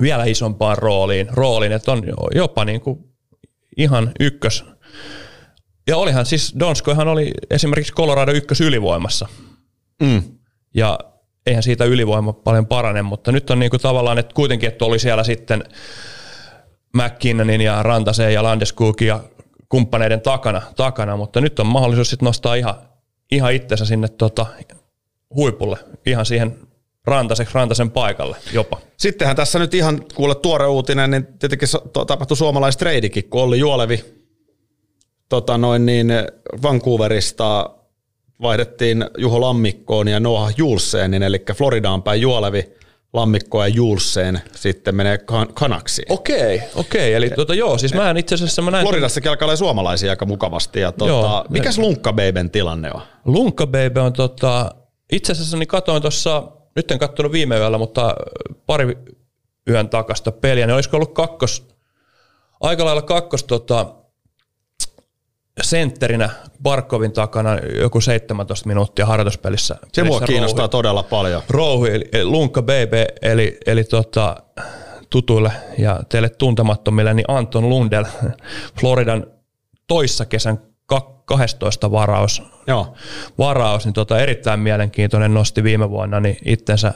[0.00, 2.02] vielä isompaan rooliin, rooliin että on
[2.34, 2.98] jopa niin kuin
[3.76, 4.64] ihan ykkös.
[5.86, 9.28] Ja olihan siis, Donskoihan oli esimerkiksi Colorado ykkös ylivoimassa.
[10.02, 10.22] Mm.
[10.74, 10.98] Ja
[11.46, 15.24] eihän siitä ylivoima paljon parane, mutta nyt on niinku tavallaan, että kuitenkin, että oli siellä
[15.24, 15.64] sitten
[16.92, 19.20] McKinnonin ja Rantaseen ja Landeskogin ja
[19.68, 22.74] kumppaneiden takana, takana, mutta nyt on mahdollisuus sitten nostaa ihan,
[23.32, 24.46] ihan itsensä sinne tota,
[25.34, 26.58] huipulle, ihan siihen
[27.06, 28.80] Rantaseksi Rantasen paikalle jopa.
[28.96, 31.68] Sittenhän tässä nyt ihan kuule tuore uutinen, niin tietenkin
[32.06, 34.04] tapahtui suomalaistreidikin, kun Olli Juolevi
[35.28, 36.08] tota noin niin,
[36.62, 37.70] Vancouverista
[38.42, 42.72] vaihdettiin Juho Lammikkoon ja Noah Julseenin, eli Floridaan päin Juolevi,
[43.12, 46.12] Lammikko ja Julseen sitten menee kan- kanaksiin.
[46.12, 47.14] Okei, okei.
[47.14, 48.62] Eli tuota, joo, siis mä en itse asiassa...
[48.62, 50.80] Mä näin Floridassakin alkaa olla suomalaisia aika mukavasti.
[50.80, 51.44] Ja tuota, Joo.
[51.48, 53.00] mikäs Lunkka Baben tilanne on?
[53.24, 53.66] Lunkka
[54.04, 54.74] on tota,
[55.12, 56.42] itse asiassa niin katoin tuossa,
[56.76, 58.14] nyt en katsonut viime yöllä, mutta
[58.66, 58.98] pari
[59.70, 61.66] yön takasta peliä, niin olisiko ollut kakkos,
[62.60, 63.94] aika lailla kakkos tota,
[65.62, 66.30] sentterinä
[66.62, 69.76] Barkovin takana joku 17 minuuttia harjoituspelissä.
[69.92, 71.42] Se mua kiinnostaa rouhi- todella paljon.
[71.48, 74.36] Rouhi, eli, eli Lunkka Baby, eli, eli tota,
[75.10, 78.04] tutuille ja teille tuntemattomille, niin Anton Lundell,
[78.80, 79.26] Floridan
[79.86, 82.94] toissa kesän ka- 12 varaus, Joo.
[83.38, 86.94] varaus, niin tota erittäin mielenkiintoinen nosti viime vuonna niin itsensä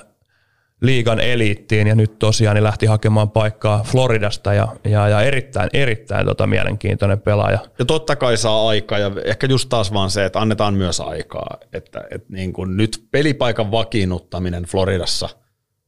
[0.81, 6.27] liigan eliittiin ja nyt tosiaan niin lähti hakemaan paikkaa Floridasta ja, ja, ja erittäin, erittäin
[6.27, 7.59] tota mielenkiintoinen pelaaja.
[7.79, 11.57] Ja totta kai saa aikaa ja ehkä just taas vaan se, että annetaan myös aikaa.
[11.73, 15.29] Että, että niin kuin nyt pelipaikan vakiinnuttaminen Floridassa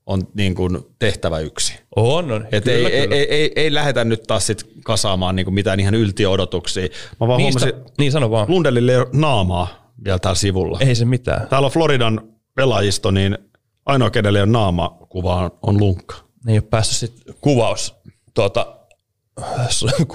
[0.06, 1.80] on niin kuin tehtävä yksi.
[1.96, 2.46] On, on.
[2.52, 3.16] Et kyllä, ei, kyllä.
[3.16, 6.88] ei, ei, ei lähdetä nyt taas sit kasaamaan niin kuin mitään ihan yltiöodotuksia.
[7.20, 8.46] Mä vaan Niistä, huomasin, niin sano vaan.
[8.48, 10.78] Lundellille naamaa vielä täällä sivulla.
[10.80, 11.48] Ei se mitään.
[11.48, 12.20] Täällä on Floridan
[12.54, 13.38] pelaajisto, niin
[13.86, 16.16] ainoa kenelle ei ole naamakuva on, on lunkka.
[16.44, 17.94] Ne ei ole päässyt sit kuvaus,
[18.34, 18.66] tuota,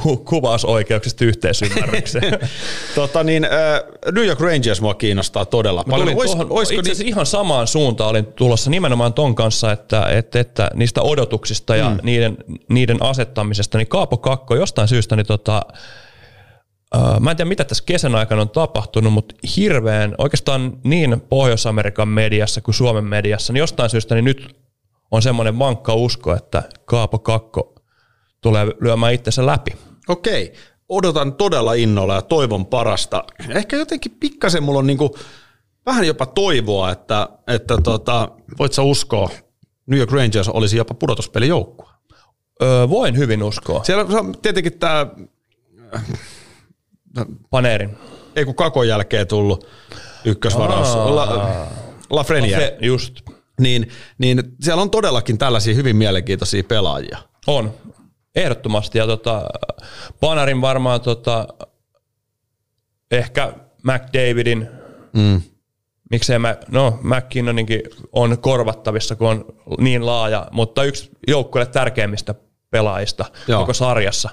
[0.01, 2.39] ku, kuvausoikeuksista yhteisymmärrykseen.
[2.95, 6.17] tota niin, äh, New York Rangers mua kiinnostaa todella Mä paljon.
[6.17, 10.39] Ois, tuohon, itse niin, asiassa ihan samaan suuntaan olin tulossa nimenomaan ton kanssa, että, että,
[10.39, 11.99] että niistä odotuksista ja mm.
[12.03, 12.37] niiden,
[12.69, 15.61] niiden asettamisesta, niin Kaapo Kakko jostain syystä, niin tota,
[17.19, 22.61] mä en tiedä mitä tässä kesän aikana on tapahtunut, mutta hirveän, oikeastaan niin Pohjois-Amerikan mediassa
[22.61, 24.55] kuin Suomen mediassa, niin jostain syystä niin nyt
[25.11, 27.75] on semmoinen vankka usko, että Kaapo Kakko
[28.41, 29.71] tulee lyömään itsensä läpi.
[30.07, 30.53] Okei,
[30.89, 33.23] odotan todella innolla ja toivon parasta.
[33.49, 35.17] Ehkä jotenkin pikkasen mulla on niinku
[35.85, 38.29] vähän jopa toivoa, että, että tota,
[38.59, 39.29] voit sä uskoa,
[39.87, 41.89] New York Rangers olisi jopa pudotuspelijoukkue.
[42.61, 43.83] Öö, voin hyvin uskoa.
[43.83, 45.07] Siellä on tietenkin tämä,
[47.49, 47.97] Paneerin.
[48.35, 49.67] ei kun kakon jälkeen tullut
[50.25, 50.95] ykkösvaraus.
[50.95, 51.67] La,
[52.09, 52.65] Lafreniere.
[52.65, 53.21] Se, just.
[53.59, 53.87] Niin,
[54.17, 57.17] niin siellä on todellakin tällaisia hyvin mielenkiintoisia pelaajia.
[57.47, 57.73] On,
[58.35, 58.97] ehdottomasti.
[58.97, 59.45] Ja tota,
[60.19, 61.47] Panarin varmaan tota,
[63.11, 64.67] ehkä McDavidin,
[65.13, 65.41] Mm.
[66.11, 67.81] miksei mä, no McKinnoninkin
[68.11, 69.45] on korvattavissa, kun on
[69.79, 72.35] niin laaja, mutta yksi joukkueelle tärkeimmistä
[72.69, 73.25] pelaajista.
[73.47, 73.59] Joo.
[73.59, 74.29] koko sarjassa.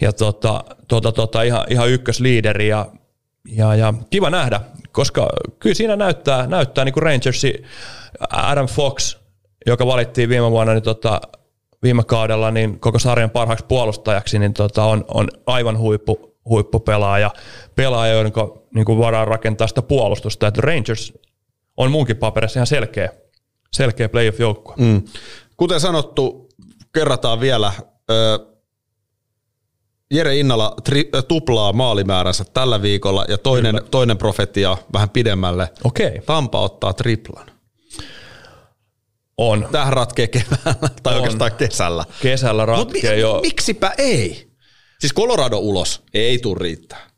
[0.00, 2.86] Ja tota, tota, tota, ihan, ihan ykkösliideri ja,
[3.48, 4.60] ja, ja kiva nähdä.
[4.92, 7.64] koska kyllä siinä näyttää, näyttää niin kuin Rangersi
[8.30, 9.16] Adam Fox,
[9.66, 11.20] joka valittiin viime vuonna niin tota,
[11.82, 17.30] viime kaudella niin koko sarjan parhaaksi puolustajaksi, niin tota, on, on aivan huippu, huippupelaaja,
[17.74, 18.32] pelaaja, joiden
[18.74, 20.46] niin kuin voidaan rakentaa sitä puolustusta.
[20.46, 21.12] Että Rangers
[21.76, 23.08] on munkin paperissa ihan selkeä,
[23.72, 24.74] selkeä playoff-joukkue.
[24.76, 25.02] Mm.
[25.56, 26.48] Kuten sanottu,
[26.94, 27.72] kerrataan vielä.
[30.10, 35.68] Jere Innala tri- tuplaa maalimääränsä tällä viikolla ja toinen, toinen profetia vähän pidemmälle.
[35.84, 36.20] Okei.
[36.26, 37.46] Tampa ottaa triplan.
[39.38, 39.68] On.
[39.72, 41.20] Tähän ratkee keväällä, tai on.
[41.20, 42.04] oikeastaan kesällä.
[42.22, 43.40] Kesällä ratkee mi- jo.
[43.42, 44.48] Miksipä ei?
[45.00, 47.10] Siis Colorado ulos ei tule riittää.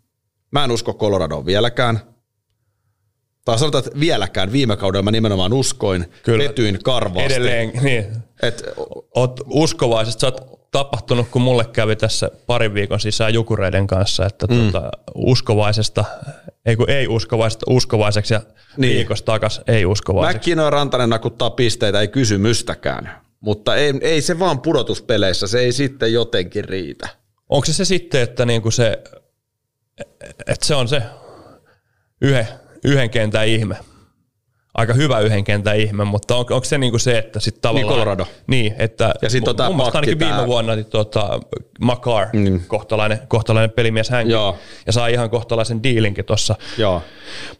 [0.50, 2.00] Mä en usko Coloradoon vieläkään.
[3.44, 6.44] Tai sanotaan, että vieläkään viime kaudella mä nimenomaan uskoin, Kyllä.
[6.48, 7.32] petyin karvaasti.
[7.34, 8.06] Edelleen, niin.
[8.42, 8.62] Et,
[9.14, 14.46] Oot uskovaisesti, sä oot tapahtunut, kun mulle kävi tässä parin viikon sisään Jukureiden kanssa, että
[14.46, 14.56] mm.
[14.56, 16.04] tuota, uskovaisesta,
[16.66, 18.40] ei kun ei uskovaisesta uskovaiseksi ja
[18.76, 18.96] niin.
[18.96, 20.36] viikosta takas ei uskovaiseksi.
[20.36, 23.20] Mäkkino ja Rantanen nakuttaa pisteitä, ei kysymystäkään.
[23.40, 27.08] Mutta ei, ei se vaan pudotuspeleissä, se ei sitten jotenkin riitä.
[27.48, 29.02] Onko se se sitten, että niinku se,
[30.46, 31.02] että se on se
[32.22, 32.48] yhden,
[32.84, 33.76] yhden kentän ihme?
[34.74, 37.86] Aika hyvä yhden kentän ihme, mutta on, onko se niinku se, että sitten tavallaan...
[37.86, 38.26] Niin Colorado.
[38.46, 40.28] Niin, että ja sit on mun mielestä ainakin tää.
[40.28, 41.40] viime vuonna niin tuota,
[41.80, 42.60] Makar, mm.
[42.66, 44.56] kohtalainen, kohtalainen pelimies hänkin, Joo.
[44.86, 46.54] ja sai ihan kohtalaisen diilinkin tuossa.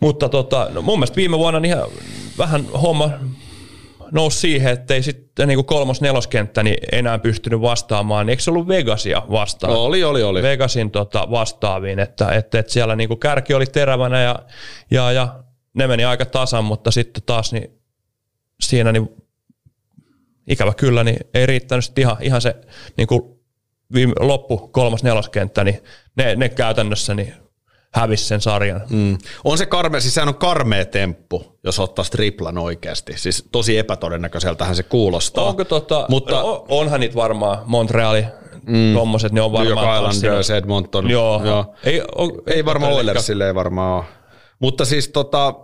[0.01, 1.89] Mutta tota, no mun mielestä viime vuonna niin ihan
[2.39, 3.11] vähän homma
[4.13, 8.29] nousi siihen, että ei sitten niin kolmos-neloskenttä niin enää pystynyt vastaamaan.
[8.29, 9.73] Eikö se ollut Vegasia vastaan?
[9.73, 10.43] Oli, oli, oli.
[10.43, 14.39] Vegasin tota, vastaaviin, että, että, että siellä niin kärki oli terävänä ja,
[14.91, 15.29] ja, ja
[15.75, 17.81] ne meni aika tasan, mutta sitten taas niin
[18.61, 19.09] siinä niin
[20.47, 22.55] ikävä kyllä niin ei riittänyt sitten ihan, ihan se
[22.97, 23.23] niin kuin
[23.95, 25.83] viime, loppu kolmas neloskenttä, niin
[26.17, 27.35] ne, ne käytännössä niin
[27.95, 28.81] hävisi sen sarjan.
[28.91, 29.19] Mm.
[29.45, 33.13] On se karme, siis sehän on karmea temppu, jos ottaa triplan oikeasti.
[33.17, 35.45] Siis tosi epätodennäköiseltähän se kuulostaa.
[35.45, 38.25] Onko tota, mutta, no, onhan niitä varmaan Montreali,
[38.67, 40.03] mm, tommoset, ne on varmaan.
[40.03, 41.11] New Islanders, Edmonton.
[41.11, 41.45] Joo.
[41.45, 41.75] joo.
[41.85, 44.05] Ei, on, ei varmaan Oilersille ei varmaan ole.
[44.61, 45.55] Mutta siis tota,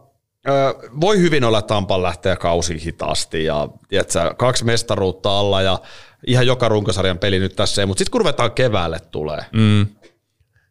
[1.01, 5.79] voi hyvin olla, että Tampan lähtee kausi hitaasti ja tiedätkö, kaksi mestaruutta alla ja
[6.27, 9.87] ihan joka runkosarjan peli nyt tässä mutta sitten kun ruvetaan keväälle tulee, mm.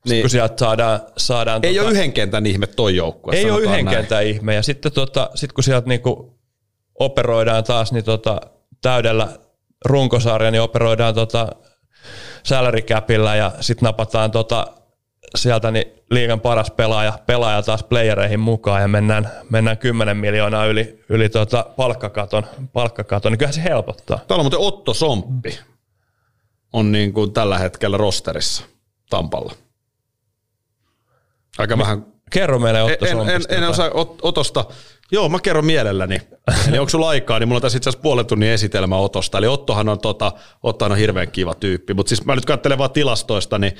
[0.09, 0.99] Niin, kun sieltä saadaan...
[1.17, 3.35] saadaan ei tota, ole yhden kentän ihme toi joukkue.
[3.35, 3.97] Ei ole yhden näin.
[3.97, 4.55] kentän ihme.
[4.55, 6.39] Ja sitten tota, sit kun sieltä niinku
[6.99, 8.41] operoidaan taas niin tota,
[8.81, 9.27] täydellä
[9.85, 11.47] runkosarja, niin operoidaan tota
[12.43, 14.67] salary capilla ja sitten napataan tota,
[15.35, 21.03] sieltä niin liigan paras pelaaja, pelaaja taas playereihin mukaan ja mennään, mennään 10 miljoonaa yli,
[21.09, 22.43] yli tota palkkakaton,
[22.73, 24.19] palkkakaton, niin kyllähän se helpottaa.
[24.27, 25.59] Täällä on muuten Otto Somppi
[26.73, 28.63] on niin kuin tällä hetkellä rosterissa
[29.09, 29.53] Tampalla.
[31.57, 32.05] Aika vähän.
[32.31, 33.89] Kerro meille Otto En, en, en osaa
[34.21, 34.65] Otosta.
[35.11, 36.21] Joo, mä kerron mielelläni.
[36.69, 39.37] Eli onko sulla aikaa, niin mulla on tässä itse asiassa puolen tunnin esitelmä Otosta.
[39.37, 40.31] Eli Ottohan on, tota,
[40.63, 41.93] Ottohan on hirveän kiva tyyppi.
[41.93, 43.73] Mutta siis mä nyt katselen vaan tilastoista, niin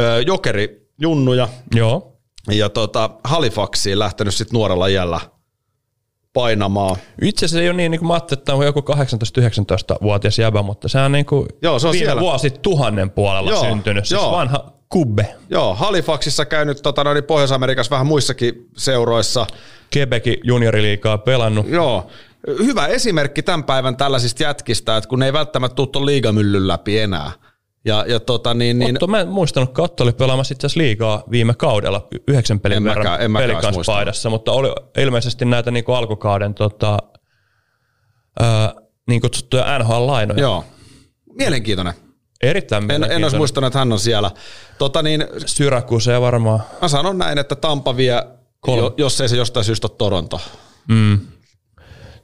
[0.00, 1.48] ö, Jokeri, Junnuja.
[1.74, 2.16] Joo.
[2.50, 5.20] Ja tota, Halifaxiin lähtenyt sitten nuorella iällä
[6.32, 6.96] painamaan.
[7.22, 10.88] Itse asiassa ei ole niin, niin kuin mä ajattelin, että on joku 18-19-vuotias jäbä, mutta
[10.88, 12.20] se on niin kuin Joo, se on siellä.
[12.20, 14.06] vuosi tuhannen puolella Joo, syntynyt.
[14.06, 14.32] Siis Joo.
[14.32, 15.34] vanha kubbe.
[15.50, 19.46] Joo, Halifaxissa käynyt tota, noin Pohjois-Amerikassa vähän muissakin seuroissa.
[19.96, 21.68] Quebecin junioriliikaa pelannut.
[21.68, 22.10] Joo,
[22.48, 26.98] hyvä esimerkki tämän päivän tällaisista jätkistä, että kun ne ei välttämättä tule tuon liigamyllyn läpi
[26.98, 27.32] enää.
[27.84, 30.80] Ja, ja tota, niin, niin, Otto, mä en muistanut, että Otto oli pelaamassa itse asiassa
[30.80, 35.96] liigaa viime kaudella yhdeksän pelin en verran en pelikansspaidassa, mutta oli ilmeisesti näitä niin kuin
[35.96, 36.98] alkukauden tota,
[38.40, 38.74] ää,
[39.08, 40.40] niin kutsuttuja NHL-lainoja.
[40.40, 40.64] Joo,
[41.38, 41.94] mielenkiintoinen.
[42.42, 44.30] Erittäin en, en olisi muistanut, että hän on siellä.
[44.78, 46.62] Tota niin, Syrakuseen varmaan.
[46.82, 48.22] Mä sanon näin, että Tampa vie,
[48.66, 50.40] jo, jos ei se jostain syystä ole Toronto.
[50.88, 51.20] Mm.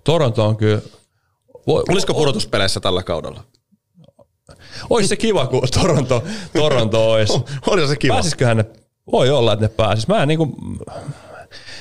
[0.05, 0.81] Toronto on kyllä...
[1.67, 3.45] Voi, Olisiko pudotuspeleissä tällä kaudella?
[4.91, 7.33] Olisi se kiva, kun Toronto, Toronto olisi.
[7.67, 8.15] Olisi se kiva.
[8.15, 8.65] Pääsisiköhän ne?
[9.13, 10.09] Voi olla, että ne pääsis.
[10.09, 10.55] Mä en niin kuin,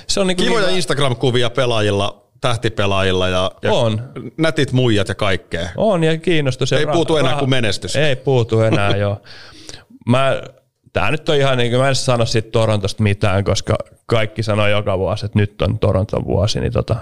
[0.08, 4.02] se on niin kuin Kivoja niin, Instagram-kuvia pelaajilla tähtipelaajilla ja, ja on.
[4.38, 5.70] nätit muijat ja kaikkea.
[5.78, 6.72] On ja kiinnostus.
[6.72, 7.96] Ja ei ra- puutu enää kuin menestys.
[7.96, 9.22] Ei puutu enää, joo.
[10.08, 10.42] Mä,
[10.94, 13.76] tää nyt on ihan niin kuin, mä en sano siitä Torontosta mitään, koska
[14.06, 16.96] kaikki sanoo joka vuosi, että nyt on Toronton vuosi, niin tota,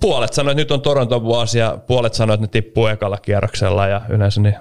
[0.00, 3.86] puolet sanoo, että nyt on Toronton vuosi ja puolet sanoo, että ne tippuu ekalla kierroksella
[3.86, 4.56] ja yleensä niin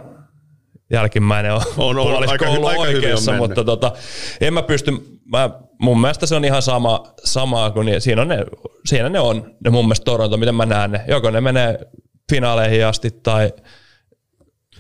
[0.92, 3.92] jälkimmäinen on, on, on aika, ollut aika oikeassa, mutta tota,
[4.42, 4.92] en mä pysty,
[5.26, 5.50] mä,
[5.80, 8.46] mun mielestä se on ihan sama, samaa kuin niin, siinä, on ne,
[8.86, 11.02] siinä ne on, ne mun mielestä Toronto, miten mä näen ne.
[11.08, 11.80] Joko ne menee
[12.32, 13.54] finaaleihin asti tai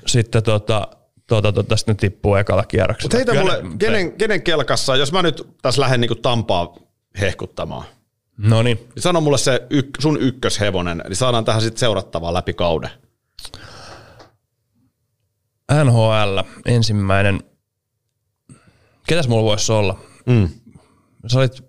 [0.07, 0.87] sitten tota,
[1.27, 3.05] tota, tota, sitten ne tippuu ekalla kierroksella.
[3.05, 6.75] Mutta heitä mulle, ne, kenen, kenen kelkassa, jos mä nyt tässä lähden niinku Tampaa
[7.21, 7.85] hehkuttamaan.
[8.37, 8.89] No niin.
[8.99, 12.89] Sano mulle se yk, sun ykköshevonen, niin saadaan tähän sitten seurattavaa läpi kauden.
[15.83, 17.43] NHL ensimmäinen.
[19.07, 19.99] Ketäs mulla voisi olla?
[20.25, 20.49] Mm.
[21.27, 21.63] Sä olit,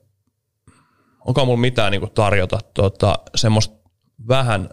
[1.26, 3.74] onko mulla mitään niinku tarjota tota, semmoista
[4.28, 4.68] vähän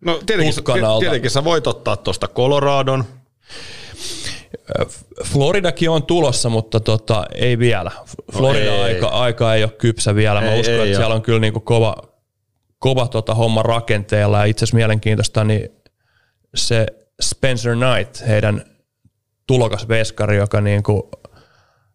[0.00, 0.64] No tietenkin,
[1.00, 3.04] tietenkin sä voit ottaa tuosta Coloradon.
[5.24, 7.90] Floridakin on tulossa, mutta tota, ei vielä.
[8.32, 8.82] Florida ei.
[8.82, 10.40] aika, aika ei ole kypsä vielä.
[10.40, 11.00] Mä Ei, uskon, ei että oo.
[11.00, 11.96] siellä on kyllä niinku kova,
[12.78, 14.38] kova tota homma rakenteella.
[14.38, 15.68] Ja itse asiassa mielenkiintoista, niin
[16.54, 16.86] se
[17.22, 18.64] Spencer Knight, heidän
[19.46, 21.10] tulokas veskari, joka niinku,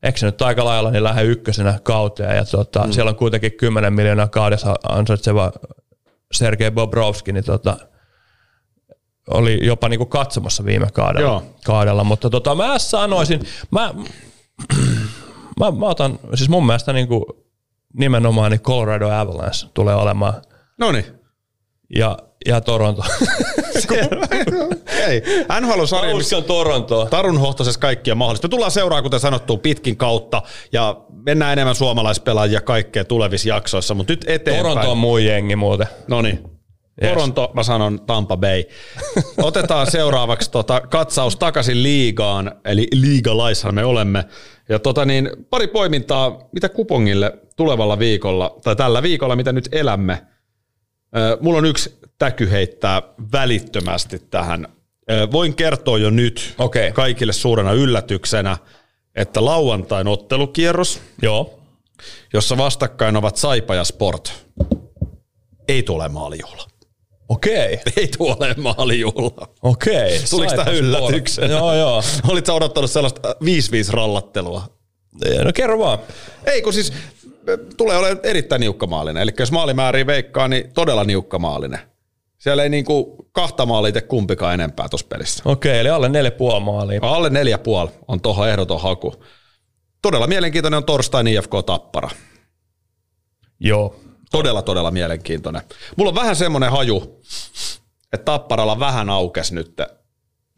[0.03, 2.35] eikö se nyt aika lailla niin lähde ykkösenä kauteen.
[2.35, 2.91] Ja tota, mm.
[2.91, 5.51] siellä on kuitenkin 10 miljoonaa kaudessa ansaitseva
[6.33, 7.77] Sergei Bobrovski, niin tota,
[9.29, 11.43] oli jopa niinku katsomassa viime kaudella, Joo.
[11.65, 12.03] kaudella.
[12.03, 13.39] mutta tota, mä sanoisin,
[13.71, 13.93] mä,
[15.59, 17.45] mä, mä otan, siis mun mielestä niinku
[17.93, 20.33] nimenomaan niin Colorado Avalanche tulee olemaan
[20.77, 21.05] No niin.
[21.95, 23.03] ja, ja Toronto.
[25.07, 25.23] Ei.
[25.61, 27.05] NHL-sarja, missä Torontoa.
[27.05, 28.47] Tarun hohtosessa kaikkia mahdollista.
[28.47, 30.41] Me tullaan seuraa, kuten sanottu, pitkin kautta
[30.71, 34.65] ja mennään enemmän suomalaispelaajia kaikkea tulevissa jaksoissa, mutta nyt eteenpäin.
[34.65, 35.87] Toronto on muu jengi muuten.
[36.07, 36.43] No niin.
[37.03, 37.13] Yes.
[37.13, 38.63] Toronto, mä sanon Tampa Bay.
[39.43, 44.25] Otetaan seuraavaksi tota, katsaus takaisin liigaan, eli liigalaishan me olemme.
[44.69, 50.21] Ja tota niin, pari poimintaa, mitä kupongille tulevalla viikolla, tai tällä viikolla, mitä nyt elämme.
[51.39, 53.01] Mulla on yksi täky heittää
[53.31, 54.67] välittömästi tähän.
[55.31, 56.91] Voin kertoa jo nyt Okei.
[56.91, 58.57] kaikille suurena yllätyksenä,
[59.15, 61.59] että lauantain ottelukierros, Joo.
[62.33, 64.45] jossa vastakkain ovat Saipa ja Sport,
[65.67, 66.70] ei tule maalijuhla.
[67.31, 67.79] Okei.
[67.97, 69.47] Ei tule maalijuhla.
[69.61, 70.19] Okei.
[70.29, 71.47] Tuliko tämä yllätyksenä?
[71.47, 72.03] Joo, joo.
[72.29, 74.63] Olit sä odottanut sellaista 5-5 rallattelua?
[75.43, 75.99] No kerro vaan.
[76.45, 79.23] Ei, kun siis äh, tulee olemaan erittäin niukkamaalinen.
[79.23, 81.79] Eli jos maalimääriä veikkaa, niin todella niukkamaalinen.
[82.37, 85.43] Siellä ei niinku kahta maalia kumpikaan enempää tuossa pelissä.
[85.45, 86.99] Okei, eli alle neljä puoli maalia.
[87.03, 89.13] Alle neljä puoli on tuohon ehdoton haku.
[90.01, 92.09] Todella mielenkiintoinen on torstain IFK Tappara.
[93.59, 93.95] Joo.
[94.31, 95.61] Todella, todella mielenkiintoinen.
[95.97, 97.21] Mulla on vähän semmoinen haju,
[98.13, 99.81] että Tapparalla vähän aukes nyt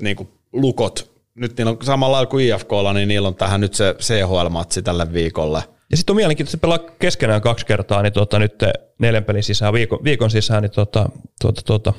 [0.01, 1.13] niin kuin lukot.
[1.35, 5.63] Nyt niillä on samalla kuin IFKlla, niin niillä on tähän nyt se CHL-matsi tälle viikolle.
[5.91, 8.55] Ja sitten on mielenkiintoista pelaa keskenään kaksi kertaa, niin tota, nyt
[8.99, 11.09] neljän pelin sisään, viikon, viikon sisään, niin tota,
[11.41, 11.93] tota, tota.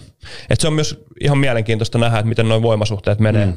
[0.51, 3.57] Et se on myös ihan mielenkiintoista nähdä, että miten nuo voimasuhteet menee, mm.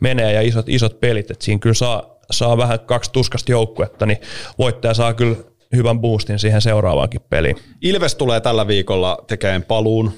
[0.00, 4.18] menee ja isot, isot pelit, että siinä kyllä saa, saa vähän kaksi tuskasta joukkuetta, niin
[4.58, 5.36] voittaja saa kyllä
[5.76, 7.56] hyvän boostin siihen seuraavaankin peliin.
[7.80, 10.12] Ilves tulee tällä viikolla tekemään paluun.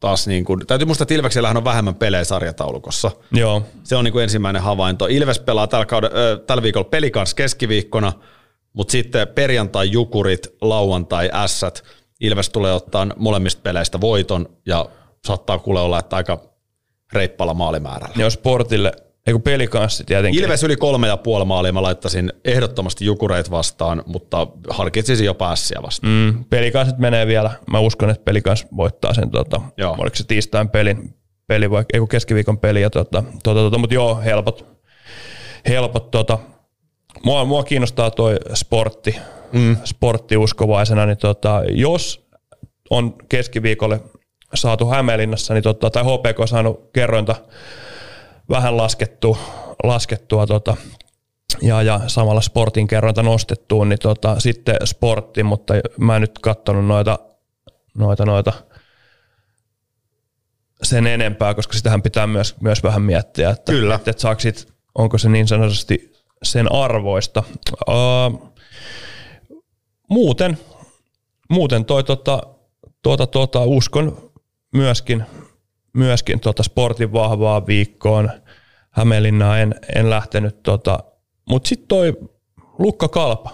[0.00, 3.10] Taas niin kuin, täytyy muistaa, että Ilveksellähän on vähemmän pelejä sarjataulukossa.
[3.32, 5.06] Joo, Se on niin kuin ensimmäinen havainto.
[5.06, 8.12] Ilves pelaa tällä, kauden, ö, tällä viikolla peli kanssa keskiviikkona,
[8.72, 11.82] mutta sitten perjantai Jukurit, lauantai Ässät.
[12.20, 14.88] Ilves tulee ottaa molemmista peleistä voiton ja
[15.26, 16.40] saattaa kuule olla, että aika
[17.12, 18.14] reippalla maalimäärällä.
[18.18, 18.92] ja sportille,
[19.28, 20.44] ei kun pelikanssi tietenkin.
[20.44, 25.78] Ilves yli kolme ja puoli maalia mä laittaisin ehdottomasti Jukureit vastaan, mutta harkitsisin jopa Ässiä
[25.82, 26.12] vastaan.
[26.12, 27.50] Mm, pelikanssit menee vielä.
[27.70, 29.96] Mä uskon, että pelikans voittaa sen, tota, Joo.
[29.98, 31.14] oliko se tiistain pelin,
[31.46, 34.66] peli vai ei kun keskiviikon peli, ja tota, tota, tota, mutta joo, helpot,
[35.68, 36.38] helpot tota,
[37.24, 39.16] mua, mua kiinnostaa toi sportti,
[39.52, 39.76] mm.
[39.84, 42.28] sporttiuskovaisena, niin tota, jos
[42.90, 44.00] on keskiviikolle
[44.54, 47.34] saatu Hämeenlinnassa, niin tota, tai HPK on saanut kerrointa
[48.50, 49.38] vähän laskettua,
[49.84, 50.76] laskettua tota,
[51.62, 56.86] ja, ja samalla sportin kerrointa nostettuun, niin tota, sitten sportti, mutta mä en nyt katsonut
[56.86, 57.18] noita,
[57.94, 58.52] noita, noita
[60.82, 63.94] sen enempää, koska sitähän pitää myös, myös vähän miettiä, että, Kyllä.
[63.94, 66.12] että, että saako sit, onko se niin sanotusti
[66.42, 67.42] sen arvoista.
[67.88, 68.52] Uh,
[70.10, 70.58] muuten,
[71.50, 72.42] muuten toi tota,
[73.02, 74.30] tuota, tuota, uskon
[74.74, 75.24] myöskin,
[75.92, 78.30] myöskin tuota sportin vahvaa viikkoon.
[78.90, 80.98] Hämeenlinnaan en, en lähtenyt, tota,
[81.48, 82.16] mutta sitten toi
[82.78, 83.50] Lukka Kalpa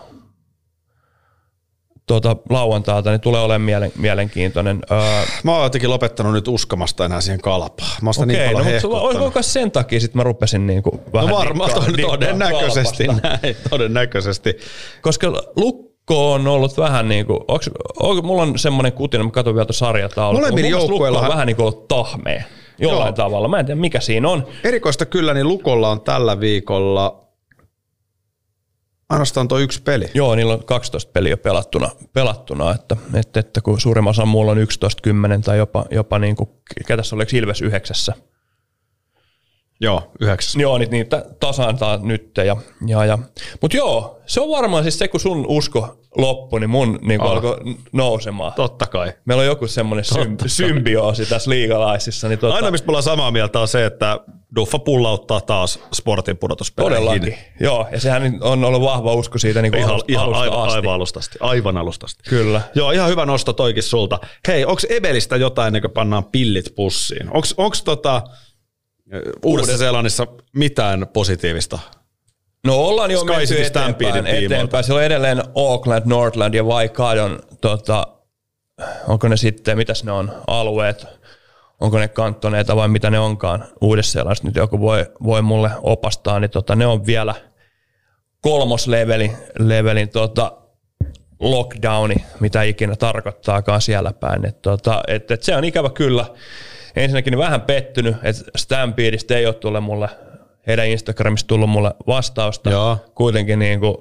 [2.06, 4.80] tuota, lauantailta niin tulee olemaan mielen, mielenkiintoinen.
[4.90, 4.98] Öö,
[5.42, 7.90] Mä oon jotenkin lopettanut nyt uskomasta enää siihen kalpaan.
[8.02, 11.28] Mä oon sitä niin Okei, paljon no, oliko sen takia sitten mä rupesin niinku vähän
[11.28, 13.38] No varmaan dikkaa todennäköisesti Kalpasta.
[13.42, 14.56] näin, todennäköisesti.
[15.02, 15.26] Koska
[16.10, 17.70] Lukko on ollut vähän niin kuin, onks,
[18.00, 20.40] onko, mulla on semmoinen kutina, mä katson vielä tuon sarjataulun.
[20.40, 22.42] Molemmilla Lukko on vähän niin kuin ollut tahmea
[22.78, 23.12] jollain Joo.
[23.12, 23.48] tavalla.
[23.48, 24.46] Mä en tiedä mikä siinä on.
[24.64, 27.24] Erikoista kyllä, niin Lukolla on tällä viikolla
[29.10, 30.10] ainoastaan tuo yksi peli.
[30.14, 34.58] Joo, niillä on 12 peliä pelattuna, pelattuna että, että, että kun suurimman osa muulla on
[34.58, 36.50] 11, 10 tai jopa, jopa niin kuin,
[36.86, 38.14] ketäs oliko Ilves yhdeksässä.
[39.80, 40.54] Joo, yhdeksäs.
[40.56, 42.36] Joo, niin niitä tasantaa nyt.
[42.36, 42.56] Ja,
[42.86, 43.18] ja, ja.
[43.60, 47.30] Mutta joo, se on varmaan siis se, kun sun usko loppui, niin mun niin Oh.
[47.30, 47.56] alkoi
[47.92, 48.52] nousemaan.
[48.52, 49.12] Totta kai.
[49.24, 52.28] Meillä on joku semmoinen symb- symbioosi tässä liigalaisissa.
[52.28, 54.20] Niin tota, Aina mistä me ollaan samaa mieltä on se, että
[54.56, 56.96] Duffa pullauttaa taas sportin pudotuspeleihin.
[57.04, 57.38] Todellakin.
[57.60, 60.62] Joo, ja sehän on ollut vahva usko siitä niin kuin Ihan, alusta, ihan alusta aivan,
[60.66, 60.76] asti.
[60.76, 61.38] aivan alustasti.
[61.40, 62.22] Aivan alustasti.
[62.30, 62.60] Kyllä.
[62.74, 64.18] Joo, ihan hyvä nosto toikin sulta.
[64.48, 67.28] Hei, onko Ebelistä jotain ennen kuin pannaan pillit pussiin?
[67.56, 68.22] Onko tota,
[69.44, 70.26] Uudessa Seelannissa
[70.56, 71.78] mitään positiivista?
[72.64, 74.84] No ollaan jo Sky menty eteenpäin, eteenpäin.
[74.84, 78.06] Siellä on edelleen Auckland, Northland ja Waikadon, tota,
[79.08, 81.06] onko ne sitten, mitäs ne on, alueet,
[81.80, 86.50] onko ne kantoneita vai mitä ne onkaan uudessa nyt joku voi, voi mulle opastaa, niin
[86.50, 87.34] tota, ne on vielä
[88.40, 90.52] kolmoslevelin levelin, tota,
[91.40, 94.46] lockdowni, mitä ikinä tarkoittaakaan siellä päin.
[94.46, 96.26] Et, tota, et, et se on ikävä kyllä.
[96.96, 100.08] Ensinnäkin niin vähän pettynyt, että Stampedista ei ole tullut mulle,
[100.66, 102.70] heidän Instagramista tullut mulle vastausta.
[102.70, 102.98] Joo.
[103.14, 103.96] Kuitenkin niin kuin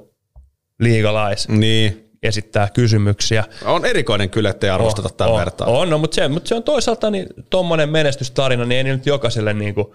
[0.79, 2.09] liigalais Niin.
[2.23, 3.43] esittää kysymyksiä.
[3.65, 5.67] On erikoinen kyllä, ettei arvosteta on, tällä on, vertaa.
[5.67, 9.53] On, no, mutta, se, mutta se on toisaalta niin, tuommoinen menestystarina, niin ei nyt jokaiselle
[9.53, 9.87] niin kuin,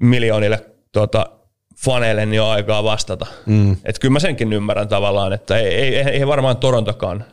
[0.00, 1.26] miljoonille tota,
[1.84, 3.26] faneille niin ole aikaa vastata.
[3.46, 3.76] Mm.
[3.84, 7.24] Et kyllä mä senkin ymmärrän tavallaan, että ei, ei, ei, ei varmaan Torontokaan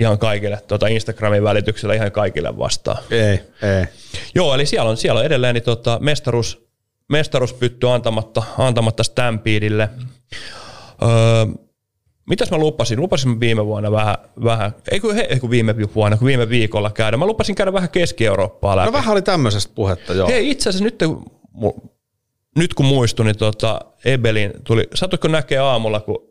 [0.00, 2.98] ihan kaikille tota Instagramin välityksellä ihan kaikille vastaa.
[3.10, 3.86] Ei, ei.
[4.34, 6.68] Joo, eli siellä on, siellä on edelleen niin tota, mestaruus,
[7.08, 9.88] mestaruuspytty antamatta, antamatta Stampedille.
[11.02, 11.08] Öö,
[12.28, 13.00] mitäs mä lupasin?
[13.00, 16.90] Lupasin viime vuonna vähän, vähän ei kun, he, ei kun viime vuonna, kun viime viikolla
[16.90, 17.16] käydä.
[17.16, 18.86] Mä lupasin käydä vähän Keski-Eurooppaa läpi.
[18.86, 20.28] No vähän oli tämmöisestä puhetta, joo.
[20.28, 20.98] Hei, itse asiassa nyt,
[22.58, 26.30] nyt kun muistun, niin tota, Ebelin tuli, satuiko näkee aamulla, kun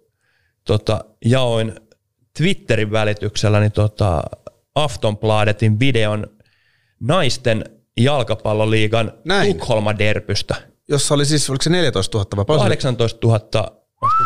[0.63, 1.73] tota, jaoin
[2.37, 4.23] Twitterin välityksellä niin tota,
[4.75, 6.27] Aftonbladetin videon
[6.99, 7.65] naisten
[7.99, 9.55] jalkapalloliigan Näin.
[9.55, 10.55] Tukholma-derpystä.
[10.89, 12.67] Jossa oli siis, oliko se 14 000 vai paljon?
[12.67, 13.71] 18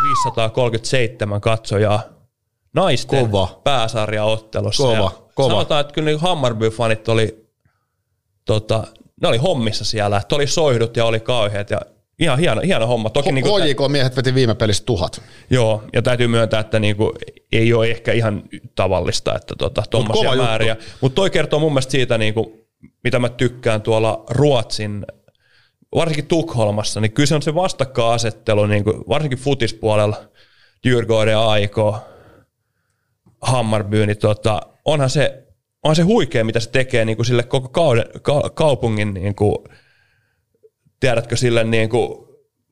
[0.03, 2.01] 537 katsojaa
[2.73, 3.61] naisten Kova.
[3.63, 4.83] pääsarjaottelussa.
[4.83, 5.49] Kova, Ja kova.
[5.49, 7.45] Sanotaan, että kyllä niin Hammarby-fanit oli,
[8.45, 8.83] tota,
[9.21, 11.81] ne oli hommissa siellä, että oli soihdut ja oli kauheat ja
[12.19, 13.09] ihan hieno, hieno homma.
[13.09, 15.21] Toki niin kuin, HJK-miehet veti viime pelissä tuhat.
[15.49, 17.13] Joo, ja täytyy myöntää, että niinku,
[17.51, 18.43] ei ole ehkä ihan
[18.75, 20.43] tavallista, että tota, tuommoisia juttu.
[20.43, 20.75] määriä.
[21.01, 22.67] Mutta toi kertoo mun mielestä siitä, niinku,
[23.03, 25.05] mitä mä tykkään tuolla Ruotsin,
[25.95, 30.23] varsinkin Tukholmassa, niin kyllä se on se vastakkainasettelu, niinku, varsinkin futispuolella,
[30.87, 31.77] Djurgården ja AIK,
[33.41, 35.43] Hammarby, niin tota, onhan se,
[35.83, 39.55] onhan se huikea, mitä se tekee niin kuin sille koko kauden, ka, kaupungin, niin kuin,
[41.03, 42.17] tiedätkö, sille niin kuin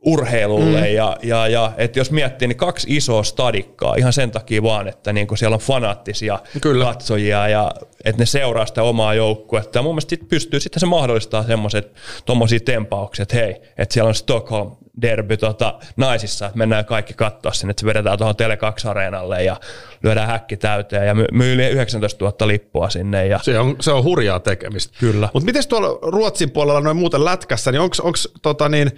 [0.05, 0.79] urheilulle.
[0.79, 0.93] Mm.
[0.93, 5.13] Ja, ja, ja että jos miettii, niin kaksi isoa stadikkaa ihan sen takia vaan, että
[5.13, 6.85] niin kuin siellä on fanaattisia Kyllä.
[6.85, 7.71] katsojia ja
[8.05, 9.79] että ne seuraa sitä omaa joukkuetta.
[9.79, 11.93] Ja mun mielestä sit pystyy, sitten se mahdollistaa semmoiset
[12.25, 17.51] tuommoisia tempauksia, että hei, että siellä on Stockholm derby tota, naisissa, että mennään kaikki katsoa
[17.53, 19.59] sinne, että se vedetään tuohon Tele2-areenalle ja
[20.03, 23.27] lyödään häkki täyteen ja myy yli 19 000 lippua sinne.
[23.27, 24.97] Ja, Se on, se on hurjaa tekemistä.
[24.99, 25.29] Kyllä.
[25.33, 28.91] Mutta miten tuolla Ruotsin puolella noin muuten lätkässä, niin, onks, onks, tota niin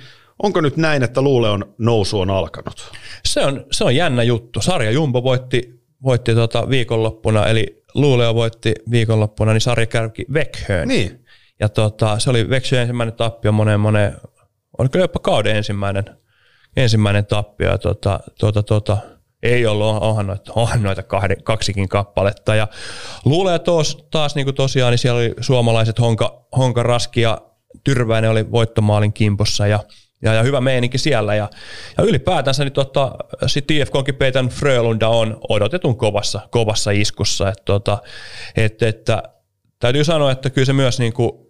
[0.44, 2.92] onko nyt näin, että luule on nousu on alkanut?
[3.26, 4.62] Se on, se on jännä juttu.
[4.62, 10.88] Sarja Jumbo voitti, voitti tota viikonloppuna, eli Luuleo voitti viikonloppuna, niin sarja kärki Växjön.
[10.88, 11.26] Niin.
[11.60, 14.14] Ja tota, se oli Växjön ensimmäinen tappio moneen moneen,
[14.78, 16.06] oliko jopa kauden ensimmäinen,
[16.76, 17.70] ensimmäinen tappio.
[17.70, 18.98] Ja tota, tota, tota,
[19.44, 22.56] ei ollut, onhan noita, onhan noita kahden, kaksikin kappaletta.
[22.56, 22.68] Ja
[23.26, 27.42] luulee tos, taas niin kuin tosiaan, niin siellä oli suomalaiset Honka, Honka Raski ja
[27.84, 29.80] Tyrväinen oli voittomaalin kimpussa ja
[30.24, 31.36] ja, ja hyvä meininki siellä.
[31.36, 31.50] Ja,
[31.98, 33.12] ja ylipäätänsä niin tota,
[33.48, 37.50] sit IFKkin Peitan Frölunda on odotetun kovassa, kovassa iskussa.
[37.50, 37.98] Et, tota,
[38.56, 39.24] et, että,
[39.80, 41.43] täytyy sanoa, että kyllä se myös niinku,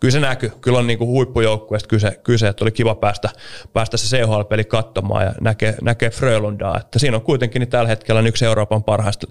[0.00, 0.52] kyllä se näkyy.
[0.60, 3.28] Kyllä on niinku huippujoukkueesta kyse, kyse, että oli kiva päästä,
[3.72, 6.78] päästä se CHL-peli katsomaan ja näkee, näkee Frölundaa.
[6.80, 9.26] Että siinä on kuitenkin niin tällä hetkellä yksi Euroopan parhaista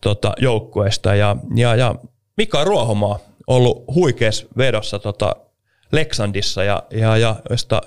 [0.00, 1.14] tota, joukkueista.
[1.14, 1.94] Ja, ja, ja
[2.36, 5.36] Mika Ruohomaa ollut huikeassa vedossa tota,
[5.92, 7.80] Leksandissa ja, ja, ja josta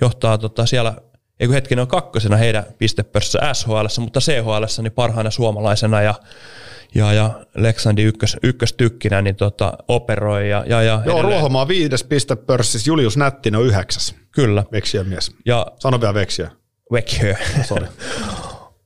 [0.00, 0.94] johtaa tota, siellä,
[1.40, 6.14] eikö hetkinen on kakkosena heidän pistepörssissä SHL, mutta CHL niin parhaana suomalaisena ja
[6.94, 10.50] ja, ja Leksandin ykkös, ykköstykkinä niin tota, operoi.
[10.50, 14.14] Ja, ja, ja Joo, edelleen- Ruohomaa viides piste pörssissä, Julius Nättinen on yhdeksäs.
[14.30, 14.64] Kyllä.
[14.72, 15.30] Veksiä mies.
[15.46, 16.50] Ja Sano vielä veksiä.
[16.92, 17.34] Växjö.
[17.64, 17.86] Sorry.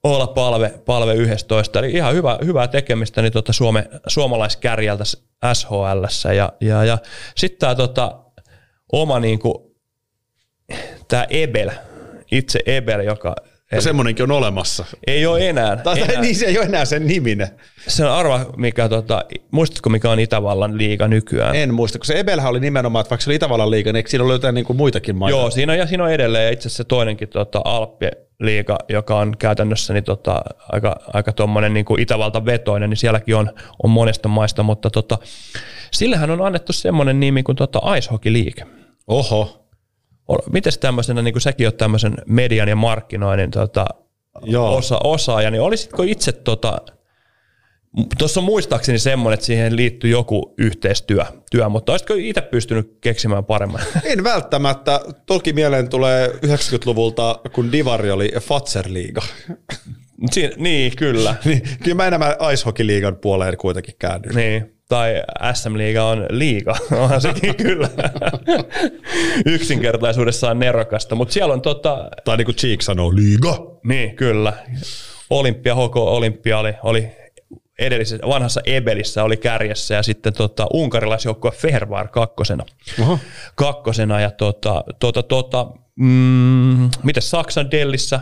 [0.02, 1.78] olla palve, palve 11.
[1.78, 5.04] Eli ihan hyvä, hyvää tekemistä niin tota Suome, suomalaiskärjältä
[5.52, 6.32] SHL.
[6.36, 6.98] Ja, ja, ja
[7.36, 8.18] sitten tämä tota,
[8.92, 9.76] oma niinku,
[11.08, 11.70] tämä Ebel,
[12.32, 13.36] itse Ebel, joka
[13.72, 14.84] Ja semmonenkin on olemassa.
[15.06, 15.76] Ei ole enää.
[15.76, 16.20] Tai enää.
[16.20, 17.48] niin se ei ole enää sen niminen.
[17.88, 21.54] Se on arva, mikä, tota, muistatko mikä on Itävallan liiga nykyään?
[21.54, 24.10] En muista, kun se Ebelhän oli nimenomaan, että vaikka se oli Itävallan liiga, niin eikö
[24.10, 25.38] siinä ollut jotain niin kuin muitakin maita?
[25.38, 29.18] Joo, siinä on, ja siinä on edelleen ja itse asiassa se toinenkin tota, Alppi-liiga, joka
[29.18, 33.50] on käytännössä niin, tota, aika, aika tuommoinen niin kuin Itävalta-vetoinen, niin sielläkin on,
[33.82, 35.18] on monesta maista, mutta tota,
[35.92, 38.66] sillehän on annettu semmoinen nimi kuin tota, Ice Hockey League.
[39.06, 39.65] Oho.
[40.50, 43.86] Miten tämmöisenä, niin kuin säkin oot tämmöisen median ja markkinoinnin tota,
[44.42, 44.76] Joo.
[44.76, 46.78] osa, osaaja, niin olisitko itse tota,
[48.18, 53.44] Tuossa on muistaakseni semmoinen, että siihen liittyy joku yhteistyö, työ, mutta olisitko itse pystynyt keksimään
[53.44, 53.80] paremman?
[54.04, 55.00] En välttämättä.
[55.26, 59.22] Toki mieleen tulee 90-luvulta, kun Divari oli Fatser-liiga.
[60.30, 61.34] Siin, niin, kyllä.
[61.44, 64.34] niin, kyllä mä enemmän Ice Hockey-liigan puoleen kuitenkin käännyn.
[64.34, 65.22] Niin, tai
[65.52, 67.88] SM-liiga on liiga, onhan sekin kyllä
[69.46, 73.78] yksinkertaisuudessaan nerokasta, mutta siellä on tota, Tai niin kuin Cheek sanoo, liiga.
[73.84, 74.52] niin kyllä,
[75.30, 77.10] Olympia, HK Olympia oli, oli
[77.78, 82.64] edellisessä, vanhassa Ebelissä oli kärjessä ja sitten tota, unkarilaisjoukkue Fehervar kakkosena.
[83.00, 83.18] Oho.
[83.54, 88.20] kakkosena ja tota, tota, tota, mm, miten Saksan Dellissä,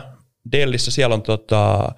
[0.51, 1.89] Dellissä siellä on tota,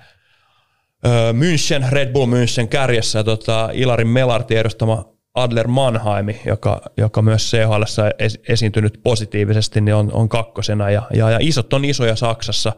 [1.33, 7.83] München, Red Bull München kärjessä tota, Ilarin Melarti edustama Adler Mannheim, joka, joka myös CHL
[8.19, 12.73] es, esiintynyt positiivisesti, niin on, on kakkosena ja, ja, ja, isot on isoja Saksassa.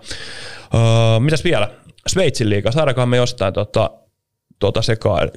[0.73, 1.69] Öö, mitäs vielä?
[2.07, 3.91] Sveitsin liiga, saadaankohan me jostain tota,
[4.59, 5.27] tota se ka-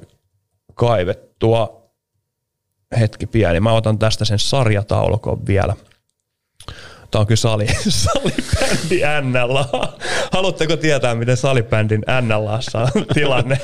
[0.74, 1.82] kaivettua?
[3.00, 5.76] Hetki pieni, mä otan tästä sen sarjataulukon vielä.
[7.12, 9.94] Tämä on kyllä sali, salibändi NLA.
[10.32, 13.58] Haluatteko tietää, miten salibändin NLAssa on tilanne?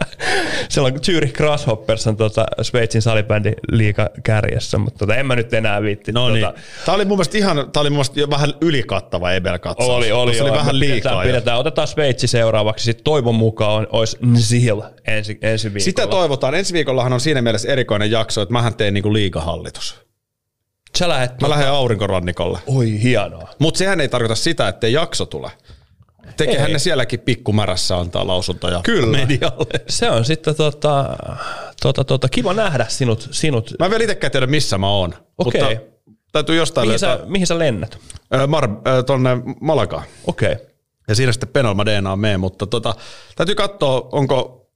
[0.68, 5.54] Siellä on Zürich Grasshoppers on tuota Sveitsin salibändin liiga kärjessä, mutta tota, en mä nyt
[5.54, 6.12] enää viitti.
[6.12, 6.44] No niin.
[6.44, 9.90] tuota, Tämä oli mun mielestä ihan, tämä oli mun mielestä jo vähän ylikattava Ebel-katsaus.
[9.90, 10.56] Oli, oli, oli joo.
[10.56, 10.94] vähän Me liikaa.
[10.96, 11.32] Pidetään, jo.
[11.32, 11.58] pidetään.
[11.58, 12.84] Otetaan Sveitsi seuraavaksi.
[12.84, 15.84] Sitten toivon mukaan on, olisi Nzil ensi, ensi viikolla.
[15.84, 16.54] Sitä toivotaan.
[16.54, 20.09] Ensi viikollahan on siinä mielessä erikoinen jakso, että mähän teen niinku liigahallitus.
[20.98, 22.58] Sä lähet, Mä lähden aurinkorannikolle.
[22.66, 23.48] Oi, hienoa.
[23.58, 25.50] Mutta sehän ei tarkoita sitä, että jakso tule.
[26.36, 26.72] Tekehän Ei.
[26.72, 29.18] ne sielläkin pikkumärässä antaa lausuntoja Kyllä.
[29.18, 29.80] medialle.
[29.88, 31.16] Se on sitten tota,
[31.82, 33.28] tota, tota, kiva nähdä sinut.
[33.30, 33.74] sinut.
[33.78, 35.14] Mä en vielä itsekään tiedä, missä mä oon.
[35.38, 35.62] Okei.
[35.62, 35.90] Mutta
[36.32, 37.98] täytyy jostain Mihin, löytää sä, mihin sä lennät?
[38.34, 39.30] Mar- tonne
[39.60, 40.02] Malagaan.
[40.26, 40.52] Okei.
[40.52, 40.66] Okay.
[41.08, 42.94] Ja siinä sitten Penalma DNA mee, mutta tota,
[43.36, 44.66] täytyy katsoa, onko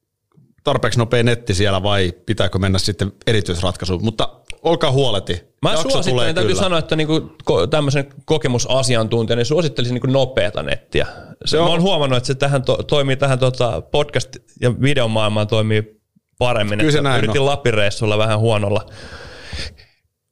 [0.64, 4.04] tarpeeksi nopea netti siellä vai pitääkö mennä sitten erityisratkaisuun.
[4.04, 4.28] Mutta
[4.62, 5.44] olkaa huoleti.
[5.70, 6.62] Mä suosittelen, täytyy kyllä.
[6.62, 11.06] sanoa, että niinku, ko- tämmöisen kokemusasiantuntijan, niin suosittelisin niinku nopeata nettiä.
[11.44, 15.46] Se on- Mä oon huomannut, että se tähän to, toimii tähän tota podcast- ja videomaailmaan
[15.46, 16.00] toimii
[16.38, 16.78] paremmin.
[16.78, 17.46] Kyllä se että näin Yritin on.
[17.46, 18.86] Lappireissulla vähän huonolla,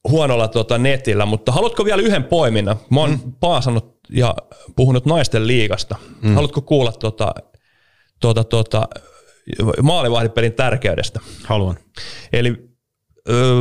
[0.09, 2.77] huonolla tota netillä, mutta haluatko vielä yhden poiminnan?
[2.89, 3.33] Mä oon mm.
[3.39, 4.35] paasannut ja
[4.75, 5.95] puhunut naisten liigasta.
[6.21, 6.33] Mm.
[6.35, 7.33] Haluatko kuulla tota,
[8.19, 8.87] tota, tota,
[9.81, 11.19] maalivahdipelin tärkeydestä?
[11.43, 11.77] Haluan.
[12.33, 12.55] Eli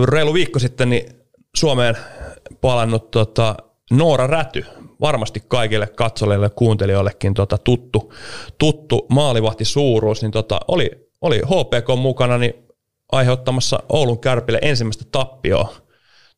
[0.05, 1.22] reilu viikko sitten niin
[1.57, 1.97] Suomeen
[2.61, 3.57] palannut tota,
[3.91, 4.67] Noora Räty,
[5.01, 8.13] varmasti kaikille katsojille ja kuuntelijoillekin tota, tuttu,
[8.59, 12.55] tuttu maalivahtisuuruus, niin tota, oli, oli HPK mukana niin
[13.13, 15.75] aiheuttamassa Oulun kärpille ensimmäistä tappioa.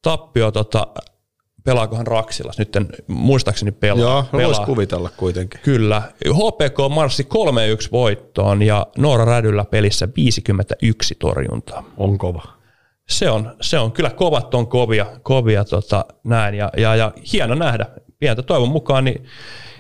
[0.03, 0.87] Tappio tota,
[1.65, 4.01] pelaakohan Raksilas, nyt en muistaakseni pelaa.
[4.01, 4.47] Joo, pelaa.
[4.47, 5.61] voisi kuvitella kuitenkin.
[5.61, 6.03] Kyllä.
[6.25, 7.27] HPK marssi 3-1
[7.93, 12.54] voittoon ja Noora Rädyllä pelissä 51 torjuntaa On kova.
[13.09, 17.55] Se on, se on kyllä kovat on kovia, kovia tota, näin ja, ja, ja, hieno
[17.55, 17.87] nähdä.
[18.19, 19.25] Pientä toivon mukaan, niin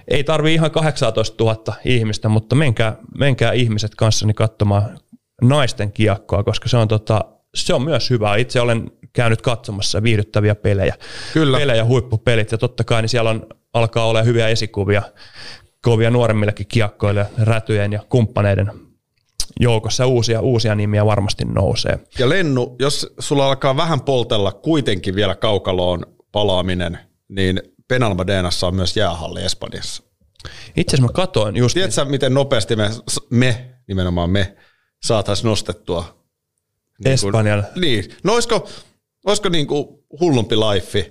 [0.09, 4.99] ei tarvi ihan 18 000 ihmistä, mutta menkää, menkää ihmiset kanssani katsomaan
[5.43, 7.25] naisten kiekkoa, koska se on, tota,
[7.55, 8.37] se on myös hyvä.
[8.37, 10.95] Itse olen käynyt katsomassa viihdyttäviä pelejä.
[11.33, 11.59] Kyllä.
[11.59, 15.03] Pelejä, huippupelit ja totta kai niin siellä on, alkaa olla hyviä esikuvia
[15.85, 18.84] kovia nuoremmillekin kiekkoille, rätyjen ja kumppaneiden
[19.61, 21.99] joukossa uusia, uusia nimiä varmasti nousee.
[22.19, 26.99] Ja Lennu, jos sulla alkaa vähän poltella kuitenkin vielä kaukaloon palaaminen,
[27.29, 30.03] niin Penalma DNassa on myös jäähalli Espanjassa.
[30.77, 32.91] Itse asiassa mä katoin just, Tiedätkö, miten nopeasti me,
[33.31, 34.57] me nimenomaan me,
[35.03, 36.25] saataisiin nostettua?
[37.05, 37.67] niin Espanjan.
[37.77, 38.15] Niin.
[38.25, 38.69] No olisiko,
[39.27, 39.87] olisiko niin kuin
[40.21, 41.09] hullumpi laifi,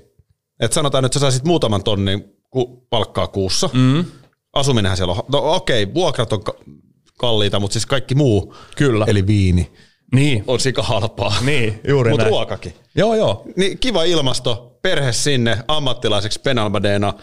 [0.59, 2.23] että sanotaan, että sä saisit muutaman tonnin
[2.89, 3.69] palkkaa kuussa.
[3.73, 4.05] Mm.
[4.53, 6.43] Asuminenhän siellä on, no okei, vuokrat on
[7.23, 9.05] kalliita, mutta siis kaikki muu, Kyllä.
[9.07, 9.71] eli viini,
[10.13, 11.33] Niin, on sika halpaa.
[11.45, 12.29] niin juuri Mutta näin.
[12.31, 12.73] ruokakin.
[12.95, 13.43] Joo, joo.
[13.55, 17.13] Niin kiva ilmasto, perhe sinne, ammattilaiseksi Penalmadeena,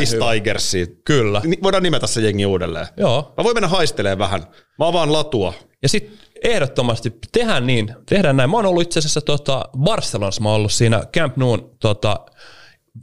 [0.00, 0.16] Ice.
[0.32, 1.00] Tigersiin.
[1.04, 1.40] Kyllä.
[1.44, 2.86] Ni- Voidaan nimetä se jengi uudelleen.
[2.96, 3.34] Joo.
[3.36, 4.42] Mä voin mennä haistelemaan vähän.
[4.78, 5.52] Mä avaan latua.
[5.82, 8.50] Ja sitten ehdottomasti tehdään niin, tehdään näin.
[8.50, 12.20] Mä oon ollut itse asiassa tota, Barcelonassa, mä oon ollut siinä Camp Noun tota,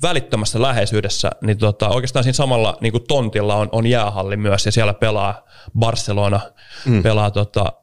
[0.01, 4.71] välittömässä läheisyydessä, niin tota, oikeastaan siinä samalla niin kuin tontilla on, on jäähalli myös, ja
[4.71, 5.45] siellä pelaa
[5.79, 6.39] Barcelona,
[6.85, 7.03] mm.
[7.03, 7.73] pelaa tota,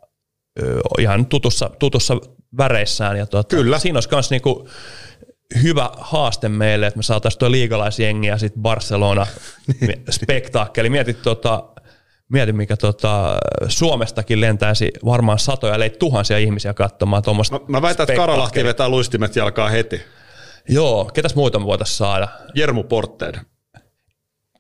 [0.99, 2.17] ihan tutussa, tutussa
[2.59, 3.17] väreissään.
[3.17, 3.79] Ja tota, Kyllä.
[3.79, 4.69] Siinä olisi myös niinku
[5.63, 9.27] hyvä haaste meille, että me saataisiin tuo liigalaisjengi ja sitten Barcelona
[9.81, 10.05] Niin.
[10.11, 10.91] spektaakkeli.
[10.91, 11.65] Mietit tota,
[12.29, 13.37] Mieti, mikä tota,
[13.69, 18.89] Suomestakin lentäisi varmaan satoja, ellei tuhansia ihmisiä katsomaan tuommoista Mä, mä väitän, että Karalahti vetää
[18.89, 20.03] luistimet jalkaa heti.
[20.69, 22.29] Joo, ketäs muuta me voitaisiin saada?
[22.55, 23.41] Jermu Portteiden.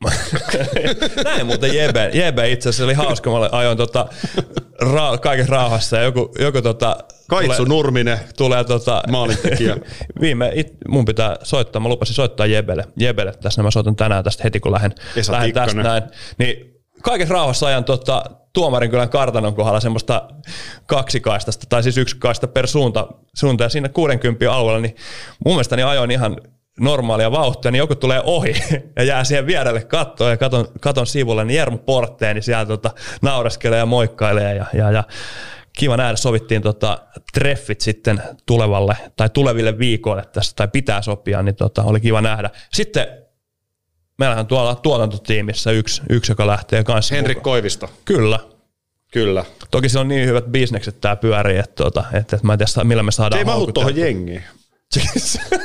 [1.24, 2.10] Näin muuten Jebe.
[2.14, 3.30] Jebe itse asiassa oli hauska.
[3.30, 4.06] Mä ajoin tota,
[4.82, 6.96] ra- kaiken rauhassa ja joku, joku tota,
[7.28, 9.76] Kaitsu tulee, Nurminen, tulee tota, maalintekijä.
[10.20, 14.42] viime, it, mun pitää soittaa, mä lupasin soittaa Jebelle, Jebelle tässä, mä soitan tänään tästä
[14.44, 14.94] heti kun lähden,
[15.30, 16.02] lähden tästä näin.
[16.38, 18.24] Niin kaiken rauhassa ajan tota,
[18.56, 20.28] tuomarin kylän kartanon kohdalla semmoista
[20.86, 24.96] kaksikaistasta, tai siis yksi kaista per suunta, suunta ja siinä 60 alueella, niin
[25.44, 26.36] mun mielestä niin ajoin ihan
[26.80, 28.54] normaalia vauhtia, niin joku tulee ohi
[28.96, 32.90] ja jää siihen vierelle kattoon ja katon, katon sivulle, niin Jermu Portteen, niin siellä tota,
[33.22, 35.04] naureskelee ja moikkailee ja, ja, ja
[35.78, 36.98] kiva nähdä, sovittiin tota,
[37.34, 42.50] treffit sitten tulevalle tai tuleville viikoille tässä, tai pitää sopia, niin tota, oli kiva nähdä.
[42.72, 43.06] Sitten
[44.18, 47.14] meillähän tuolla tuotantotiimissä yksi, yksi joka lähtee kanssa.
[47.14, 47.52] Henrik mukaan.
[47.52, 47.90] Koivisto.
[48.04, 48.38] Kyllä.
[49.12, 49.44] Kyllä.
[49.70, 52.84] Toki se on niin hyvät bisnekset tää pyörii, että, tota, että, että mä en tiedä
[52.84, 53.82] millä me Se saadaan ei mahu houkuteltua.
[53.92, 54.42] tuohon jengiin.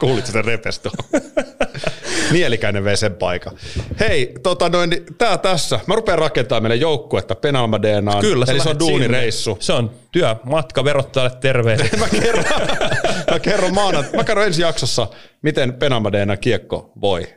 [0.00, 0.90] Kuulit sitä repestä.
[2.32, 3.52] Mielikäinen vei sen paikan.
[4.00, 5.80] Hei, tota noin, niin tää tässä.
[5.86, 8.20] Mä rupean rakentamaan meille joukkuetta Penalma DNAan.
[8.20, 9.50] Kyllä, Eli se on duunireissu.
[9.50, 9.64] sinne.
[9.64, 11.96] Se on työ, matka verottajalle terveiset.
[12.00, 12.44] Mä kerron,
[13.30, 15.06] mä kerron maana, mä kerron ensi jaksossa,
[15.42, 17.28] miten Penalma DNA kiekko voi.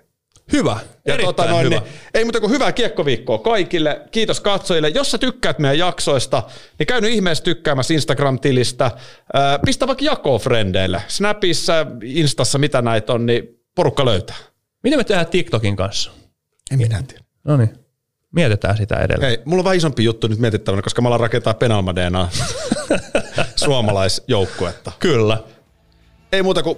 [0.51, 1.75] Hyvä, Ja tota noin, hyvä.
[1.79, 4.01] niin, ei muuta kuin hyvää kiekkoviikkoa kaikille.
[4.11, 4.89] Kiitos katsojille.
[4.89, 6.43] Jos sä tykkäät meidän jaksoista,
[6.79, 8.91] niin käy nyt ihmeessä tykkäämässä Instagram-tilistä.
[9.33, 11.01] Ää, Pistä vaikka jakoa frendeille.
[11.07, 13.43] Snapissa, Instassa, mitä näitä on, niin
[13.75, 14.35] porukka löytää.
[14.83, 16.11] Miten me tehdään TikTokin kanssa?
[16.71, 17.23] En minä tiedä.
[17.43, 17.69] No niin,
[18.35, 19.21] mietitään sitä edelleen.
[19.29, 22.29] Hei, mulla on vähän isompi juttu nyt mietittävänä, koska mä alan rakentaa Penalma DNA
[23.55, 24.91] suomalaisjoukkuetta.
[24.99, 25.37] Kyllä.
[26.31, 26.77] Ei muuta kuin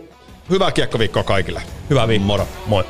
[0.49, 1.61] hyvää kiekkoviikkoa kaikille.
[1.89, 2.27] Hyvää viikkoa.
[2.27, 2.47] Moro.
[2.65, 2.83] Moi.